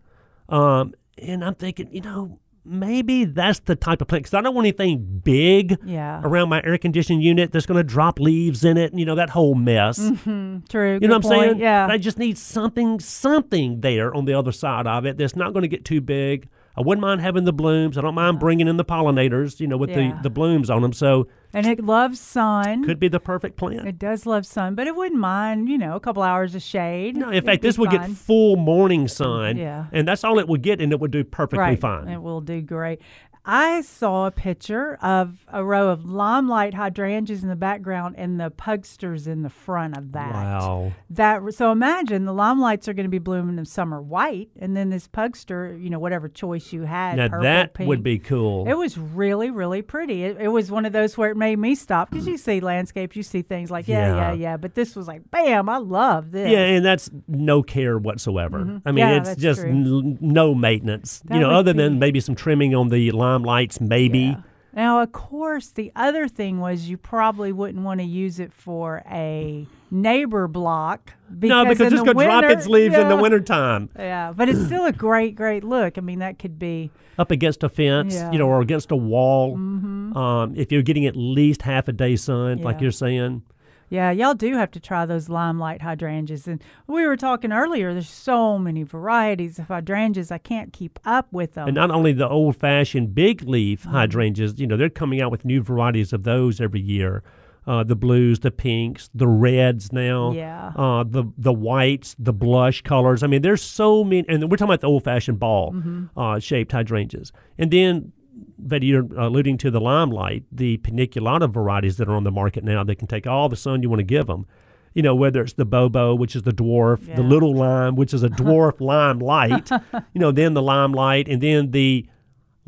[0.48, 4.54] um, and I'm thinking, you know, maybe that's the type of plant because I don't
[4.54, 6.20] want anything big Yeah.
[6.22, 8.90] around my air conditioning unit that's going to drop leaves in it.
[8.92, 9.96] and You know that whole mess.
[9.98, 10.98] True.
[11.00, 11.40] You know what I'm point.
[11.52, 11.58] saying?
[11.60, 11.86] Yeah.
[11.90, 15.62] I just need something, something there on the other side of it that's not going
[15.62, 16.48] to get too big.
[16.76, 17.98] I wouldn't mind having the blooms.
[17.98, 20.14] I don't mind bringing in the pollinators, you know, with Yeah.
[20.16, 20.92] the, the blooms on them.
[20.92, 22.84] So and it loves sun.
[22.84, 23.86] could be the perfect plant.
[23.88, 27.16] It does love sun, but it wouldn't mind, you know, a couple hours of shade.
[27.16, 29.86] No, in It'd fact, this would get full morning sun, Yeah.
[29.92, 31.80] and that's all it would get, and it would do perfectly right.
[31.80, 32.08] fine.
[32.08, 33.00] It will do great.
[33.44, 38.50] I saw a picture of a row of limelight hydrangeas in the background and the
[38.50, 40.32] pugsters in the front of that.
[40.32, 40.92] Wow.
[41.08, 44.90] That so imagine the limelights are going to be blooming in summer white, and then
[44.90, 47.16] this pugster, you know, whatever choice you had.
[47.16, 47.88] Now purple, that pink.
[47.88, 48.68] would be cool.
[48.68, 50.22] It was really, really pretty.
[50.24, 53.16] It, it was one of those where it made me stop because you see landscapes,
[53.16, 54.32] you see things like yeah, yeah, Yeah.
[54.32, 54.56] yeah.
[54.58, 55.68] But this was like, bam!
[55.68, 56.50] I love this.
[56.50, 58.58] yeah, and that's no care whatsoever.
[58.58, 58.98] I mean, Mm-hmm.
[58.98, 61.20] Yeah, it's just n- no maintenance.
[61.24, 64.18] That you know, other be- than maybe some trimming on the limelights, maybe.
[64.18, 64.42] Yeah.
[64.72, 69.02] Now, of course, the other thing was you probably wouldn't want to use it for
[69.10, 71.12] a neighbor block.
[71.28, 73.20] Because no, because it's going to drop its leaves in the yeah.
[73.20, 75.98] wintertime Yeah, but it's still a great, great look.
[75.98, 76.90] I mean, that could be.
[77.18, 78.24] up against a fence, Yeah.
[78.24, 78.32] Mm-hmm.
[78.32, 79.56] you know, or against a wall.
[79.56, 83.42] Um, if you're getting at least half a day sun, like you're saying.
[83.90, 86.46] Yeah, y'all do have to try those limelight hydrangeas.
[86.46, 91.26] And we were talking earlier, there's so many varieties of hydrangeas, I can't keep up
[91.32, 91.66] with them.
[91.68, 93.90] And not only the old fashioned big leaf Mm-hmm.
[93.90, 97.22] hydrangeas, you know, they're coming out with new varieties of those every year.
[97.66, 100.72] Uh, the blues, the pinks, the reds now, Yeah.
[100.76, 103.22] uh, the the whites, the blush colors.
[103.22, 106.18] I mean, there's so many, and we're talking about the old fashioned ball Mm-hmm.
[106.18, 107.32] uh, shaped hydrangeas.
[107.58, 108.12] And then,
[108.58, 112.64] that you're uh, alluding to the limelight, the paniculata varieties that are on the market
[112.64, 114.46] now that can take all the sun you want to give them.
[114.94, 118.24] You know, whether it's the Bobo, which is the dwarf, the little lime, which is
[118.24, 119.70] a dwarf lime light,
[120.12, 122.08] you know, then the limelight, and then the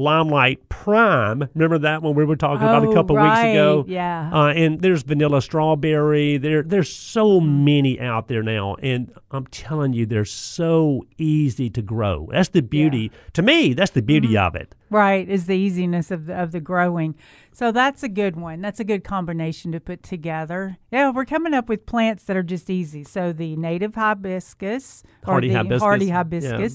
[0.02, 1.48] limelight prime.
[1.54, 3.84] Remember that one we were talking about a Oh, couple weeks ago?
[3.88, 4.30] yeah.
[4.32, 6.36] Uh, and there's vanilla strawberry.
[6.38, 11.82] There, there's so many out there now, and I'm telling you, they're so easy to
[11.82, 12.28] grow.
[12.32, 13.10] That's the beauty.
[13.34, 14.46] To me, that's the beauty Mm-hmm.
[14.46, 14.74] of it.
[14.90, 17.14] Right, is the easiness of the, of the growing.
[17.52, 18.60] So that's a good one.
[18.60, 20.76] That's a good combination to put together.
[20.90, 23.02] Yeah, we're coming up with plants that are just easy.
[23.04, 26.68] So the native hibiscus Hardy or the hibiscus, hardy yeah.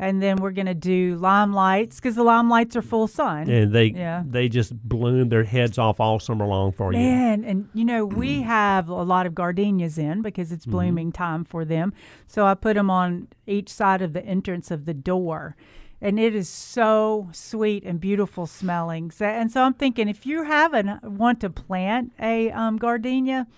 [0.00, 3.48] And then we're going to do limelights because the limelights are full sun.
[3.50, 4.22] And they, Yeah.
[4.24, 6.98] they just bloom their heads off all summer long for you.
[7.00, 11.44] Man, and you know, we have a lot of gardenias in because it's blooming time
[11.44, 11.92] for them.
[12.26, 15.56] So I put them on each side of the entrance of the door.
[16.00, 19.10] And it is so sweet and beautiful smelling.
[19.10, 23.48] So, and so I'm thinking if you haven't want to plant a um, gardenia,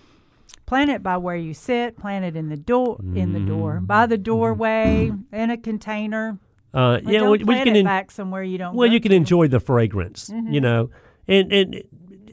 [0.71, 4.05] plant it by where you sit, plant it in the door in the door, by
[4.05, 6.37] the doorway, in a container.
[6.73, 9.01] Uh, yeah, don't we, we plant can it en- back somewhere you don't Well, you
[9.01, 9.17] can to.
[9.17, 10.53] enjoy the fragrance, Mm-hmm.
[10.53, 10.89] you know,
[11.27, 11.83] and and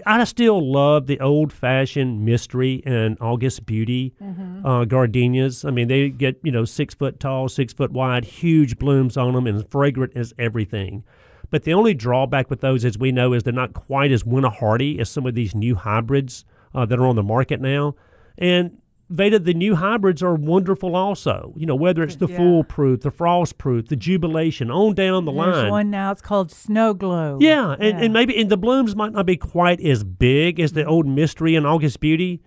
[0.06, 4.64] I still love the old fashioned mystery and August beauty Mm-hmm.
[4.64, 5.64] uh, gardenias.
[5.64, 9.34] I mean, they get you know six foot tall, six foot wide, huge blooms on
[9.34, 11.02] them, and fragrant as everything.
[11.50, 14.50] But the only drawback with those, as we know, is they're not quite as winter
[14.50, 16.44] hardy as some of these new hybrids
[16.74, 17.94] uh, that are on the market now.
[18.38, 18.78] And
[19.10, 21.54] Veda, the new hybrids are wonderful also.
[21.56, 22.36] You know, whether it's the Yeah.
[22.36, 25.70] foolproof, the frostproof, the jubilation, on down the There's line.
[25.70, 26.10] one now.
[26.12, 27.40] It's called Snow Globe.
[27.42, 28.04] Yeah, and, Yeah.
[28.04, 31.54] and maybe and the blooms might not be quite as big as the old mystery
[31.56, 32.42] and August beauty,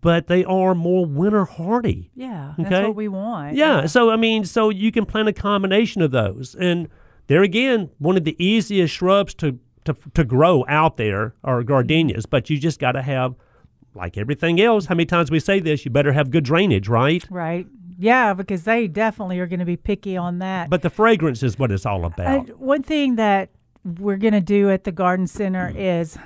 [0.00, 2.10] but they are more winter hardy.
[2.14, 2.84] Yeah, that's Okay.
[2.86, 3.56] what we want.
[3.56, 6.88] Yeah, so I mean, so you can plant a combination of those, and
[7.26, 12.26] there again, one of the easiest shrubs to to, to grow out there are gardenias,
[12.26, 13.34] but you just got to have.
[13.96, 15.84] Like everything else, how many times we say this?
[15.84, 17.24] You better have good drainage, right?
[17.30, 17.66] Right.
[17.98, 20.68] Yeah, because they definitely are going to be picky on that.
[20.68, 22.58] But the fragrance is what it's all Uh, about.
[22.60, 23.48] one thing that
[23.84, 26.18] we're going to do at the garden center is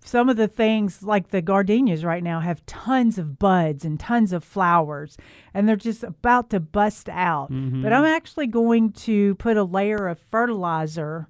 [0.00, 4.32] some of the things like the gardenias right now have tons of buds and tons
[4.32, 5.16] of flowers
[5.52, 7.50] and they're just about to bust out.
[7.52, 7.82] Mm-hmm.
[7.82, 11.28] But I'm actually going to put a layer of fertilizer.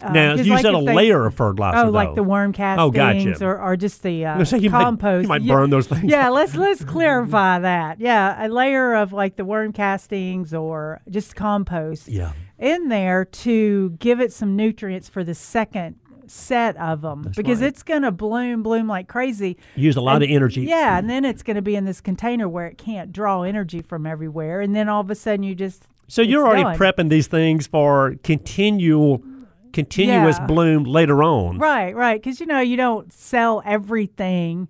[0.00, 1.86] Uh, now, you like said a they- layer of fertilizer.
[1.86, 2.52] Oh, like the worm Oh,
[2.90, 3.46] castings gotcha.
[3.46, 5.54] or, or just the uh, you might- you might Yeah.
[5.54, 6.04] burn those things.
[6.04, 8.00] Yeah, let's let's clarify that.
[8.00, 12.32] Yeah, a layer of like the worm castings or just compost Yeah.
[12.58, 15.96] in there to give it some nutrients for the second
[16.26, 17.68] set of them because right.
[17.68, 19.58] it's going to bloom bloom like crazy.
[19.76, 20.62] Use a lot of energy.
[20.62, 23.82] Yeah, and then it's going to be in this container where it can't draw energy
[23.82, 26.78] from everywhere and then all of a sudden you just So you're already done.
[26.78, 29.22] prepping these things for continual,
[29.74, 30.46] continuous Yeah.
[30.46, 31.58] bloom later on.
[31.58, 32.20] Right, right.
[32.22, 34.68] Because you know you don't sell everything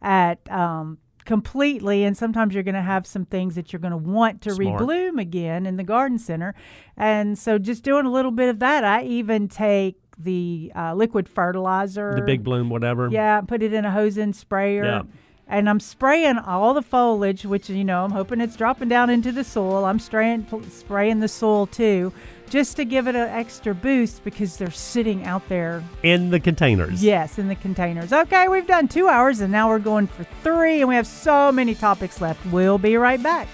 [0.00, 3.96] at um, completely and sometimes you're going to have some things that you're going to
[3.96, 4.80] want to Smart.
[4.82, 6.54] rebloom again in the garden center
[6.98, 11.26] and so just doing a little bit of that i even take the uh, liquid
[11.26, 13.08] fertilizer The big bloom, whatever.
[13.10, 15.02] yeah put it in a hose in sprayer Yeah.
[15.48, 19.32] and i'm spraying all the foliage which you know i'm hoping it's dropping down into
[19.32, 22.12] the soil i'm spraying spraying the soil too
[22.54, 27.02] just to give it an extra boost because they're sitting out there In the containers.
[27.02, 28.12] Yes, in the containers.
[28.12, 31.50] Okay, we've done two hours and now we're going for three, and we have so
[31.50, 32.46] many topics left.
[32.46, 33.48] We'll be right back.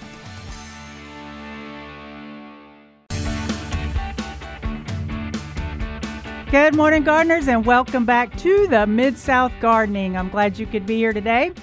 [6.51, 10.15] Good morning, gardeners, and welcome back to the Mid South Gardening.
[10.15, 11.53] I'm glad you could be here today.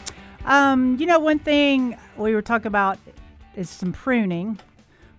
[0.44, 2.98] Um, you know, one thing we were talking about
[3.54, 4.58] is some pruning.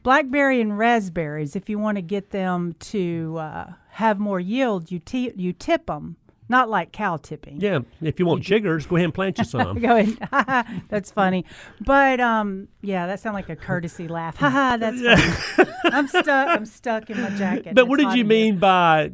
[0.09, 4.97] Blackberry and raspberries, if you want to get them to uh, have more yield, you,
[4.97, 6.15] t- you tip them,
[6.49, 7.61] not like cow tipping.
[7.61, 7.81] Yeah.
[8.01, 9.77] If you want jiggers, go ahead and plant you some.
[9.77, 10.83] Go ahead.
[10.89, 11.45] that's funny.
[11.81, 14.35] But um, yeah, that sounded like a courtesy laugh.
[14.37, 15.71] Haha, that's funny.
[15.95, 16.27] I'm stuck.
[16.49, 17.75] I'm stuck in my jacket.
[17.75, 18.39] but It's what did hot you in here.
[18.53, 19.11] mean by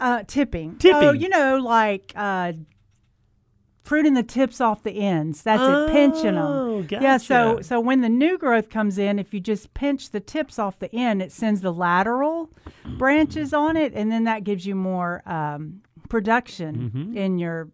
[0.00, 0.80] Uh, tipping.
[0.86, 2.54] Oh, you know, like uh,
[3.88, 5.42] pruning the tips off the ends.
[5.42, 5.92] That's it.
[5.92, 7.02] Pinching Oh, them.
[7.02, 7.16] Yeah.
[7.16, 10.78] So so when the new growth comes in, if you just pinch the tips off
[10.78, 12.50] the end, it sends the lateral
[12.98, 17.16] branches on it, and then that gives you more um, production Mm-hmm.
[17.16, 17.68] in your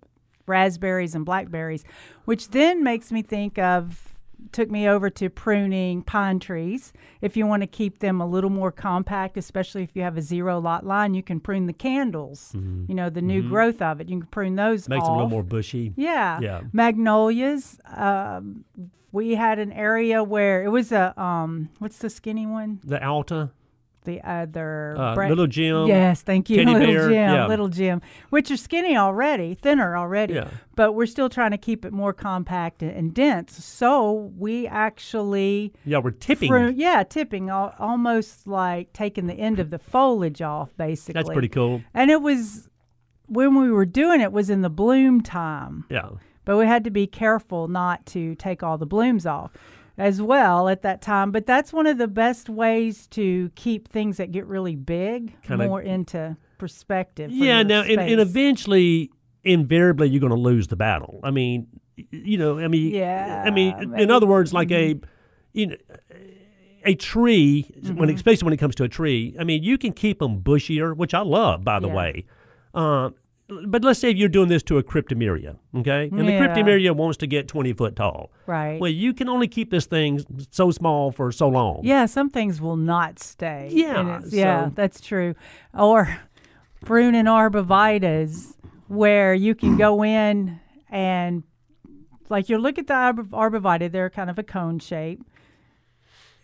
[0.46, 1.84] raspberries and blackberries,
[2.26, 4.13] which then makes me think of
[4.52, 6.92] took me over to pruning pine trees.
[7.20, 10.22] If you want to keep them a little more compact, especially if you have a
[10.22, 12.52] zero lot line, you can prune the candles.
[12.54, 14.08] You know, the new growth of it.
[14.08, 14.90] You can prune those Mm-hmm.
[14.94, 15.06] makes off.
[15.08, 15.92] them a little more bushy?
[15.96, 16.40] Yeah.
[16.40, 16.60] Yeah.
[16.72, 17.78] Magnolias.
[17.86, 18.64] Um,
[19.12, 22.80] we had an area where it was a um, what's the skinny one?
[22.84, 23.50] The Alta,
[24.04, 25.86] The other uh, bra- Little Gem.
[25.86, 27.46] Yes, thank you, Teddy little bear, Jim, yeah.
[27.46, 28.00] little Gem,
[28.30, 30.34] which are skinny already, thinner already.
[30.34, 30.48] Yeah.
[30.76, 33.64] But we're still trying to keep it more compact and, and dense.
[33.64, 36.48] So we actually Yeah, we're tipping.
[36.48, 41.18] prune- yeah, tipping, al- almost like taking the end of the foliage off, basically.
[41.18, 41.82] That's pretty cool.
[41.94, 42.68] And it was
[43.26, 46.10] when we were doing it was in the bloom time Yeah.
[46.44, 49.50] but we had to be careful not to take all the blooms off
[49.98, 51.30] as well at that time.
[51.30, 55.66] But that's one of the best ways to keep things that get really big Kinda-
[55.68, 57.30] more into perspective.
[57.30, 57.62] Yeah.
[57.62, 59.10] Now, and, and eventually,
[59.44, 61.20] invariably, you're going to lose the battle.
[61.22, 61.66] I mean,
[62.10, 64.98] you know, I mean, Yeah, I mean, in other words, like a,
[65.52, 65.76] you know,
[66.84, 67.96] a tree, Mm-hmm.
[67.96, 69.34] when especially when it comes to a tree.
[69.38, 71.94] I mean, you can keep them bushier, which I love, by the Yeah.
[71.94, 72.24] way.
[72.74, 73.10] Uh,
[73.48, 76.08] but let's say you're doing this to a cryptomeria, okay?
[76.10, 78.30] And the cryptomeria wants to get 20 foot tall.
[78.46, 78.80] right.
[78.80, 81.80] Well, you can only keep this thing so small for so long.
[81.84, 83.68] yeah, some things will not stay.
[83.70, 85.34] Yeah, it's- yeah, that's true.
[85.74, 86.18] Or
[86.84, 88.54] pruning arborvitaes,
[88.88, 90.60] where you can go in
[90.90, 91.42] and,
[92.28, 95.22] like, you look at the arbor- arborvitae, they're kind of a cone shape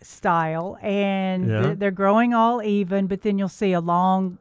[0.01, 1.73] style, and Yeah.
[1.77, 4.37] they're growing all even, but then you'll see a long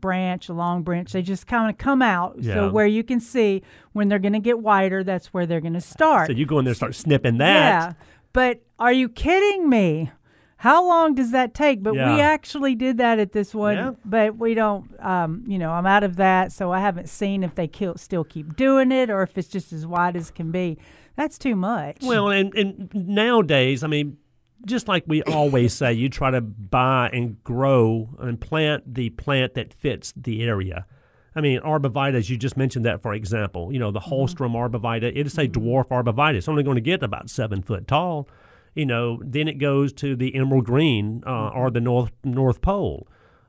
[0.00, 1.12] branch, a long branch.
[1.12, 2.36] They just kind of come out.
[2.40, 2.54] Yeah.
[2.54, 3.62] So where you can see
[3.92, 6.28] when they're going to get wider, that's where they're going to start.
[6.28, 7.54] So you go in there and start snipping that.
[7.88, 7.92] Yeah.
[8.32, 10.10] But are you kidding me?
[10.58, 11.82] How long does that take?
[11.82, 13.90] But we actually did that at this one, Yeah.
[14.06, 14.88] but we don't.
[15.04, 18.24] Um, you know, I'm out of that, so I haven't seen if they kill, still
[18.24, 20.78] keep doing it or if it's just as wide as can be.
[21.14, 21.98] That's too much.
[22.02, 24.16] Well, and, and nowadays, I mean,
[24.64, 29.54] just like we always say, you try to buy and grow and plant the plant
[29.54, 30.86] that fits the area.
[31.34, 33.70] I mean, arborvitae, you just mentioned that, for example.
[33.72, 34.12] You know, the mm-hmm.
[34.12, 36.36] Holmstrup arborvitae, it is a dwarf arborvitae.
[36.36, 38.26] It's only going to get about seven foot tall.
[38.74, 41.58] You know, then it goes to the emerald green uh, mm-hmm.
[41.58, 43.06] or the north North Pole.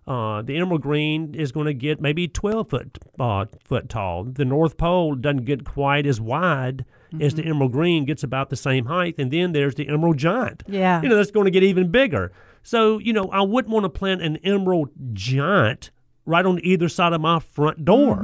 [0.07, 4.23] Uh, the emerald green is going to get maybe 12 foot uh, foot tall.
[4.23, 6.85] The North Pole doesn't get quite as wide
[7.19, 9.15] as the emerald green, gets about the same height.
[9.17, 10.63] And then there's the emerald giant.
[10.67, 11.01] Yeah.
[11.01, 12.31] You know, that's going to get even bigger.
[12.63, 15.91] So, you know, I wouldn't want to plant an emerald giant
[16.25, 18.23] right on either side of my front door.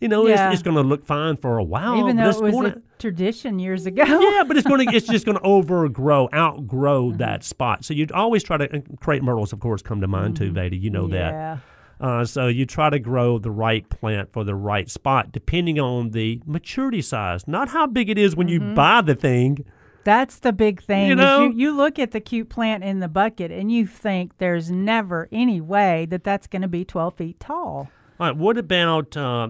[0.00, 0.30] You know, Mm-hmm.
[0.30, 0.48] Yeah.
[0.50, 1.98] it's, it's going to look fine for a while.
[1.98, 4.04] Even though it's it was gonna- a tradition years ago.
[4.04, 7.84] yeah, but it's going to it's just going to overgrow, outgrow that spot.
[7.84, 10.76] So you always try to and crepe myrtles, of course, come to mind too, Veda.
[10.76, 11.32] You know that.
[11.32, 11.58] yeah.
[12.00, 16.10] Uh, so you try to grow the right plant for the right spot, depending on
[16.10, 19.64] the maturity size, not how big it is when you buy the thing.
[20.04, 21.08] That's the big thing.
[21.08, 21.46] You know?
[21.46, 25.28] you, you look at the cute plant in the bucket and you think there's never
[25.32, 27.88] any way that that's going to be 12 feet tall.
[28.20, 29.16] All right, what about?
[29.16, 29.48] Uh,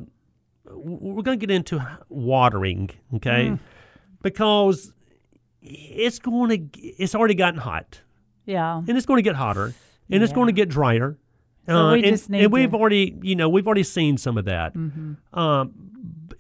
[0.72, 3.48] we're going to get into watering, okay?
[3.50, 3.58] Mm.
[4.22, 4.92] Because
[5.62, 8.00] it's going to it's already gotten hot,
[8.46, 8.78] Yeah.
[8.78, 9.74] and it's going to get hotter,
[10.10, 11.18] and it's going to get drier.
[11.66, 12.74] So Uh, we and, just need and we've Mm-hmm.
[12.76, 14.74] already, you know, we've already seen some of that.
[15.34, 15.74] Um,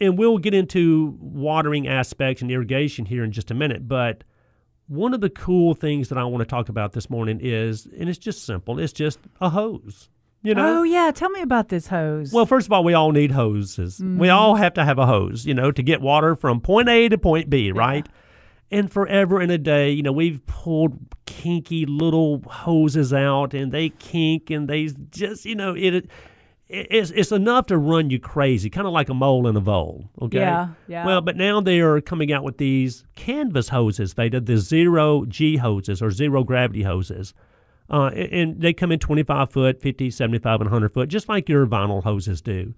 [0.00, 3.86] and we'll get into watering aspects and irrigation here in just a minute.
[3.88, 4.24] But
[4.86, 8.08] one of the cool things that I want to talk about this morning is, and
[8.08, 10.08] it's just simple, it's just a hose.
[10.42, 10.80] You know?
[10.80, 12.32] Oh yeah, tell me about this hose.
[12.32, 13.98] Well, first of all, we all need hoses.
[13.98, 14.18] Mm-hmm.
[14.18, 17.08] We all have to have a hose, you know, to get water from point A
[17.08, 18.08] to point B, right?
[18.70, 23.88] And forever and a day, you know, we've pulled kinky little hoses out and they
[23.88, 26.10] kink and they just, you know, it, it
[26.68, 30.10] it's, it's enough to run you crazy, kind of like a mole in a vole.
[30.20, 30.38] Okay.
[30.38, 31.06] Yeah, yeah.
[31.06, 35.56] Well, but now they are coming out with these canvas hoses, Veda, the zero G
[35.56, 37.32] hoses or zero gravity hoses.
[37.90, 41.66] Uh, and they come in 25 foot, 50, 75, and 100 foot, just like your
[41.66, 42.74] vinyl hoses do.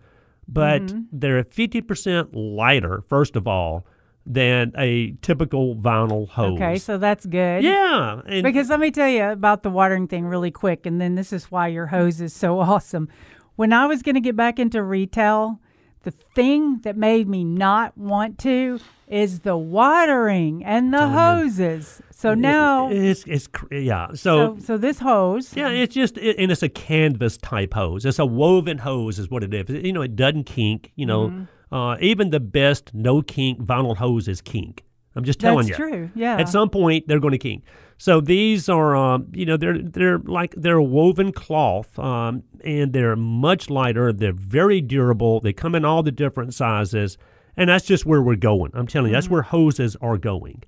[0.46, 1.00] But Mm-hmm.
[1.12, 3.84] they're 50% lighter, first of all,
[4.26, 6.54] than a typical vinyl hose.
[6.60, 7.64] okay, so that's good.
[7.64, 8.20] yeah.
[8.42, 11.50] Because let me tell you about the watering thing really quick, and then this is
[11.50, 13.08] why your hose is so awesome.
[13.56, 15.58] When I was going to get back into retail,
[16.02, 18.78] the thing that made me not want to
[19.10, 22.00] is the watering and the hoses.
[22.12, 24.08] So now, it's, it's, yeah.
[24.14, 28.04] so, so this hose, Yeah, it's just it, and it's a canvas type hose.
[28.04, 29.68] It's a woven hose, is what it is.
[29.68, 30.92] You know, it doesn't kink.
[30.96, 31.74] You know, Mm-hmm.
[31.74, 34.84] uh, even the best no kink vinyl hoses kink.
[35.16, 35.84] I'm just telling that's you.
[35.84, 36.10] That's true.
[36.14, 36.36] Yeah.
[36.38, 37.64] At some point, they're going to kink.
[37.98, 43.16] So these are, um, you know, they're they're like they're woven cloth, um, and they're
[43.16, 44.12] much lighter.
[44.12, 45.40] They're very durable.
[45.40, 47.18] They come in all the different sizes,
[47.60, 48.72] and that's just where we're going.
[48.74, 49.34] I'm telling you, that's Mm-hmm.
[49.34, 50.62] where hoses are going.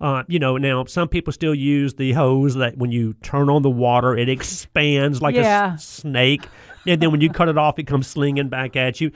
[0.00, 3.62] Uh, you know, now some people still use the hose that when you turn on
[3.62, 5.70] the water, it expands like a Yeah.
[5.74, 6.46] s- snake,
[6.86, 9.10] and then when you cut it off, it comes slinging back at you.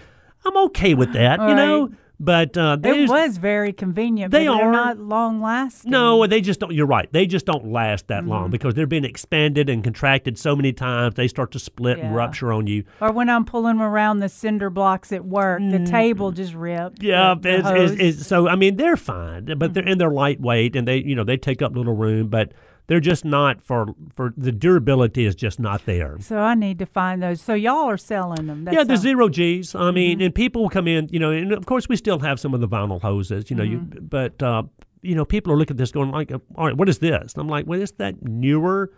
[0.47, 1.87] I'm okay with that, you know.
[1.89, 1.93] Right.
[2.21, 4.33] But uh, it there's- was very convenient.
[4.33, 5.91] They but they're not long lasting.
[5.91, 6.75] no, they just don't.
[6.75, 7.09] You're right.
[7.13, 8.29] They just don't last that Mm-hmm.
[8.31, 11.15] long because they're being expanded and contracted so many times.
[11.15, 12.83] They start to split and rupture on you.
[13.01, 17.03] Or when I'm pulling around the cinder blocks at work, the table just ripped.
[17.03, 17.67] Yeah, it's, it's.
[17.69, 18.01] Mm-hmm.
[18.01, 21.23] it's, so I mean they're fine, but they're and they're lightweight and they you know
[21.25, 22.53] they take up little room, but
[22.89, 26.17] they're just not for for the durability is just not there.
[26.21, 27.41] So I need to find those.
[27.41, 28.65] So y'all are selling them.
[28.65, 29.75] That's yeah, the zero G's.
[29.75, 29.95] I Mm-hmm.
[29.95, 32.53] mean, and people will come in, you know, and of course we still have some
[32.55, 33.95] of the vinyl hoses, you know, Mm-hmm.
[33.95, 34.65] you but uh,
[35.03, 37.35] you know, people are looking at this going like, all right, what is this?
[37.35, 38.91] And I'm like, well, it's that newer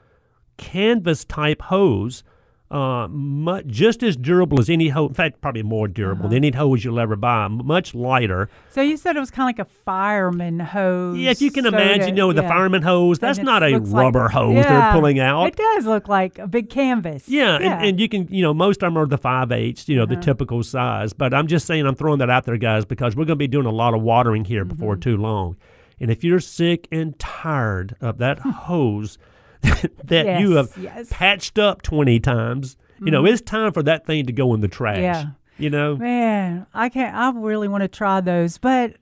[0.57, 2.23] canvas type hose.
[2.71, 5.09] Uh, mu- just as durable as any hose.
[5.09, 6.29] In fact, probably more durable Uh-huh.
[6.29, 7.49] than any hose you'll ever buy.
[7.49, 8.49] Much lighter.
[8.69, 11.19] So you said it was kind of like a fireman hose.
[11.19, 13.19] Yeah, if you can so imagine, that- you know, the fireman hose.
[13.19, 14.63] That's not a looks like- rubber hose Yeah.
[14.93, 15.47] they're pulling out.
[15.49, 17.29] It does look like a big canvas.
[17.29, 19.97] Yeah, And, and you can, you know, most of them are the five eighths, you
[19.97, 20.15] know, Uh-huh.
[20.15, 21.13] the typical size.
[21.13, 23.49] But I'm just saying, I'm throwing that out there, guys, because we're going to be
[23.49, 25.01] doing a lot of watering here before Mm-hmm.
[25.11, 25.57] too long.
[26.01, 28.39] And if you're sick and tired of that
[28.71, 29.19] hose
[30.05, 31.09] that you have yes.
[31.11, 34.69] patched up 20 times, you know, it's time for that thing to go in the
[34.69, 34.97] trash.
[34.97, 35.03] Mm-hmm.
[35.03, 35.25] Yeah.
[35.59, 37.15] You know, Man, I can't.
[37.15, 38.97] I really want to try those, but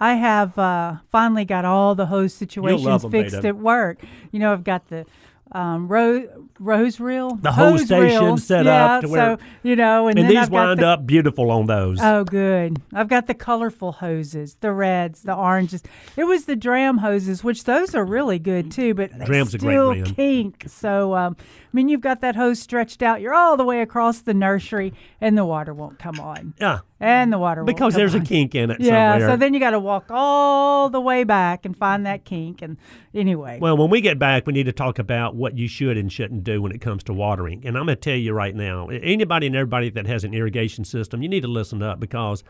[0.00, 3.48] I have uh, finally got all the hose situations fixed Veda.
[3.48, 4.02] at work.
[4.32, 5.06] You know, I've got the
[5.52, 8.36] um, ro- rose reel, The hose station reel.
[8.36, 10.86] set yeah, up to where- so you know, and, and then these I've wind the,
[10.88, 11.98] up beautiful on those.
[12.00, 12.80] Oh, good.
[12.94, 15.82] I've got the colorful hoses, the reds, the oranges.
[16.16, 20.64] It was the Dramm hoses, which those are really good too, but Dramm's still kink.
[20.68, 23.20] So, um, I mean, you've got that hose stretched out.
[23.20, 26.52] You're all the way across the nursery, and the water won't come on.
[26.60, 29.30] yeah, And the water because come there's a kink in it Yeah, somewhere.
[29.30, 32.60] so then you got to walk all the way back and find that kink.
[32.60, 32.76] And
[33.14, 36.12] anyway, Well, when we get back, we need to talk about what you should and
[36.12, 37.62] shouldn't do when it comes to watering.
[37.66, 40.84] And I'm going to tell you right now, anybody and everybody that has an irrigation
[40.84, 42.42] system, you need to listen up because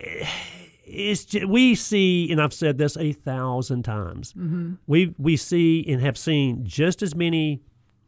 [0.00, 0.26] eh,
[0.84, 4.34] it's ju- we see, and I've said this a thousand times.
[4.86, 7.62] We we see and have seen just as many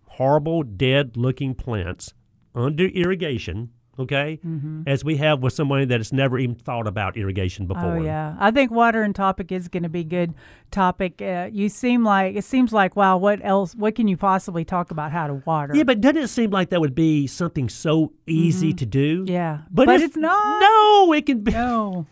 [0.06, 2.14] horrible, dead-looking plants
[2.54, 3.70] under irrigation.
[4.00, 4.40] Okay,
[4.86, 7.98] as we have with somebody that has never even thought about irrigation before.
[7.98, 10.32] Oh yeah, I think water and topic is going to be good
[10.70, 11.20] topic.
[11.20, 13.18] Uh, you seem like it seems like wow.
[13.18, 13.74] What else?
[13.74, 15.76] What can you possibly talk about how to water?
[15.76, 19.24] Yeah, but doesn't it seem like that would be something so easy to do?
[19.24, 19.32] Mm-hmm.
[19.34, 20.60] Yeah, but, but it's, it's not.
[20.60, 21.52] No, it can be.
[21.52, 22.06] no,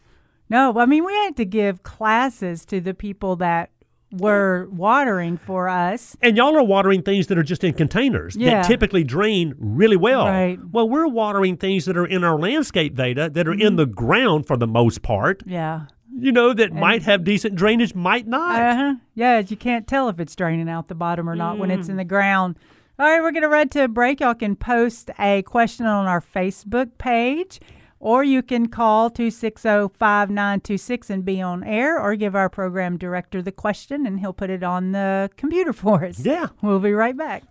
[0.51, 0.79] no.
[0.79, 3.71] I mean, we had to give classes to the people that
[4.13, 6.17] were watering for us.
[6.23, 8.63] And y'all are watering things that are just in containers Yeah.
[8.63, 10.25] that typically drain really well.
[10.27, 10.59] Right.
[10.73, 13.67] Well, we're watering things that are in our landscape data that are Mm-hmm.
[13.67, 15.43] in the ground for the most part.
[15.47, 15.83] Yeah.
[16.21, 18.61] You know that might have decent drainage, might not.
[18.61, 18.95] Uh-huh.
[19.15, 21.79] Yeah, you can't tell if it's draining out the bottom or not when Mm.
[21.79, 22.57] it's in the ground.
[22.99, 24.19] All right, we're going to run to a break.
[24.19, 27.61] Y'all can post a question on our Facebook page,
[28.01, 33.53] or you can call 260-5926 and be on air, or give our program director the
[33.53, 36.25] question, and he'll put it on the computer for us.
[36.25, 36.49] Yeah.
[36.63, 37.45] We'll be right back.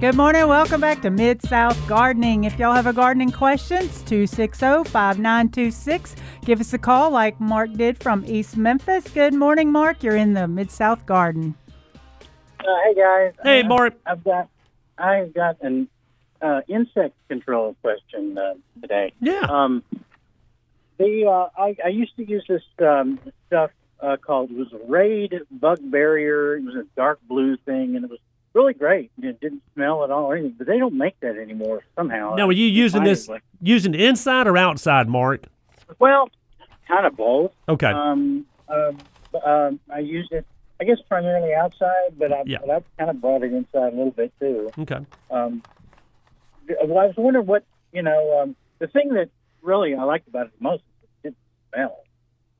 [0.00, 0.48] Good morning.
[0.48, 2.44] Welcome back to Mid South Gardening.
[2.44, 6.16] If y'all have a gardening questions, 260 5926.
[6.46, 9.06] Give us a call like Mark did from East Memphis.
[9.10, 10.02] Good morning, Mark.
[10.02, 11.54] You're in the Mid South Garden.
[12.60, 13.32] Uh, hey guys.
[13.42, 13.94] Hey, Uh, Mark.
[14.06, 14.48] I've got
[14.98, 15.88] I've got an
[16.42, 19.12] uh, insect control question uh, today.
[19.20, 19.40] Yeah.
[19.48, 19.82] Um,
[20.98, 23.70] the uh, I, I used to use this um, stuff
[24.00, 26.56] uh, called it was a Raid Bug Barrier.
[26.56, 28.20] It was a dark blue thing, and it was
[28.52, 29.10] really great.
[29.22, 30.56] It didn't smell at all or anything.
[30.58, 32.34] But they don't make that anymore somehow.
[32.34, 35.44] Now, were you using this like- using inside or outside, Mark?
[35.98, 36.28] well,
[36.86, 37.52] kind of both.
[37.68, 37.90] Okay.
[37.90, 38.98] Um, um,
[39.44, 40.46] um, I used it,
[40.80, 42.58] I guess, primarily outside, but I, Yeah.
[42.60, 44.70] but I've kind of brought it inside a little bit too.
[44.78, 45.00] okay.
[45.30, 45.62] Um,
[46.84, 48.40] well, I was wondering what you know.
[48.40, 49.28] Um, the thing that
[49.62, 51.36] really I liked about it the most is it didn't
[51.74, 51.96] smell.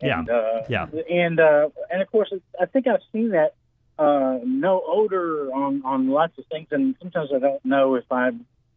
[0.03, 0.19] Yeah.
[0.19, 0.87] And, uh, Yeah.
[1.11, 3.55] And uh, and of course, I think I've seen that
[3.99, 8.31] uh, no odor on on lots of things, and sometimes I don't know if I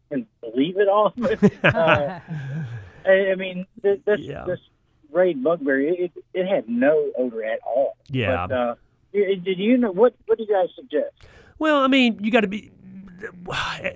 [0.10, 1.14] can believe it all.
[1.18, 2.20] But, uh,
[3.06, 4.45] I, I mean, this Yeah.
[4.45, 4.60] this
[5.11, 7.98] Raid Bug Barrier, it it had no odor at all.
[8.10, 8.48] Yeah.
[8.48, 8.76] But, uh,
[9.14, 10.15] did you know what?
[10.26, 11.14] What do you guys suggest?
[11.60, 12.72] Well, I mean, you got to be.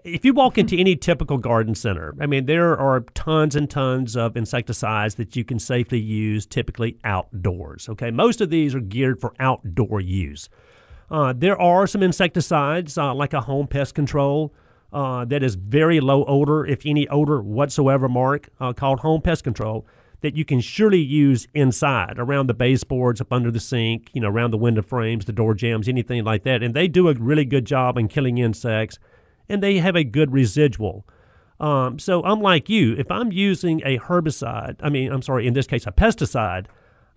[0.06, 4.16] If you walk into any typical garden center, I mean, there are tons and tons
[4.16, 7.90] of insecticides that you can safely use, typically outdoors.
[7.90, 10.48] Okay, most of these are geared for outdoor use.
[11.12, 14.54] Uh, there are some insecticides, uh, like a home pest control,
[14.94, 19.44] uh, that is very low odor, if any odor whatsoever, Mark, uh, called home pest
[19.44, 19.86] control,
[20.22, 24.30] that you can surely use inside, around the baseboards, up under the sink, you know,
[24.30, 26.64] around the window frames, the door jambs, anything like that.
[26.64, 28.98] And they do a really good job in killing insects,
[29.48, 31.06] and they have a good residual.
[31.60, 35.68] Um, so unlike you, if I'm using a herbicide, I mean, I'm sorry, in this
[35.68, 36.66] case, a pesticide,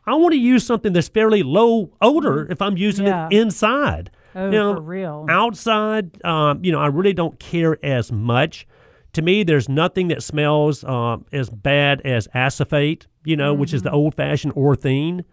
[0.07, 3.29] I want to use something that's fairly low odor if I'm using Yeah.
[3.31, 4.11] it inside.
[4.35, 5.27] Oh, Now, for real.
[5.29, 8.67] Outside, um, you know, I really don't care as much.
[9.15, 13.83] To me, there's nothing that smells um, as bad as acephate, you know, which is
[13.83, 15.25] the old-fashioned orthene.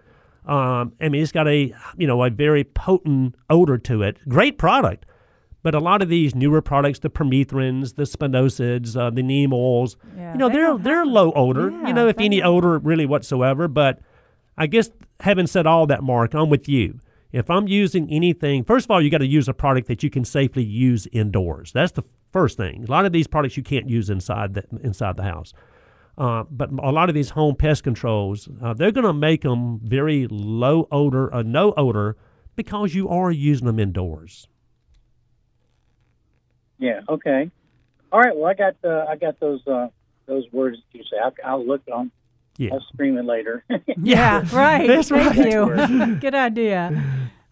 [0.45, 4.17] Um, I mean, it's got a, you know, a very potent odor to it.
[4.27, 5.05] Great product.
[5.63, 9.97] But a lot of these newer products, the permethrins, the spinosads, uh, the neem oils,
[10.15, 11.71] Yeah, you know, they they're they're low odor.
[11.71, 13.67] Yeah, you know, if any odor really whatsoever.
[13.67, 13.99] But
[14.57, 14.89] I guess
[15.19, 16.99] having said all that, Mark, I'm with you.
[17.31, 20.09] If I'm using anything, first of all, you got to use a product that you
[20.09, 21.71] can safely use indoors.
[21.73, 22.85] That's the first thing.
[22.87, 25.53] A lot of these products you can't use inside the inside the house.
[26.17, 29.79] Uh, but a lot of these home pest controls, uh, they're going to make them
[29.83, 32.17] very low odor, or no odor,
[32.55, 34.47] because you are using them indoors.
[36.79, 37.01] Yeah.
[37.07, 37.51] Okay.
[38.11, 38.35] All right.
[38.35, 39.89] Well, I got uh, I got those uh,
[40.25, 41.17] those words that you say.
[41.23, 42.11] I'll, I'll look on.
[42.57, 42.73] Yeah.
[42.73, 43.63] I'll scream it later.
[44.01, 44.87] Yeah, right.
[44.87, 45.51] That's Thank right.
[45.51, 46.15] you.
[46.21, 47.03] Good idea.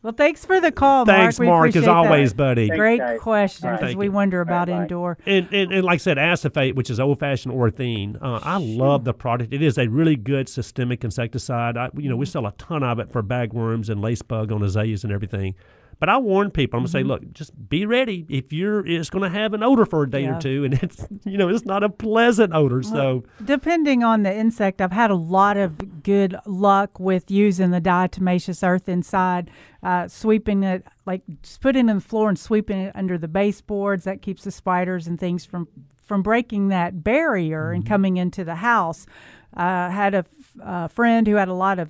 [0.03, 1.18] Well, thanks for the call, Mark.
[1.18, 1.95] Thanks, We Mark, as appreciate that.
[1.98, 2.68] always, buddy.
[2.68, 3.19] Thanks, Great guys.
[3.19, 3.82] questions All right.
[3.82, 4.82] as Thank we wonder about Bye-bye.
[4.84, 5.18] indoor.
[5.26, 9.03] And, and, and like I said, acephate, which is old fashioned orthene, uh, I love
[9.03, 9.52] the product.
[9.52, 11.76] It is a really good systemic insecticide.
[11.76, 14.61] I, you know, we sell a ton of it for bagworms and lace bug on
[14.61, 15.56] azaleas and everything.
[16.00, 17.08] But I warn people, I'm gonna say, Mm-hmm.
[17.10, 18.26] look, just be ready.
[18.30, 20.38] If you're, it's gonna have an odor for a day Yeah.
[20.38, 22.84] or two, and it's, you know, it's not a pleasant odor.
[22.84, 27.80] So Depending on the insect, I've had a lot of good luck with using the
[27.82, 29.50] diatomaceous earth inside,
[29.84, 33.28] uh, sweeping it, like just putting it in the floor and sweeping it under the
[33.30, 34.04] baseboards.
[34.04, 35.68] That keeps the spiders and things from
[36.06, 39.08] from breaking that barrier and coming into the house.
[39.56, 40.26] I had a, f-
[40.62, 41.90] a friend who had a lot of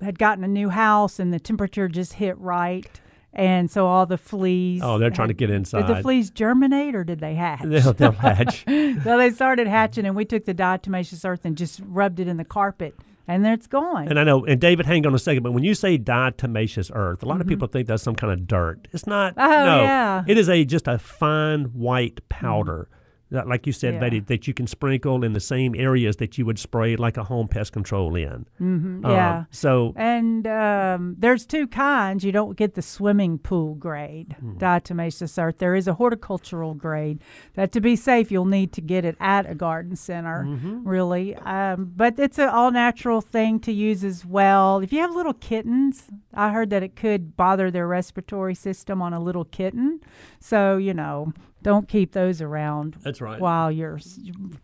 [0.00, 3.01] had gotten a new house and the temperature just hit right.
[3.34, 4.82] And so all the fleas.
[4.84, 5.86] Oh, they're trying to get inside.
[5.86, 7.62] Did the fleas germinate or did they hatch?
[7.64, 8.64] they'll, they'll hatch.
[8.66, 12.36] so they started hatching, and we took the diatomaceous earth and just rubbed it in
[12.36, 12.94] the carpet,
[13.26, 14.08] and there it's gone.
[14.08, 17.22] And I know, and David, hang on a second, but when you say diatomaceous earth,
[17.22, 17.48] a lot of Mm-hmm.
[17.48, 18.86] people think that's some kind of dirt.
[18.92, 19.32] It's not.
[19.38, 20.24] Oh, no, yeah.
[20.26, 22.88] it is a just a fine white powder.
[22.88, 22.98] That,
[23.46, 24.00] like you said, Yeah.
[24.00, 27.24] Betty, that you can sprinkle in the same areas that you would spray like a
[27.24, 28.46] home pest control in.
[28.60, 29.44] Mhm, Um, yeah.
[29.50, 32.24] so And um, there's two kinds.
[32.24, 34.58] You don't get the swimming pool grade Hmm.
[34.58, 35.58] diatomaceous earth.
[35.58, 37.20] There is a horticultural grade
[37.54, 40.44] that, to be safe, you'll need to get it at a garden center.
[40.46, 40.86] Mm-hmm.
[40.88, 44.80] Really, um, but it's an all natural thing to use as well.
[44.80, 49.12] If you have little kittens, I heard that it could bother their respiratory system on
[49.12, 50.00] a little kitten.
[50.40, 51.32] So you know,
[51.62, 53.40] don't keep those around that's right.
[53.40, 54.00] while you're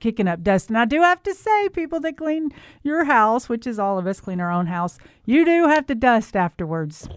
[0.01, 0.69] kicking up dust.
[0.69, 2.51] And I do have to say, people that clean
[2.83, 5.95] your house, which is all of us clean our own house, you do have to
[5.95, 7.09] dust afterwards.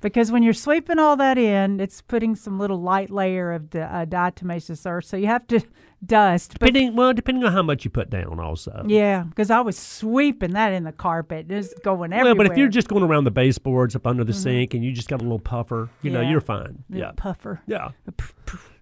[0.00, 3.82] Because when you're sweeping all that in, it's putting some little light layer of the
[3.82, 5.06] uh, diatomaceous earth.
[5.06, 5.60] So you have to
[6.04, 6.58] dust.
[6.60, 8.84] But Depending, well, depending on how much you put down, also.
[8.86, 11.50] yeah, because I was sweeping that in the carpet.
[11.50, 12.34] It's going everywhere.
[12.34, 14.92] Well, but if you're just going around the baseboards up under the sink and you
[14.92, 16.84] just got a little puffer, you know, you're fine.
[16.88, 17.12] Yeah.
[17.16, 17.62] puffer.
[17.66, 17.88] Yeah.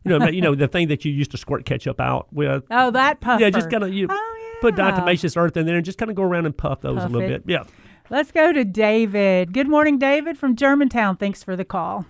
[0.04, 2.64] You know, you know the thing that you used to squirt ketchup out with.
[2.70, 3.42] Oh, that puffer.
[3.42, 4.90] Yeah, just kind of you Oh, put yeah.
[4.92, 7.12] diatomaceous earth in there and just kind of go around and puff those Puff a
[7.12, 7.46] little it.
[7.46, 7.52] bit.
[7.52, 7.64] Yeah.
[8.10, 9.54] Let's go to David.
[9.54, 11.16] Good morning, David from Germantown.
[11.16, 12.04] Thanks for the call.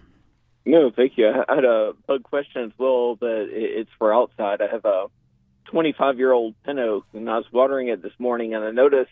[0.66, 1.29] No, thank you.
[1.29, 4.61] I had a bug question as well, but it's for outside.
[4.61, 5.07] I have a
[5.66, 9.11] 25 year old pin oak, and I was watering it this morning, and I noticed,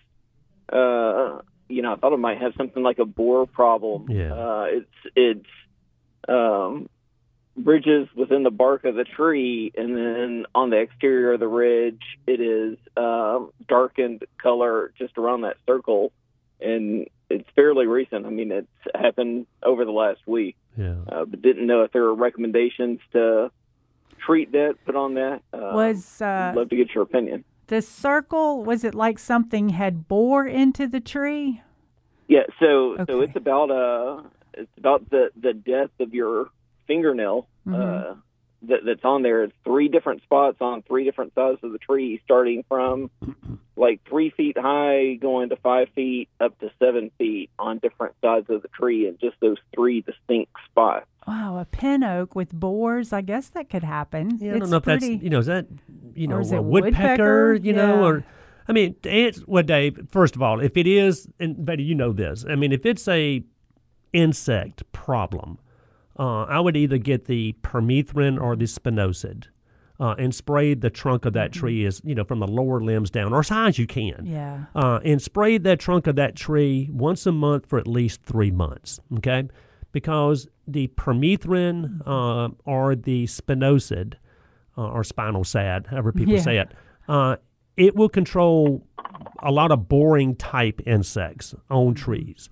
[0.73, 1.39] uh,
[1.69, 4.11] you know, I thought it might have something like a borer problem.
[4.11, 4.33] Yeah.
[4.35, 5.49] Uh, it's it's
[6.29, 6.89] um,
[7.57, 12.01] bridges within the bark of the tree, and then on the exterior of the ridge,
[12.27, 16.13] it is um, darkened color just around that circle,
[16.61, 18.27] and it's fairly recent.
[18.27, 20.97] I mean, it's happened over the last week Yeah.
[21.11, 23.51] uh, but didn't know if there were recommendations to
[24.25, 25.43] treat that, put on that.
[25.53, 27.45] Uh, Was uh, I'd love to get your opinion.
[27.69, 31.63] the circle, was it like something had bore into the tree?
[32.29, 34.23] Yeah, so so it's about uh
[34.55, 36.49] it's about the the depth of your
[36.87, 37.81] fingernail Mm-hmm.
[37.81, 38.15] uh,
[38.63, 39.45] that, that's on there.
[39.45, 43.11] It's three different spots on three different sides of the tree, starting from
[43.77, 48.51] like three feet high, going to five feet, up to seven feet on different sides
[48.51, 51.07] of the tree, and just those three distinct spots.
[51.27, 53.13] Wow, a pin oak with bores.
[53.13, 54.39] I guess that could happen.
[54.41, 55.67] Yeah, I don't know if pretty, that's you know is that
[56.15, 57.55] you know is a woodpecker, woodpecker?
[57.65, 58.07] you know Yeah.
[58.07, 58.25] or
[58.69, 61.95] I mean to answer well Dave first of all if it is and Betty you
[61.95, 63.43] know this I mean if it's a
[64.13, 65.59] insect problem
[66.19, 69.45] uh, I would either get the permethrin or the spinosad
[70.01, 73.11] uh, and spray the trunk of that tree as you know from the lower limbs
[73.11, 74.33] down or as high as you can Mm-hmm.
[74.33, 74.65] Yeah.
[74.75, 78.51] uh, and spray that trunk of that tree once a month for at least three
[78.51, 79.01] months.
[79.19, 79.49] Okay,
[79.93, 84.15] because the permethrin uh, or the spinosad
[84.79, 86.41] uh, or spinal sad, however people Yeah.
[86.41, 86.73] say it,
[87.09, 87.37] uh,
[87.77, 88.87] it will control
[89.43, 92.49] a lot of boring type insects on trees.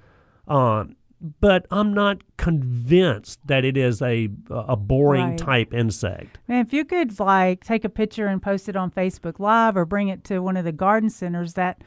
[0.48, 0.96] Um,
[1.40, 5.38] but I'm not convinced that it is a a boring Right.
[5.38, 6.38] type insect.
[6.48, 9.84] Man, if you could like take a picture and post it on Facebook Live or
[9.84, 11.82] bring it to one of the garden centers, that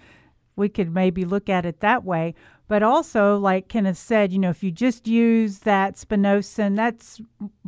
[0.55, 2.35] we could maybe look at it that way.
[2.69, 7.21] But also, like Kenneth said, you know, if you just use that spinosyn, that's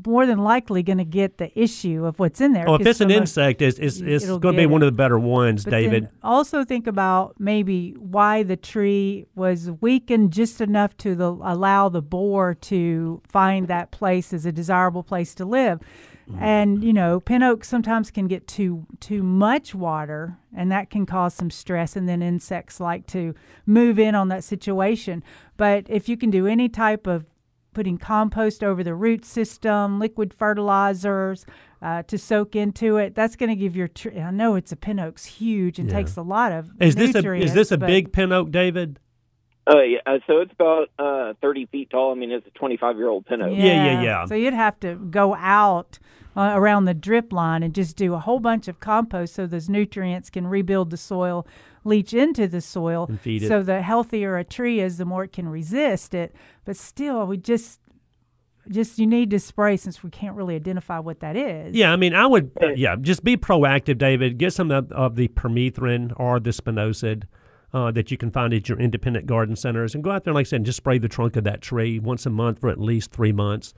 [0.05, 2.67] more than likely going to get the issue of what's in there.
[2.67, 4.93] Oh, if it's an insect, it's, it's, it's going to be get one of the
[4.93, 6.09] better ones, But David.
[6.23, 12.01] also think about maybe why the tree was weakened just enough to the, allow the
[12.01, 15.81] boar to find that place as a desirable place to live.
[16.30, 16.41] Mm.
[16.41, 21.06] And you know, pin oaks sometimes can get too too much water, and that can
[21.06, 21.95] cause some stress.
[21.95, 23.35] And then insects like to
[23.65, 25.23] move in on that situation.
[25.57, 27.26] But if you can do any type of
[27.73, 31.45] putting compost over the root system, liquid fertilizers
[31.81, 33.14] uh, to soak into it.
[33.14, 34.18] That's going to give your tree.
[34.19, 35.97] I know it's a pin oak's huge and Yeah.
[35.97, 38.99] takes a lot of Is this a is this a but- big pin oak, David?
[39.68, 42.11] Uh, yeah, uh, so it's about uh, 30 feet tall.
[42.11, 43.52] I mean, it's a 25 year old pin oak.
[43.57, 44.26] Yeah, yeah, yeah.
[44.26, 45.97] So you'd have to go out
[46.35, 49.69] uh, around the drip line and just do a whole bunch of compost so those
[49.69, 51.47] nutrients can rebuild the soil,
[51.83, 53.05] leach into the soil.
[53.07, 53.47] And feed it.
[53.47, 56.35] So the healthier a tree is, the more it can resist it.
[56.65, 57.79] But still, we just
[58.69, 61.75] just you need to spray since we can't really identify what that is.
[61.75, 64.37] Yeah, I mean, I would, uh, yeah, just be proactive, David.
[64.37, 67.25] Get some of, of the permethrin or the spinosad
[67.73, 70.47] uh, that you can find at your independent garden centers and go out there, like
[70.47, 72.79] I said, and just spray the trunk of that tree once a month for at
[72.79, 73.73] least three months.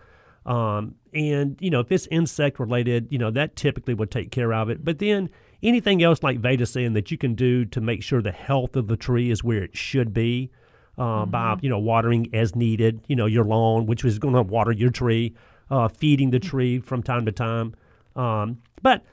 [0.48, 4.54] Um, and, you know, if it's insect related, you know, that typically would take care
[4.54, 4.84] of it.
[4.84, 5.30] But then
[5.62, 8.88] anything else like Veda saying that you can do to make sure the health of
[8.88, 10.50] the tree is where it should be
[10.98, 14.42] uh, by, you know, watering as needed, you know, your lawn, which is going to
[14.42, 15.36] water your tree,
[15.70, 17.76] uh, feeding the tree from time to time.
[18.16, 19.04] Um, but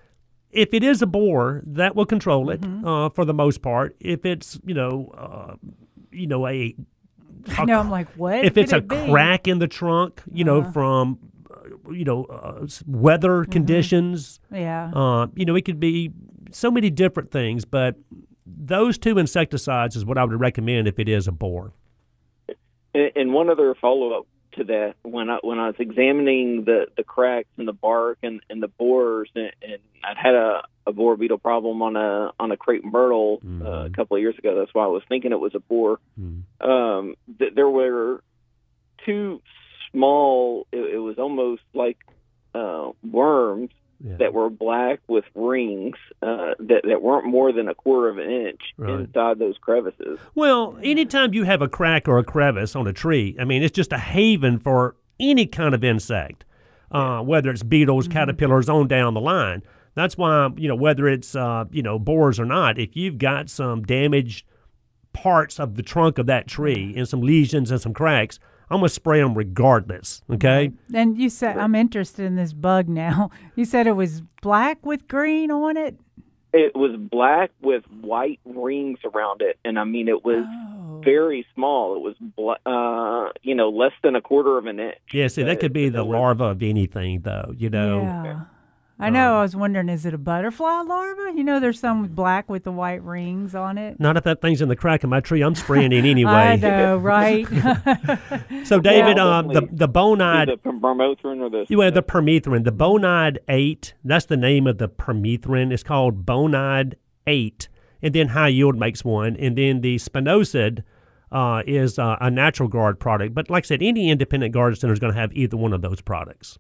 [0.53, 3.97] if it is a boar, that will control it uh, for the most part.
[3.99, 5.57] If it's, you know, uh,
[6.13, 6.77] you know, a
[7.59, 7.81] I know.
[7.81, 8.45] I'm like, what?
[8.45, 8.91] if it's a it?
[8.93, 9.11] Uh-huh.
[9.13, 11.19] crack in the trunk, you know, from
[11.51, 13.53] uh, you know uh, weather Mm-hmm.
[13.53, 14.91] conditions, Yeah.
[14.95, 16.11] uh, you know, it could be
[16.51, 17.65] so many different things.
[17.65, 17.97] But
[18.47, 21.73] those two insecticides is what I would recommend if it is a boar.
[22.95, 26.87] And, and one other follow up to that, when I when I was examining the,
[26.97, 30.93] the cracks and the bark and, and the borers, and, and I'd had a, a
[30.93, 34.59] boar beetle problem on a on a crepe myrtle uh, a couple of years ago.
[34.59, 35.99] That's why I was thinking it was a boar.
[36.61, 38.23] Um, th- there were
[39.05, 39.41] two
[39.91, 40.67] small.
[40.73, 41.99] It, it was almost like
[42.55, 43.71] uh, worms
[44.01, 44.17] Yeah.
[44.19, 48.31] that were black with rings uh, that that weren't more than a quarter of an
[48.31, 49.01] inch Right.
[49.01, 50.19] inside those crevices.
[50.35, 53.73] Well, anytime you have a crack or a crevice on a tree, I mean, it's
[53.75, 56.45] just a haven for any kind of insect,
[56.91, 59.63] uh, whether it's beetles, caterpillars, on down the line.
[59.95, 63.49] That's why, you know, whether it's, uh, you know, borers or not, if you've got
[63.49, 64.45] some damaged
[65.13, 68.39] parts of the trunk of that tree and some lesions and some cracks,
[68.71, 70.23] I'm gonna spray them regardless.
[70.31, 70.73] Okay.
[70.93, 73.31] And you said I'm interested in this bug now.
[73.57, 75.97] You said it was black with green on it.
[76.53, 81.01] It was black with white rings around it, and I mean it was Oh.
[81.05, 81.97] very small.
[81.97, 84.97] It was, bla- uh, you know, less than a quarter of an inch.
[85.13, 85.27] Yeah.
[85.29, 87.53] See, that could be the larva of anything, though.
[87.57, 88.01] You know.
[88.03, 88.41] Yeah.
[88.99, 89.33] I know.
[89.33, 91.33] Um, I was wondering, is it a butterfly larva?
[91.37, 93.99] You know, there's some with black with the white rings on it.
[93.99, 95.43] Not if that thing's in the crack of my tree.
[95.43, 96.31] I'm spraying it anyway.
[96.33, 97.47] I know, right?
[98.65, 102.03] So, David, Well, um, the definitely the Bonide, the permethrin or the you have the
[102.03, 103.95] permethrin, the Bonide eight.
[104.05, 105.73] That's the name of the permethrin.
[105.73, 106.95] It's called Bonide
[107.27, 107.69] eight,
[108.01, 110.85] and then Hi-Yield makes one, and then the spinosad
[111.33, 113.35] uh, is uh, a natural guard product.
[113.35, 115.83] But like I said, any independent garden center is going to have either one of
[115.83, 116.59] those products.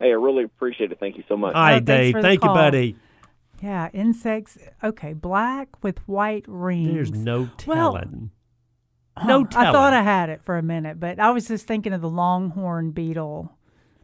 [0.00, 0.98] Hey, I really appreciate it.
[1.00, 1.54] Thank you so much.
[1.54, 2.12] Hi, thanks Dave.
[2.12, 2.96] for the Thank you, buddy.
[3.62, 4.58] yeah, insects.
[4.84, 6.92] Okay, black with white rings.
[6.92, 8.30] There's no Well, telling.
[9.16, 9.94] Huh, no I thought.
[9.94, 13.52] I had it for a minute, but I was just thinking of the longhorn beetle.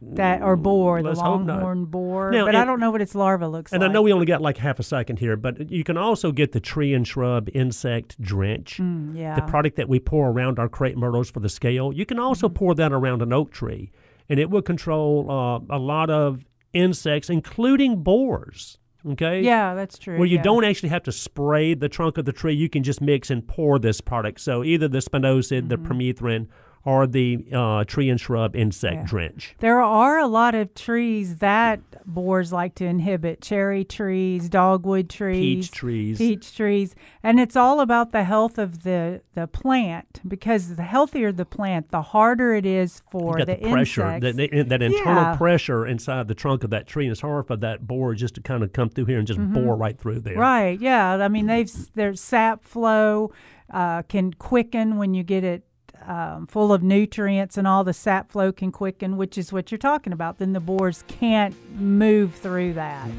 [0.05, 1.53] That or boar, the let's hope not.
[1.57, 2.31] longhorn boar.
[2.31, 3.85] Now, but I don't know what its larva looks And like.
[3.87, 6.33] And I know we only got like half a second here, but you can also
[6.33, 8.79] get the tree and shrub insect drench.
[8.79, 9.33] Mm, yeah.
[9.35, 11.93] the product that we pour around our crepe myrtles for the scale.
[11.93, 12.55] You can also Mm-hmm.
[12.55, 13.91] pour that around an oak tree,
[14.29, 18.77] and it will control uh, a lot of insects, including boars.
[19.05, 19.41] Okay.
[19.41, 20.17] yeah, that's true.
[20.17, 20.43] Where you yeah.
[20.43, 23.45] don't actually have to spray the trunk of the tree, you can just mix and
[23.45, 24.39] pour this product.
[24.39, 25.91] So either the spinosad, the Mm-hmm.
[25.91, 26.47] permethrin,
[26.85, 29.05] or the uh, tree and shrub insect Yeah.
[29.05, 29.55] drench.
[29.59, 35.69] There are a lot of trees that boars like to inhibit cherry trees, dogwood trees,
[35.69, 36.17] Peach trees.
[36.17, 41.31] peach trees, and it's all about the health of the the plant because the healthier
[41.31, 45.35] the plant, the harder it is for the, the, pressure, that, that, internal Yeah.
[45.37, 48.41] pressure inside the trunk of that tree, and it's hard for that boar just to
[48.41, 50.33] kind of come through here and just bore right through there.
[50.33, 50.41] Mm-hmm.
[50.41, 50.79] Right.
[50.81, 51.13] Yeah.
[51.23, 53.31] I mean, they've their sap flow
[53.71, 55.63] uh, can quicken when you get it
[56.07, 59.77] um, full of nutrients, and all the sap flow can quicken, which is what you're
[59.77, 60.37] talking about.
[60.37, 63.09] Then the boars can't move through that.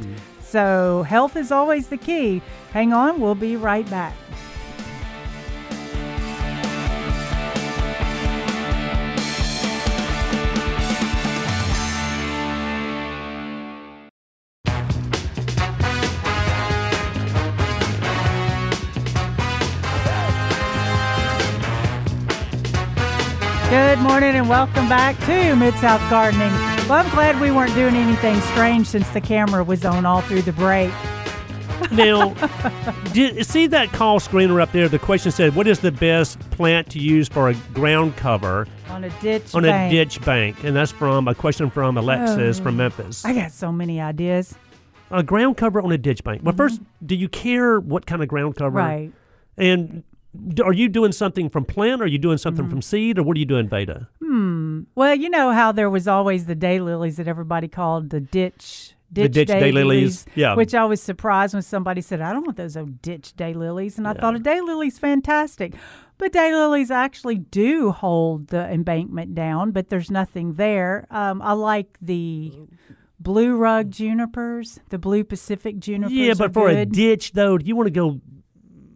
[0.41, 2.43] So health is always the key.
[2.73, 3.21] Hang on.
[3.21, 4.15] We'll be right back.
[24.15, 26.53] Morning and welcome back to Mid South Gardening.
[26.89, 30.43] Well, I'm glad we weren't doing anything strange since the camera was on all through
[30.43, 30.93] the break.
[31.91, 32.33] Now,
[33.13, 34.89] did, see that call screener up there?
[34.89, 39.03] The question said, "What is the best plant to use for a ground cover On
[39.03, 39.93] a ditch on bank.
[39.93, 43.25] a ditch bank?" And that's from a question from Alexis from Memphis.
[43.25, 44.55] I got so many ideas.
[45.11, 46.43] a ground cover on a ditch bank.
[46.45, 48.79] Well, first, do you care what kind of ground cover?
[48.79, 48.89] Mm-hmm.
[48.89, 49.13] Right.
[49.57, 50.05] And
[50.65, 52.01] are you doing something from plant?
[52.01, 52.71] Or are you doing something Mm-hmm.
[52.71, 53.19] from seed?
[53.19, 54.09] Or what are you doing, Veda?
[54.23, 54.83] Hmm.
[54.95, 58.95] Well, you know how there was always the daylilies that everybody called the ditch.
[59.13, 60.57] The ditch daylilies, yeah.
[60.57, 63.97] Which I was surprised when somebody said, I don't want those old ditch daylilies.
[63.97, 65.75] And I thought a daylily's fantastic.
[66.19, 71.07] But daylilies actually do hold the embankment down, but there's nothing there.
[71.11, 72.53] Um, I like the
[73.21, 76.13] blue rug junipers, the blue Pacific junipers.
[76.13, 78.21] yeah, but for a ditch, though, do you want to go?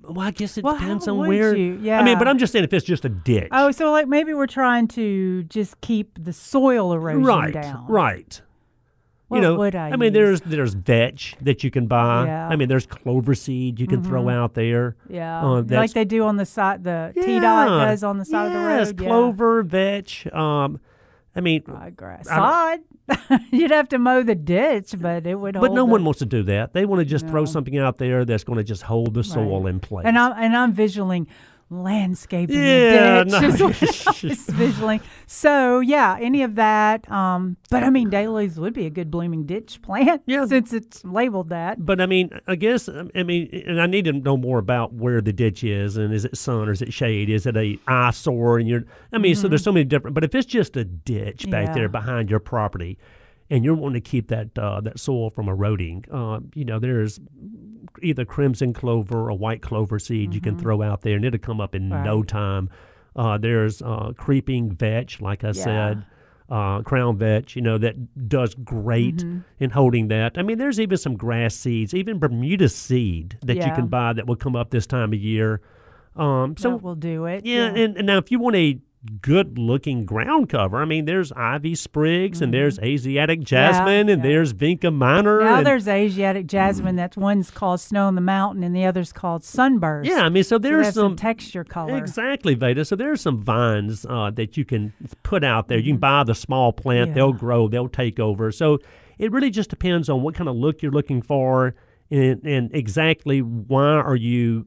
[0.09, 1.55] Well, I guess it Well, depends on where.
[1.55, 1.79] You?
[1.83, 2.01] Yeah.
[2.01, 3.49] I mean, but I'm just saying if it's just a ditch.
[3.53, 7.87] Oh, so like maybe we're trying to just keep the soil erosion right, down.
[7.89, 8.41] right.
[9.29, 10.13] What you know, would I mean, use?
[10.15, 12.25] there's there's vetch that you can buy.
[12.25, 12.45] Yeah.
[12.45, 12.53] Mm-hmm.
[12.53, 14.97] I mean, there's clover seed you can throw out there.
[15.11, 16.83] Yeah, Uh, like they do on the side.
[16.85, 18.79] The TDOT does on the side of the road.
[18.79, 20.27] Yes, clover, vetch.
[20.33, 20.81] Um,
[21.37, 21.75] I mean, Yeah.
[21.75, 22.81] I Sod.
[23.51, 25.55] You'd have to mow the ditch, but it would.
[25.55, 26.73] but no the- one wants to do that.
[26.73, 29.63] They want to just throw something out there that's going to just hold the soil
[29.63, 29.71] Right.
[29.71, 30.07] in place.
[30.07, 31.27] And I'm and I'm visualing
[31.71, 33.43] landscaping Yeah, the ditch.
[33.43, 33.67] is no.
[33.69, 33.83] what
[34.25, 35.01] I was visualing.
[35.27, 37.11] So yeah, any of that.
[37.11, 40.23] Um, but I mean, daylilies would be a good blooming ditch plant.
[40.27, 40.47] Yeah.
[40.47, 41.85] since it's labeled that.
[41.85, 45.21] But I mean, I guess I mean, and I need to know more about where
[45.21, 47.29] the ditch is, and is it sun or is it shade?
[47.31, 48.59] Is it a eyesore?
[48.59, 50.15] And you're, I mean, so there's so many different.
[50.15, 51.69] But if it's just a ditch back Mm-hmm.
[51.69, 51.75] Yeah.
[51.75, 52.99] there behind your property,
[53.51, 57.19] and you're wanting to keep that uh, that soil from eroding, uh, you know, there's
[58.03, 61.61] either crimson clover or white clover seed you can throw out there, and it'll come
[61.61, 62.27] up in no Mm-hmm.
[62.27, 62.71] Time.
[63.17, 65.53] Uh, there's uh, creeping vetch, like I Yeah.
[65.53, 66.05] said.
[66.51, 69.41] Uh, crown vetch, you know, that does great Mm-hmm.
[69.61, 70.39] in holding that.
[70.39, 74.27] I mean, there's even some grass seeds, even Bermuda seed that you can buy that
[74.27, 75.61] will come up this time of year.
[76.17, 77.45] Um, so that will do it.
[77.45, 78.81] yeah, And, and now if you want a
[79.23, 80.79] good looking ground cover.
[80.79, 84.29] I mean, there's ivy sprigs and there's Asiatic jasmine and yeah.
[84.31, 85.41] there's Vinca minor.
[85.41, 86.97] Now and- there's Asiatic jasmine.
[86.97, 90.11] That's one's called snow on the mountain, and the other's called sunburst.
[90.11, 91.97] yeah, I mean, so So there's have some, texture color.
[91.97, 92.85] Exactly, Veda.
[92.85, 94.93] So there's some vines uh, that you can
[95.23, 95.79] put out there.
[95.79, 97.09] You can buy the small plant; Mm-hmm.
[97.11, 97.15] Yeah.
[97.15, 98.51] they'll grow, they'll take over.
[98.51, 98.79] So
[99.19, 101.75] it really just depends on what kind of look you're looking for,
[102.11, 104.67] and, and exactly why are you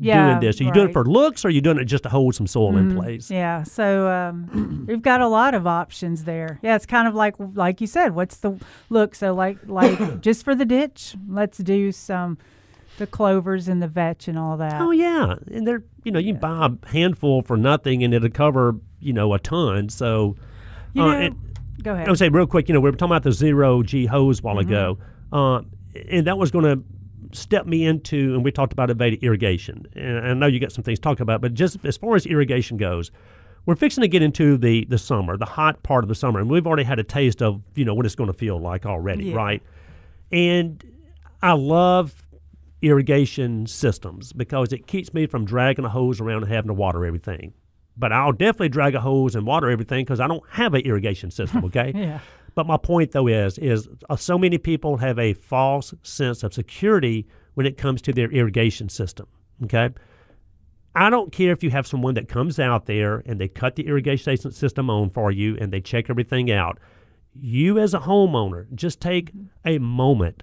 [0.00, 0.60] Yeah, doing this?
[0.60, 2.46] Are you doing it for looks, or are you doing it just to hold some
[2.46, 3.30] soil in place?
[3.30, 6.60] Yeah, so um, we've got a lot of options there.
[6.62, 8.14] Yeah, it's kind of like like you said.
[8.14, 8.58] What's the
[8.90, 9.14] look?
[9.14, 12.38] So like like just for the ditch, let's do some
[12.98, 14.80] the clovers and the vetch and all that.
[14.80, 18.28] Oh yeah, and they're you know you can buy a handful for nothing, and it'll
[18.30, 19.88] cover you know a ton.
[19.88, 20.36] So
[20.92, 21.36] you uh, know, and-
[21.82, 22.06] go ahead.
[22.06, 24.38] I would say real quick, you know, we were talking about the zero G hose
[24.38, 24.68] a while Mm-hmm.
[24.68, 24.98] ago,
[25.32, 25.62] uh,
[26.08, 26.82] and that was going to
[27.32, 29.86] step me into, and we talked about Aveda irrigation.
[29.94, 32.26] And I know you got some things to talk about, but just as far as
[32.26, 33.10] irrigation goes,
[33.66, 36.48] we're fixing to get into the the summer, the hot part of the summer, and
[36.50, 39.24] we've already had a taste of you know what it's going to feel like already,
[39.26, 39.36] Yeah.
[39.36, 39.62] right?
[40.32, 40.82] And
[41.42, 42.22] I love
[42.82, 47.04] irrigation systems because it keeps me from dragging a hose around and having to water
[47.04, 47.52] everything.
[47.96, 51.30] But I'll definitely drag a hose and water everything because I don't have an irrigation
[51.30, 51.64] system.
[51.64, 51.92] Okay.
[51.94, 52.20] Yeah.
[52.58, 56.52] But my point though is is uh, so many people have a false sense of
[56.52, 57.24] security
[57.54, 59.28] when it comes to their irrigation system.
[59.62, 59.90] Okay.
[60.96, 63.86] I don't care if you have someone that comes out there and they cut the
[63.86, 66.80] irrigation system on for you and they check everything out.
[67.32, 69.30] You as a homeowner just take
[69.64, 70.42] a moment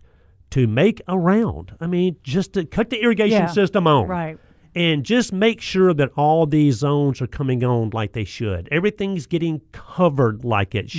[0.51, 1.75] to make a round.
[1.81, 4.37] I mean, just to cut the irrigation Yeah, system on right.
[4.73, 8.69] and just make sure that all these zones are coming on like they should.
[8.71, 10.97] Everything's getting covered like it Mm-hmm.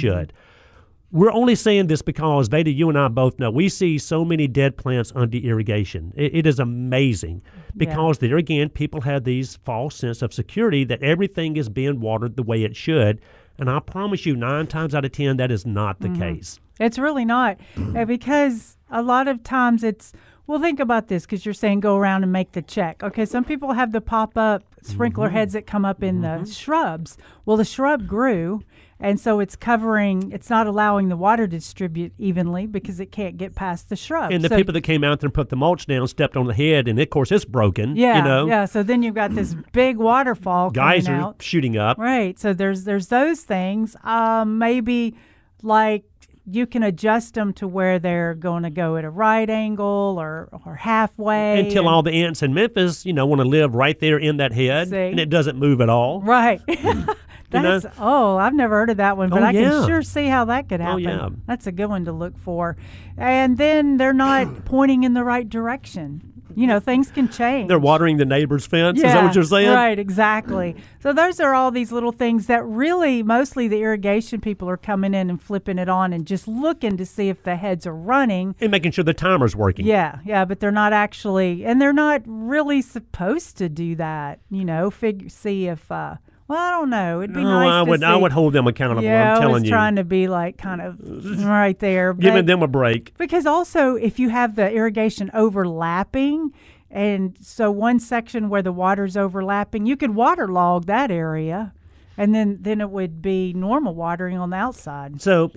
[1.13, 4.49] We're only saying this because Veda, you and I both know we see so many
[4.49, 6.13] dead plants under irrigation.
[6.17, 7.43] It, it is amazing
[7.77, 12.37] because there again, people have these false sense of security that everything is being watered
[12.37, 13.21] the way it should.
[13.59, 16.23] And I promise you, nine times out of ten, that is not the mm-hmm.
[16.23, 16.61] case.
[16.79, 17.59] It's really not
[17.95, 20.13] uh, because a lot of times it's.
[20.49, 23.03] Well, think about this because you're saying go around and make the check.
[23.03, 25.37] Okay, some people have the pop up sprinkler mm-hmm.
[25.37, 26.45] heads that come up in the mm-hmm.
[26.45, 27.19] shrubs.
[27.45, 28.63] Well, the shrub grew,
[28.99, 30.33] and so it's covering.
[30.33, 34.31] It's not allowing the water to distribute evenly because it can't get past the shrub.
[34.33, 36.47] And the So- people that came out there and put the mulch down stepped on
[36.47, 37.97] the head, and of course it's broken.
[37.97, 38.65] yeah, you know, yeah.
[38.65, 41.43] So then you've got this big waterfall guys are out.
[41.43, 41.99] shooting up.
[41.99, 42.39] Right.
[42.39, 43.97] So there's there's those things.
[44.05, 45.15] Um, maybe
[45.63, 46.05] like
[46.49, 50.49] you can adjust them to where they're going to go at a right angle or
[50.65, 51.59] or halfway.
[51.59, 54.37] until and- all the ants in Memphis, you know, want to live right there in
[54.37, 54.97] that head, See?
[54.97, 56.21] and it doesn't move at all.
[56.23, 56.61] Right.
[57.53, 57.79] You know?
[57.81, 59.71] That's oh, I've never heard of that one, but Oh, I yeah.
[59.71, 61.03] can sure see how that could Oh, happen.
[61.03, 61.29] yeah.
[61.47, 62.77] That's a good one to look for.
[63.17, 66.33] And then they're not pointing in the right direction.
[66.55, 67.69] You know, things can change.
[67.69, 68.97] They're watering the neighbor's fence.
[68.97, 69.69] Is that what you're saying?
[69.69, 70.75] Right, exactly.
[71.07, 75.15] So those are all these little things that really mostly the irrigation people are coming
[75.15, 78.57] in and flipping it on and just looking to see if the heads are running.
[78.61, 79.87] And making sure the timer's working.
[79.87, 84.65] Yeah, yeah, but they're not actually and they're not really supposed to do that, you
[84.65, 86.17] know, figure see if uh
[86.49, 87.21] well, I don't know.
[87.23, 88.03] It'd be No, nice I to would.
[88.05, 89.03] I would hold them accountable.
[89.03, 92.13] yeah, I'm I telling was you, trying to be like kind of right there.
[92.19, 93.17] giving them a break.
[93.19, 96.53] because also, if you have the irrigation overlapping,
[96.91, 101.73] and so one section where the water's overlapping, you could waterlog that area,
[102.17, 105.21] and then then it would be normal watering on the outside.
[105.21, 105.51] So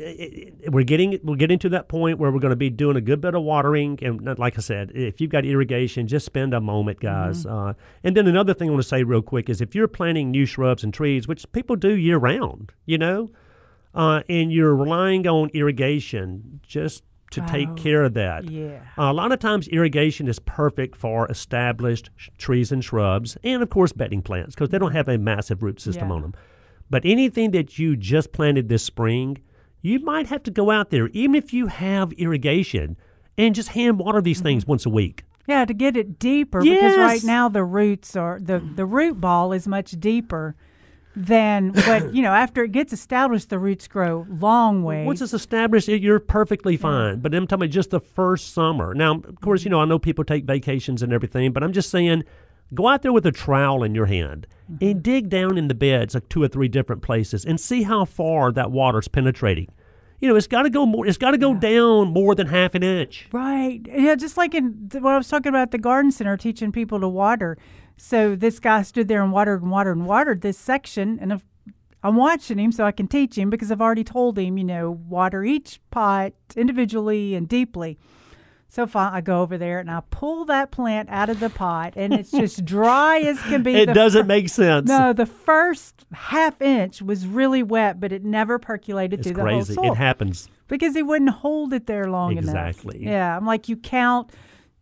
[0.67, 3.21] we're getting we're getting to that point where we're going to be doing a good
[3.21, 6.99] bit of watering, and like I said, if you've got irrigation, just spend a moment,
[6.99, 7.45] guys.
[7.45, 7.73] Uh,
[8.03, 10.45] and then another thing I want to say real quick is if you're planting new
[10.45, 13.31] shrubs and trees, which people do year round, you know,
[13.93, 18.49] uh, and you're relying on irrigation just to take Oh, care of that.
[18.49, 18.79] Yeah.
[18.97, 23.69] a lot of times, irrigation is perfect for established sh- trees and shrubs, and of
[23.69, 26.15] course, bedding plants because they don't have a massive root system Yeah.
[26.15, 26.33] on them.
[26.89, 29.37] But anything that you just planted this spring,
[29.81, 32.97] you might have to go out there, even if you have irrigation,
[33.37, 34.71] and just hand water these things mm-hmm.
[34.71, 35.23] once a week.
[35.47, 39.51] Yeah, to get it deeper because right now the roots are the the root ball
[39.51, 40.55] is much deeper
[41.15, 42.33] than what you know.
[42.33, 45.05] After it gets established, the roots grow long ways.
[45.05, 47.19] Once it's established, it- you're perfectly fine.
[47.19, 48.93] But I'm talking about just the first summer.
[48.93, 49.77] Now, of course, you mm-hmm.
[49.77, 52.23] know I know people take vacations and everything, but I'm just saying,
[52.73, 54.85] go out there with a trowel in your hand mm-hmm.
[54.85, 58.05] and dig down in the beds like two or three different places and see how
[58.05, 59.67] far that water's penetrating.
[60.21, 61.07] You know, it's got to go more.
[61.07, 63.29] It's got to go down more than half an inch.
[63.31, 63.79] Right.
[63.87, 66.99] Yeah, just like in th- when I was talking about the garden center teaching people
[66.99, 67.57] to water.
[68.01, 71.41] So this guy stood there and watered and watered and watered this section, and
[72.01, 74.89] I'm watching him so I can teach him because I've already told him, you know,
[74.89, 77.99] water each pot individually and deeply.
[78.71, 81.93] So fine, I go over there and I pull that plant out of the pot,
[81.97, 83.75] and it's just dry as can be.
[83.75, 84.87] It doesn't fir- make sense.
[84.87, 89.73] No, the first half inch was really wet, but it never percolated it's through crazy.
[89.73, 90.01] the whole soil It's crazy.
[90.01, 90.49] It happens.
[90.67, 92.51] because he wouldn't hold it there long Exactly.
[92.61, 92.69] enough.
[92.75, 93.05] Exactly.
[93.05, 94.31] Yeah, I'm like, you count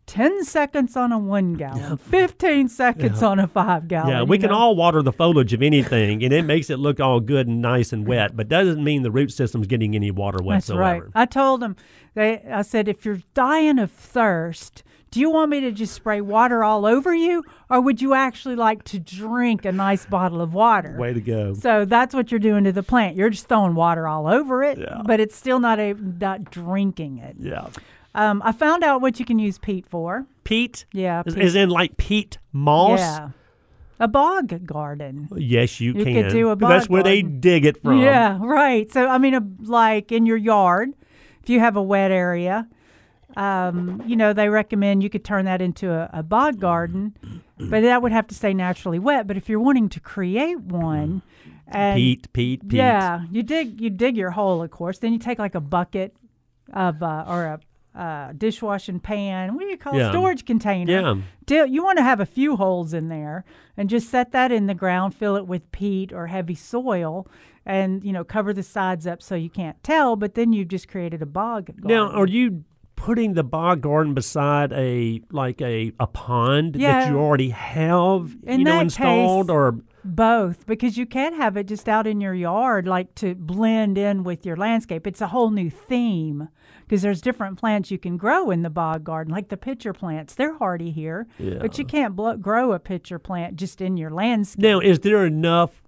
[0.08, 4.08] 10 seconds on a one gallon, 15 seconds on a five gallon.
[4.08, 4.56] Yeah, we can know?
[4.56, 7.92] all water the foliage of anything, and it makes it look all good and nice
[7.92, 10.82] and wet, but doesn't mean the root system's getting any water whatsoever.
[10.82, 11.22] That's right.
[11.22, 11.76] I told them,
[12.14, 16.20] they, I said, if you're dying of thirst, do you want me to just spray
[16.22, 20.54] water all over you, or would you actually like to drink a nice bottle of
[20.54, 20.96] water?
[20.98, 21.54] Way to go.
[21.54, 23.14] So that's what you're doing to the plant.
[23.16, 25.02] You're just throwing water all over it, Yeah.
[25.04, 27.36] but it's still not a not drinking it.
[27.38, 27.68] Yeah.
[28.14, 30.26] Um, I found out what you can use peat for.
[30.44, 30.86] Peat?
[30.92, 31.44] Yeah, Is, peat.
[31.44, 32.98] is in like peat moss?
[33.00, 33.30] Yeah.
[34.00, 35.28] A bog garden.
[35.36, 36.14] Yes, you, You can.
[36.14, 37.98] could do a bog That's bog where they dig it from.
[37.98, 38.90] Yeah, right.
[38.92, 40.90] So I mean, a, like in your yard,
[41.42, 42.68] if you have a wet area,
[43.36, 47.16] um, you know they recommend you could turn that into a, a bog garden,
[47.58, 49.26] but that would have to stay naturally wet.
[49.26, 51.22] But if you're wanting to create one,
[51.66, 52.76] and Peat, peat, peat.
[52.78, 54.98] yeah, you dig you dig your hole, of course.
[54.98, 56.14] Then you take like a bucket
[56.72, 57.60] of uh, or a
[57.98, 59.54] uh, dishwashing pan.
[59.54, 60.10] What do you call it?
[60.10, 60.92] Storage container.
[60.92, 61.14] Yeah.
[61.46, 63.44] Dill, you want to have a few holes in there
[63.76, 67.26] and just set that in the ground, fill it with peat or heavy soil,
[67.66, 70.14] and you know cover the sides up so you can't tell.
[70.14, 71.66] But then you've just created a bog.
[71.66, 71.88] Garden.
[71.88, 72.64] Now, are you
[73.08, 78.58] putting the bog garden beside a like a, a pond that you already have In
[78.58, 82.34] you know installed case- or both because you can't have it just out in your
[82.34, 85.06] yard like to blend in with your landscape.
[85.06, 86.48] It's a whole new theme
[86.82, 90.34] because there's different plants you can grow in the bog garden, like the pitcher plants.
[90.34, 94.62] They're hardy here, but you can't blo- grow a pitcher plant just in your landscape.
[94.62, 95.82] now is there enough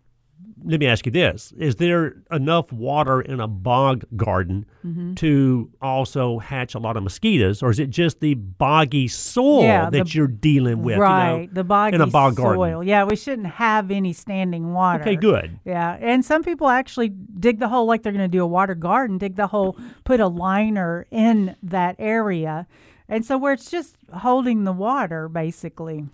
[0.62, 5.12] let me ask you this is there enough water in a bog garden Mm-hmm.
[5.14, 9.90] to also hatch a lot of mosquitoes or is it just the boggy soil Yeah,
[9.90, 12.56] that the- you're dealing with you know, right, the boggy in a bog soil.
[12.56, 15.02] garden Yeah, we shouldn't have any standing water.
[15.02, 18.42] okay good Yeah, and some people actually dig the hole like they're going to do
[18.42, 22.66] a water garden, dig the hole, put a liner in that area.
[23.06, 26.06] And so where it's just holding the water basically.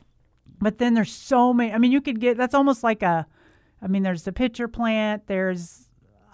[0.60, 3.26] But then there's so many I mean you could get that's almost like a
[3.80, 5.86] I mean there's the pitcher plant, there's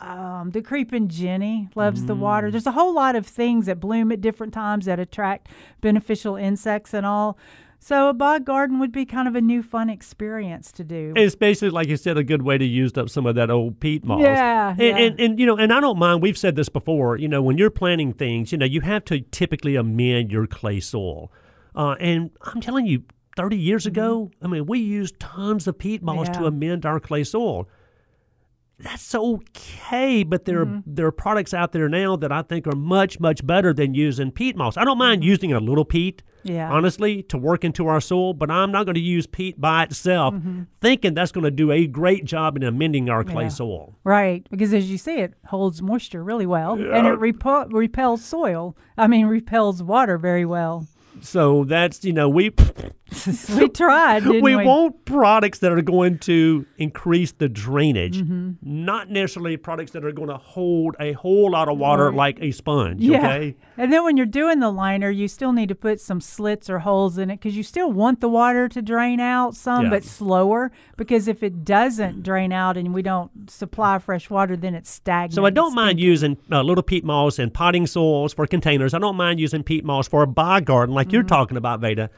[0.03, 2.51] um, the creeping Jenny loves the water.
[2.51, 5.49] There's a whole lot of things that bloom at different times that attract
[5.81, 7.39] beneficial insects and all.
[7.79, 11.15] So a bog garden would be kind of a new fun experience to do.
[11.17, 13.81] It's basically, like you said, a good way to use up some of that old
[13.81, 14.23] peat moss.
[14.23, 14.97] Yeah, and, yeah.
[14.99, 16.23] And, and you know, and I don't mind.
[16.23, 17.17] We've said this before.
[17.17, 20.79] You know, when you're planting things, you know, you have to typically amend your clay
[20.79, 21.33] soil.
[21.75, 23.03] Uh, and I'm telling you,
[23.37, 26.45] 30 years ago, I mean, we used tons of peat moss to Mm-hmm.
[26.45, 27.69] Amend our clay soil.
[28.79, 30.77] That's okay, but there Mm-hmm.
[30.79, 33.95] are there are products out there now that I think are much much better than
[33.95, 34.77] using peat moss.
[34.77, 36.53] I don't mind using a little peat, Mm-hmm.
[36.57, 36.69] Yeah.
[36.73, 40.35] honestly, to work into our soil, but I'm not going to use peat by itself,
[40.35, 40.63] Mm-hmm.
[40.81, 43.49] thinking that's going to do a great job in amending our clay Yeah.
[43.51, 43.95] soil.
[44.03, 48.77] Right, because as you see, it holds moisture really well, and it repel, repels soil.
[48.99, 50.89] I mean, repels water very well.
[51.21, 52.51] So that's you know we
[53.59, 54.57] we tried, didn't we?
[54.57, 58.53] we want products that are going to increase the drainage, Mm-hmm.
[58.63, 62.51] not necessarily products that are going to hold a whole lot of water like a
[62.53, 63.01] sponge.
[63.03, 63.19] Yeah.
[63.19, 63.57] Okay.
[63.77, 66.81] And then when you're doing the liner, you still need to put some slits or
[66.81, 69.91] holes in it because you still want the water to drain out some, Yeah.
[69.91, 70.71] but slower.
[70.97, 75.35] Because if it doesn't drain out and we don't supply fresh water, then it's stagnant.
[75.35, 78.95] So I don't mind using uh, little peat moss and potting soils for containers.
[78.95, 81.15] I don't mind using peat moss for a bog garden like Mm-hmm.
[81.15, 82.11] you're talking about, Veda.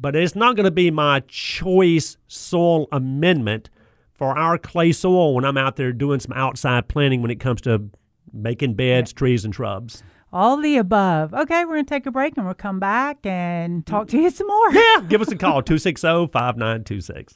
[0.00, 3.68] But it's not going to be my choice soil amendment
[4.12, 7.60] for our clay soil when I'm out there doing some outside planting when it comes
[7.62, 7.90] to
[8.32, 10.02] making beds, trees, and shrubs.
[10.32, 11.34] All the above.
[11.34, 14.30] Okay, we're going to take a break and we'll come back and talk to you
[14.30, 14.72] some more.
[14.72, 17.34] Yeah, give us a call 260 5926.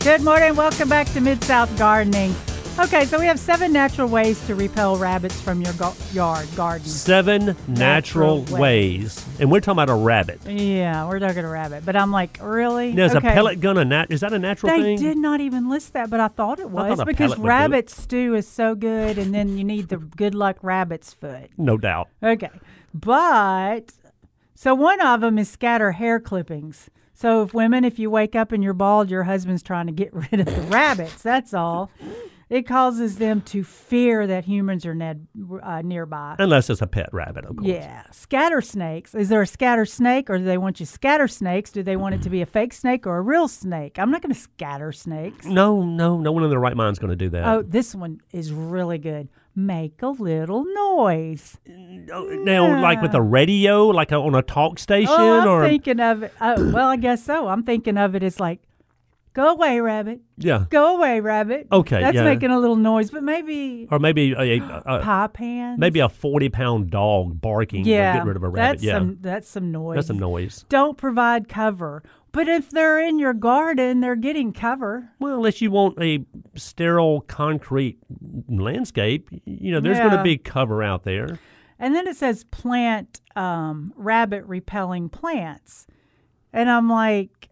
[0.00, 0.56] Good morning.
[0.56, 2.34] Welcome back to Mid South Gardening.
[2.78, 6.86] Okay, so we have seven natural ways to repel rabbits from your go- yard garden.
[6.86, 9.24] Seven natural, Natural ways.
[9.38, 10.40] And we're talking about a rabbit.
[10.46, 12.92] Yeah, we're talking a rabbit, but I'm like, really?
[12.94, 13.28] Now, is okay.
[13.28, 14.98] a pellet gun a nat- is that a natural They thing?
[14.98, 17.46] did not even list that, but I thought it was thought because pellet would do
[17.46, 17.48] it.
[17.48, 21.50] rabbit stew is so good, and then you need the good luck rabbit's foot.
[21.58, 22.08] No doubt.
[22.22, 22.50] Okay,
[22.94, 23.92] but
[24.54, 26.88] so one of them is scatter hair clippings.
[27.12, 30.12] So if women, if you wake up and you're bald, your husband's trying to get
[30.32, 31.22] rid of the rabbits.
[31.22, 31.90] That's all.
[32.52, 35.26] It causes them to fear that humans are ned,
[35.62, 36.36] uh, nearby.
[36.38, 37.66] Unless it's a pet rabbit, of course.
[37.66, 38.02] Yeah.
[38.10, 39.14] Scatter snakes.
[39.14, 41.72] Is there a scatter snake or do they want you scatter snakes?
[41.72, 43.98] Do they want it to be a fake snake or a real snake?
[43.98, 45.46] I'm not going to scatter snakes.
[45.46, 47.46] No, no, no one in their right mind is going to do that.
[47.46, 49.28] Oh, this one is really good.
[49.54, 51.56] make a little noise.
[51.66, 56.22] Now, like with a radio, like on a talk station, Oh, I'm or thinking of
[56.24, 56.32] it.
[56.40, 57.48] Uh, well, I guess so.
[57.48, 58.60] I'm thinking of it as like,
[59.32, 60.20] go away, rabbit.
[60.36, 61.68] yeah, Go away, rabbit.
[61.72, 62.24] Okay, That's yeah.
[62.24, 65.78] making a little noise, but maybe or maybe a, a, a pie pans.
[65.78, 67.84] maybe a forty pound dog barking.
[67.84, 68.16] yeah.
[68.16, 68.72] get rid of a rabbit.
[68.72, 69.96] That's yeah, some that's some noise.
[69.96, 70.64] that's some noise.
[70.68, 72.02] Don't provide cover.
[72.32, 75.10] But if they're in your garden, they're getting cover.
[75.20, 77.98] Well, unless you want a sterile concrete
[78.48, 81.38] landscape, you know, there's going to be cover out there.
[81.78, 85.86] And then it says plant um, rabbit repelling plants.
[86.54, 87.50] And I'm like,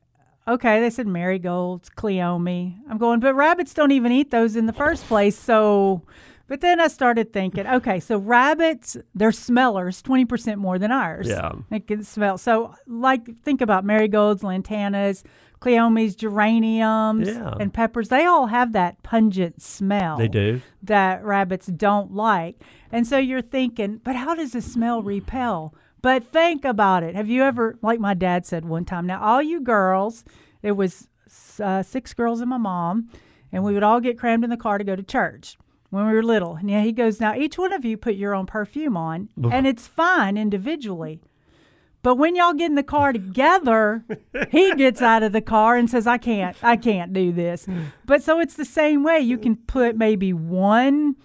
[0.55, 2.75] okay, they said marigolds, cleome.
[2.89, 5.39] I'm going, but rabbits don't even eat those in the first place.
[5.39, 6.03] So,
[6.49, 11.29] but then I started thinking, okay, so rabbits, they're smellers 20% more than ours.
[11.29, 11.53] Yeah.
[11.71, 12.39] They can smell.
[12.39, 15.23] So, like, think about marigolds, lantanas,
[15.61, 17.55] cleomes, geraniums, Yeah.
[17.61, 18.09] and peppers.
[18.09, 20.61] They all have that pungent smell They do.
[20.83, 22.61] that rabbits don't like.
[22.91, 25.75] And so you're thinking, but how does the smell repel?
[26.03, 27.15] But think about it.
[27.15, 30.25] Have you ever, like my dad said one time, now all you girls,
[30.63, 31.09] it was
[31.63, 33.11] uh, six girls and my mom,
[33.53, 35.59] and we would all get crammed in the car to go to church
[35.91, 36.55] when we were little.
[36.57, 39.67] And yeah, he goes, now each one of you put your own perfume on, and
[39.67, 41.21] it's fine individually.
[42.03, 44.05] But when y'all get in the car together,
[44.51, 47.67] he gets out of the car and says, I can't, I can't do this.
[48.07, 49.21] But so it's the same way.
[49.21, 51.17] You can put maybe one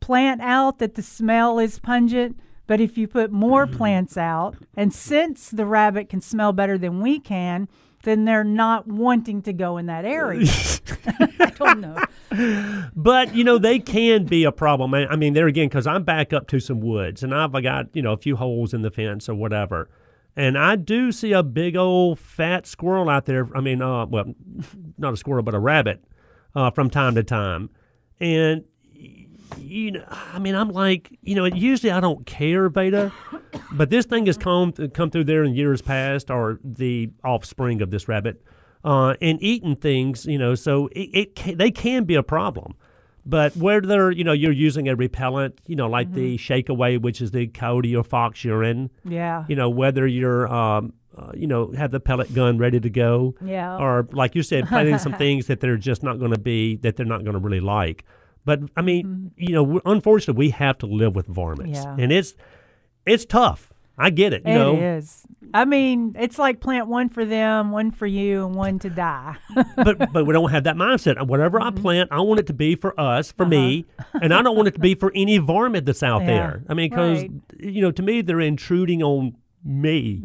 [0.00, 2.36] plant out that the smell is pungent,
[2.68, 7.00] but if you put more plants out, and since the rabbit can smell better than
[7.00, 7.66] we can,
[8.02, 10.46] then they're not wanting to go in that area.
[11.40, 12.90] I don't know.
[12.94, 14.92] But you know they can be a problem.
[14.94, 18.02] I mean, there again, because I'm back up to some woods, and I've got you
[18.02, 19.88] know a few holes in the fence or whatever,
[20.36, 23.48] and I do see a big old fat squirrel out there.
[23.56, 24.34] I mean, uh, well,
[24.98, 26.04] not a squirrel, but a rabbit,
[26.54, 27.70] uh, from time to time,
[28.20, 28.64] and
[29.56, 33.12] you know, I mean, I'm like, you know, usually I don't care, Veda,
[33.72, 37.90] but this thing has come come through there in years past, or the offspring of
[37.90, 38.42] this rabbit,
[38.84, 42.74] uh, and eating things, you know, so it, it can, they can be a problem.
[43.26, 47.20] But whether you know you're using a repellent, you know, like the shake away, which
[47.20, 49.44] is the coyote or fox urine, Yeah.
[49.48, 53.34] you know, whether you're um, uh, you know have the pellet gun ready to go,
[53.44, 53.76] Yeah.
[53.76, 56.96] or like you said, planting some things that they're just not going to be that
[56.96, 58.04] they're not going to really like.
[58.48, 61.96] But I mean, you know, unfortunately, we have to live with varmints, Yeah.
[61.98, 62.34] and it's
[63.06, 63.74] it's tough.
[64.00, 64.42] I get it.
[64.46, 65.26] You It know, is.
[65.52, 69.36] I mean, it's like plant one for them, one for you, and one to die.
[69.76, 71.14] but but we don't have that mindset.
[71.26, 71.78] Whatever Mm-hmm.
[71.78, 73.84] I plant, I want it to be for us, for me,
[74.22, 76.30] and I don't want it to be for any varmint that's out Uh-huh.
[76.30, 76.62] Yeah, there.
[76.70, 77.30] I mean, because right.
[77.58, 79.34] you know, to me, they're intruding on
[79.64, 80.22] me.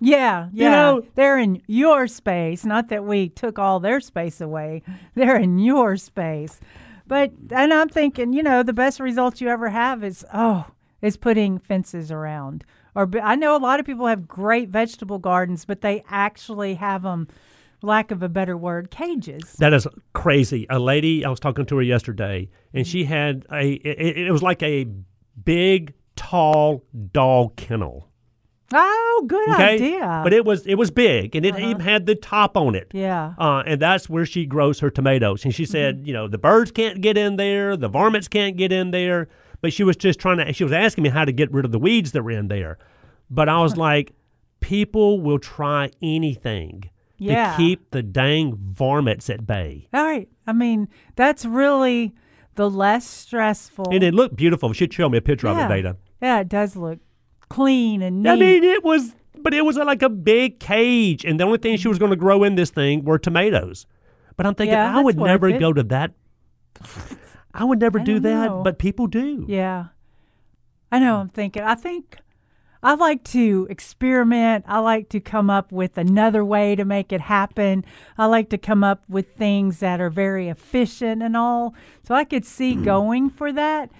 [0.00, 0.64] Yeah, yeah.
[0.64, 2.64] You know- they're in your space.
[2.64, 4.82] Not that we took all their space away.
[5.14, 6.60] They're in your space.
[7.12, 10.64] But and I'm thinking, you know, the best results you ever have is oh,
[11.02, 12.64] is putting fences around.
[12.94, 17.02] Or I know a lot of people have great vegetable gardens, but they actually have
[17.02, 17.28] them,
[17.82, 19.52] lack of a better word, cages.
[19.58, 20.66] That is crazy.
[20.70, 23.08] A lady, I was talking to her yesterday, and she mm.
[23.08, 23.72] had a.
[23.72, 24.86] It, it was like a
[25.44, 26.82] big, tall
[27.12, 28.08] dog kennel.
[28.74, 30.20] Oh, good Okay, idea.
[30.24, 32.88] but it was it was big, and it even had the top on it.
[32.92, 33.34] yeah.
[33.38, 35.44] Uh, and that's where she grows her tomatoes.
[35.44, 38.72] And she said, you know, the birds can't get in there, the varmints can't get
[38.72, 39.28] in there.
[39.60, 41.70] But she was just trying to, she was asking me how to get rid of
[41.70, 42.78] the weeds that were in there.
[43.30, 44.12] But I was like,
[44.60, 47.52] people will try anything Yeah.
[47.52, 49.86] to keep the dang varmints at bay.
[49.94, 50.28] All right.
[50.48, 52.12] I mean, that's really
[52.56, 53.86] the less stressful.
[53.92, 54.72] And it looked beautiful.
[54.72, 55.96] She'd show me a picture of it, Veda.
[56.20, 56.98] Yeah, it does look
[57.52, 58.30] clean and neat.
[58.30, 61.24] I mean, it was, but it was like a big cage.
[61.24, 63.86] And the only thing she was going to grow in this thing were tomatoes.
[64.36, 65.60] But I'm thinking, Yeah, I would never it.
[65.60, 66.12] go to that.
[67.54, 68.62] I would never I do that, know.
[68.62, 69.44] but people do.
[69.48, 69.86] yeah.
[70.90, 71.16] I know.
[71.16, 71.62] I'm thinking.
[71.62, 72.18] I think
[72.82, 74.64] I like to experiment.
[74.68, 77.84] I like to come up with another way to make it happen.
[78.18, 81.74] I like to come up with things that are very efficient and all.
[82.06, 82.84] So I could see Hmm.
[82.84, 83.90] going for that.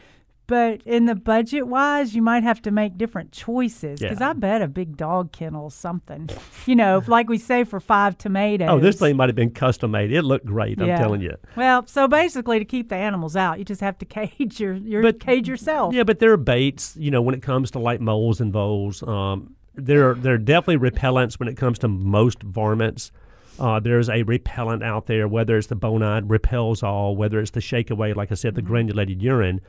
[0.53, 4.29] But in the budget wise, you might have to make different choices because Yeah.
[4.29, 6.29] I bet a big dog kennel is something.
[6.67, 8.69] You know, like we say for five tomatoes.
[8.71, 10.13] Oh, this thing might have been custom made.
[10.13, 10.79] It looked great.
[10.81, 11.35] I'm telling you.
[11.57, 15.03] Well, so basically, to keep the animals out, you just have to cage your, your
[15.03, 15.93] But- cage yourself.
[15.95, 16.95] Yeah, but there are baits.
[16.97, 20.91] You know, when it comes to like moles and voles, um, there there are definitely
[20.91, 23.11] repellents when it comes to most varmints.
[23.59, 27.61] Uh, there's a repellent out there, whether it's the bonide repels all, whether it's the
[27.63, 29.61] shake away, like I said, the granulated urine.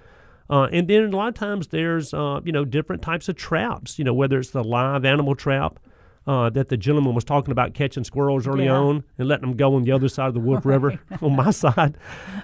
[0.49, 3.97] Uh, and then a lot of times there's uh, you know different types of traps.
[3.97, 5.79] You know whether it's the live animal trap
[6.27, 8.75] uh, that the gentleman was talking about catching squirrels early Yeah.
[8.77, 11.51] on and letting them go on the other side of the Wolf River on my
[11.51, 11.97] side.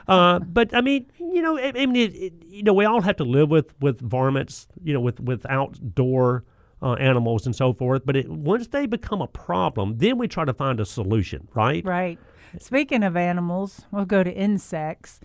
[0.07, 3.01] Uh, but I mean, you know, I, I mean, it, it, you know, we all
[3.01, 6.43] have to live with with varmints, you know, with with outdoor
[6.81, 8.03] uh, animals and so forth.
[8.05, 11.83] But it, once they become a problem, then we try to find a solution, right?
[11.85, 12.17] Right.
[12.59, 15.19] Speaking of animals, we'll go to insects.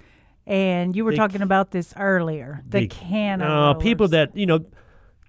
[0.46, 2.62] And you were The- talking about this earlier.
[2.68, 3.44] The, The- canna.
[3.44, 4.64] Uh, people that you know,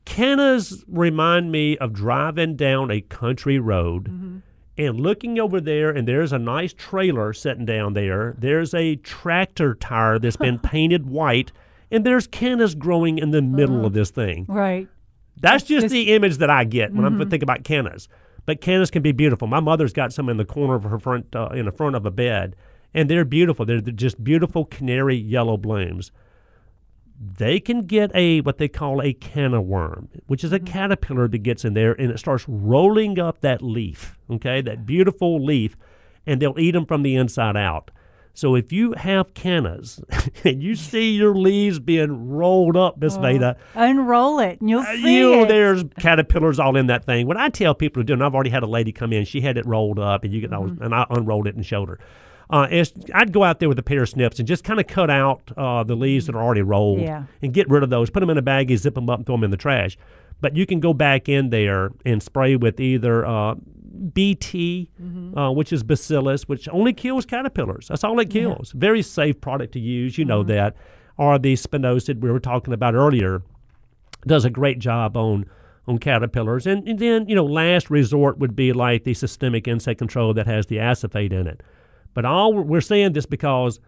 [0.05, 4.05] cannas remind me of driving down a country road.
[4.09, 4.37] Mm-hmm.
[4.77, 8.35] And looking over there, and there's a nice trailer sitting down there.
[8.37, 11.53] There's a tractor tire that's been painted white,
[11.89, 14.45] and there's cannas growing in the middle of this thing.
[14.49, 14.89] Right.
[15.39, 17.21] That's just, just- the image that I get when Mm-hmm.
[17.21, 18.09] I'm thinking about cannas.
[18.45, 19.47] But cannas can be beautiful.
[19.47, 22.05] My mother's got some in the corner of her front, uh, in the front of
[22.05, 22.57] a bed,
[22.93, 23.65] and they're beautiful.
[23.65, 26.11] They're, just beautiful canary yellow blooms.
[27.37, 30.65] They can get a what they call a canna worm, which is a Mm-hmm.
[30.73, 34.17] caterpillar that gets in there and it starts rolling up that leaf.
[34.29, 35.77] Okay, that beautiful leaf,
[36.25, 37.91] and they'll eat them from the inside out.
[38.33, 40.01] So if you have cannas
[40.43, 44.95] and you see your leaves being rolled up, Miss Veda, Unroll it and you'll uh,
[44.97, 45.47] see you, it.
[45.47, 47.27] there's caterpillars all in that thing.
[47.27, 49.39] When I tell people to do, and I've already had a lady come in, she
[49.39, 50.83] had it rolled up, and you can, I Mm-hmm.
[50.83, 51.97] and I unrolled it and showed her.
[52.49, 54.87] Uh, it's, I'd go out there with a pair of snips and just kind of
[54.87, 57.23] cut out uh, the leaves that are already rolled Yeah.
[57.41, 58.09] and get rid of those.
[58.09, 59.97] Put them in a baggie, zip them up, and throw them in the trash.
[60.41, 63.55] But you can go back in there and spray with either uh,
[64.13, 65.37] BT, Mm-hmm.
[65.37, 67.87] uh, which is bacillus, which only kills caterpillars.
[67.87, 68.71] That's all it kills.
[68.73, 70.17] Very safe product to use.
[70.17, 70.49] You know Mm-hmm.
[70.49, 70.75] that.
[71.17, 73.41] Or the spinosad we were talking about earlier
[74.27, 75.45] does a great job on
[75.87, 76.65] on caterpillars.
[76.65, 80.47] And, and then, you know, last resort would be like the systemic insect control that
[80.47, 81.61] has the acephate in it.
[82.15, 83.79] But all we're, saying this because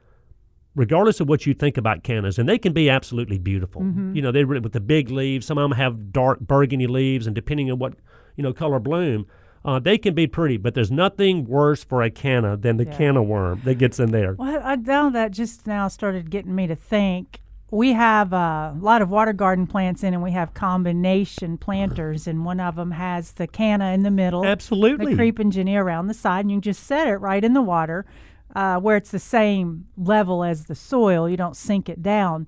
[0.75, 3.81] regardless of what you think about cannas, and they can be absolutely beautiful.
[4.13, 5.47] You know, they with the big leaves.
[5.47, 7.93] Some of them have dark burgundy leaves, and depending on what
[8.35, 9.25] you know color bloom,
[9.65, 10.57] uh, they can be pretty.
[10.57, 12.97] But there's nothing worse for a canna than the Yeah.
[12.97, 14.33] canna worm that gets in there.
[14.33, 17.41] Well, I now that just now started getting me to think.
[17.69, 22.45] We have a lot of water garden plants in, and we have combination planters, and
[22.45, 25.11] one of them has the canna in the middle, Absolutely.
[25.11, 27.61] the creeping Jenny around the side, and you can just set it right in the
[27.61, 28.05] water,
[28.55, 31.27] uh, where it's the same level as the soil.
[31.27, 32.47] You don't sink it down.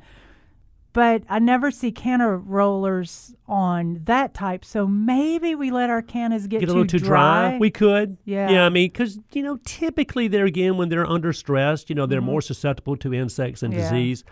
[0.94, 6.48] But I never see canna rollers on that type, so maybe we let our cannas
[6.48, 7.58] get, get a little too dry.
[7.60, 8.18] We could.
[8.26, 8.50] Yeah.
[8.50, 12.06] Yeah, I mean, because, you know, typically they're, again, when they're under stress, you know,
[12.06, 13.80] they're more susceptible to insects and Mm-hmm.
[13.82, 13.90] Yeah.
[13.92, 14.24] disease.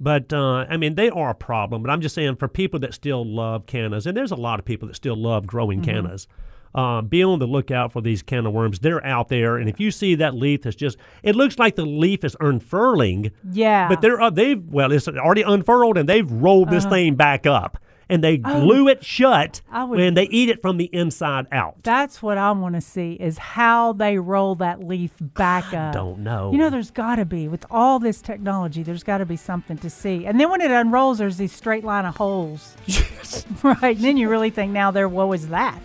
[0.00, 1.82] But, uh, I mean, they are a problem.
[1.82, 4.64] But I'm just saying, for people that still love cannas, and there's a lot of
[4.64, 5.90] people that still love growing Mm-hmm.
[5.90, 6.26] cannas,
[6.74, 8.80] uh, be on the lookout for these canna worms.
[8.80, 9.56] They're out there.
[9.56, 13.30] And if you see that leaf that's just, it looks like the leaf is unfurling.
[13.52, 13.88] Yeah.
[13.88, 17.78] But they're uh, they've well, it's already unfurled and they've rolled this thing back up
[18.14, 18.60] and they oh.
[18.60, 19.60] glue it shut.
[19.72, 19.86] Oh.
[19.86, 21.82] Would- and they eat it from the inside out.
[21.82, 25.74] That's what I want to see is how they roll that leaf back up.
[25.74, 26.52] I don't know.
[26.52, 28.82] You know, there's got to be with all this technology.
[28.82, 30.26] There's got to be something to see.
[30.26, 32.76] And then when it unrolls, there's these straight line of holes.
[32.86, 33.44] Yes.
[33.62, 33.96] right.
[33.96, 35.80] And then you really think, now there, what was that?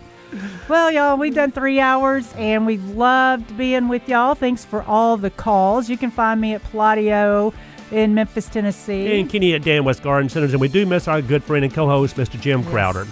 [0.68, 4.36] Well, y'all, we've done three hours and we've loved being with y'all.
[4.36, 5.90] Thanks for all the calls.
[5.90, 7.52] You can find me at Palladio
[7.90, 9.20] in Memphis, Tennessee.
[9.20, 11.72] and Kenny at Dan West Garden Centers, and we do miss our good friend and
[11.72, 12.40] co-host, Mr.
[12.40, 13.06] Jim Crowder.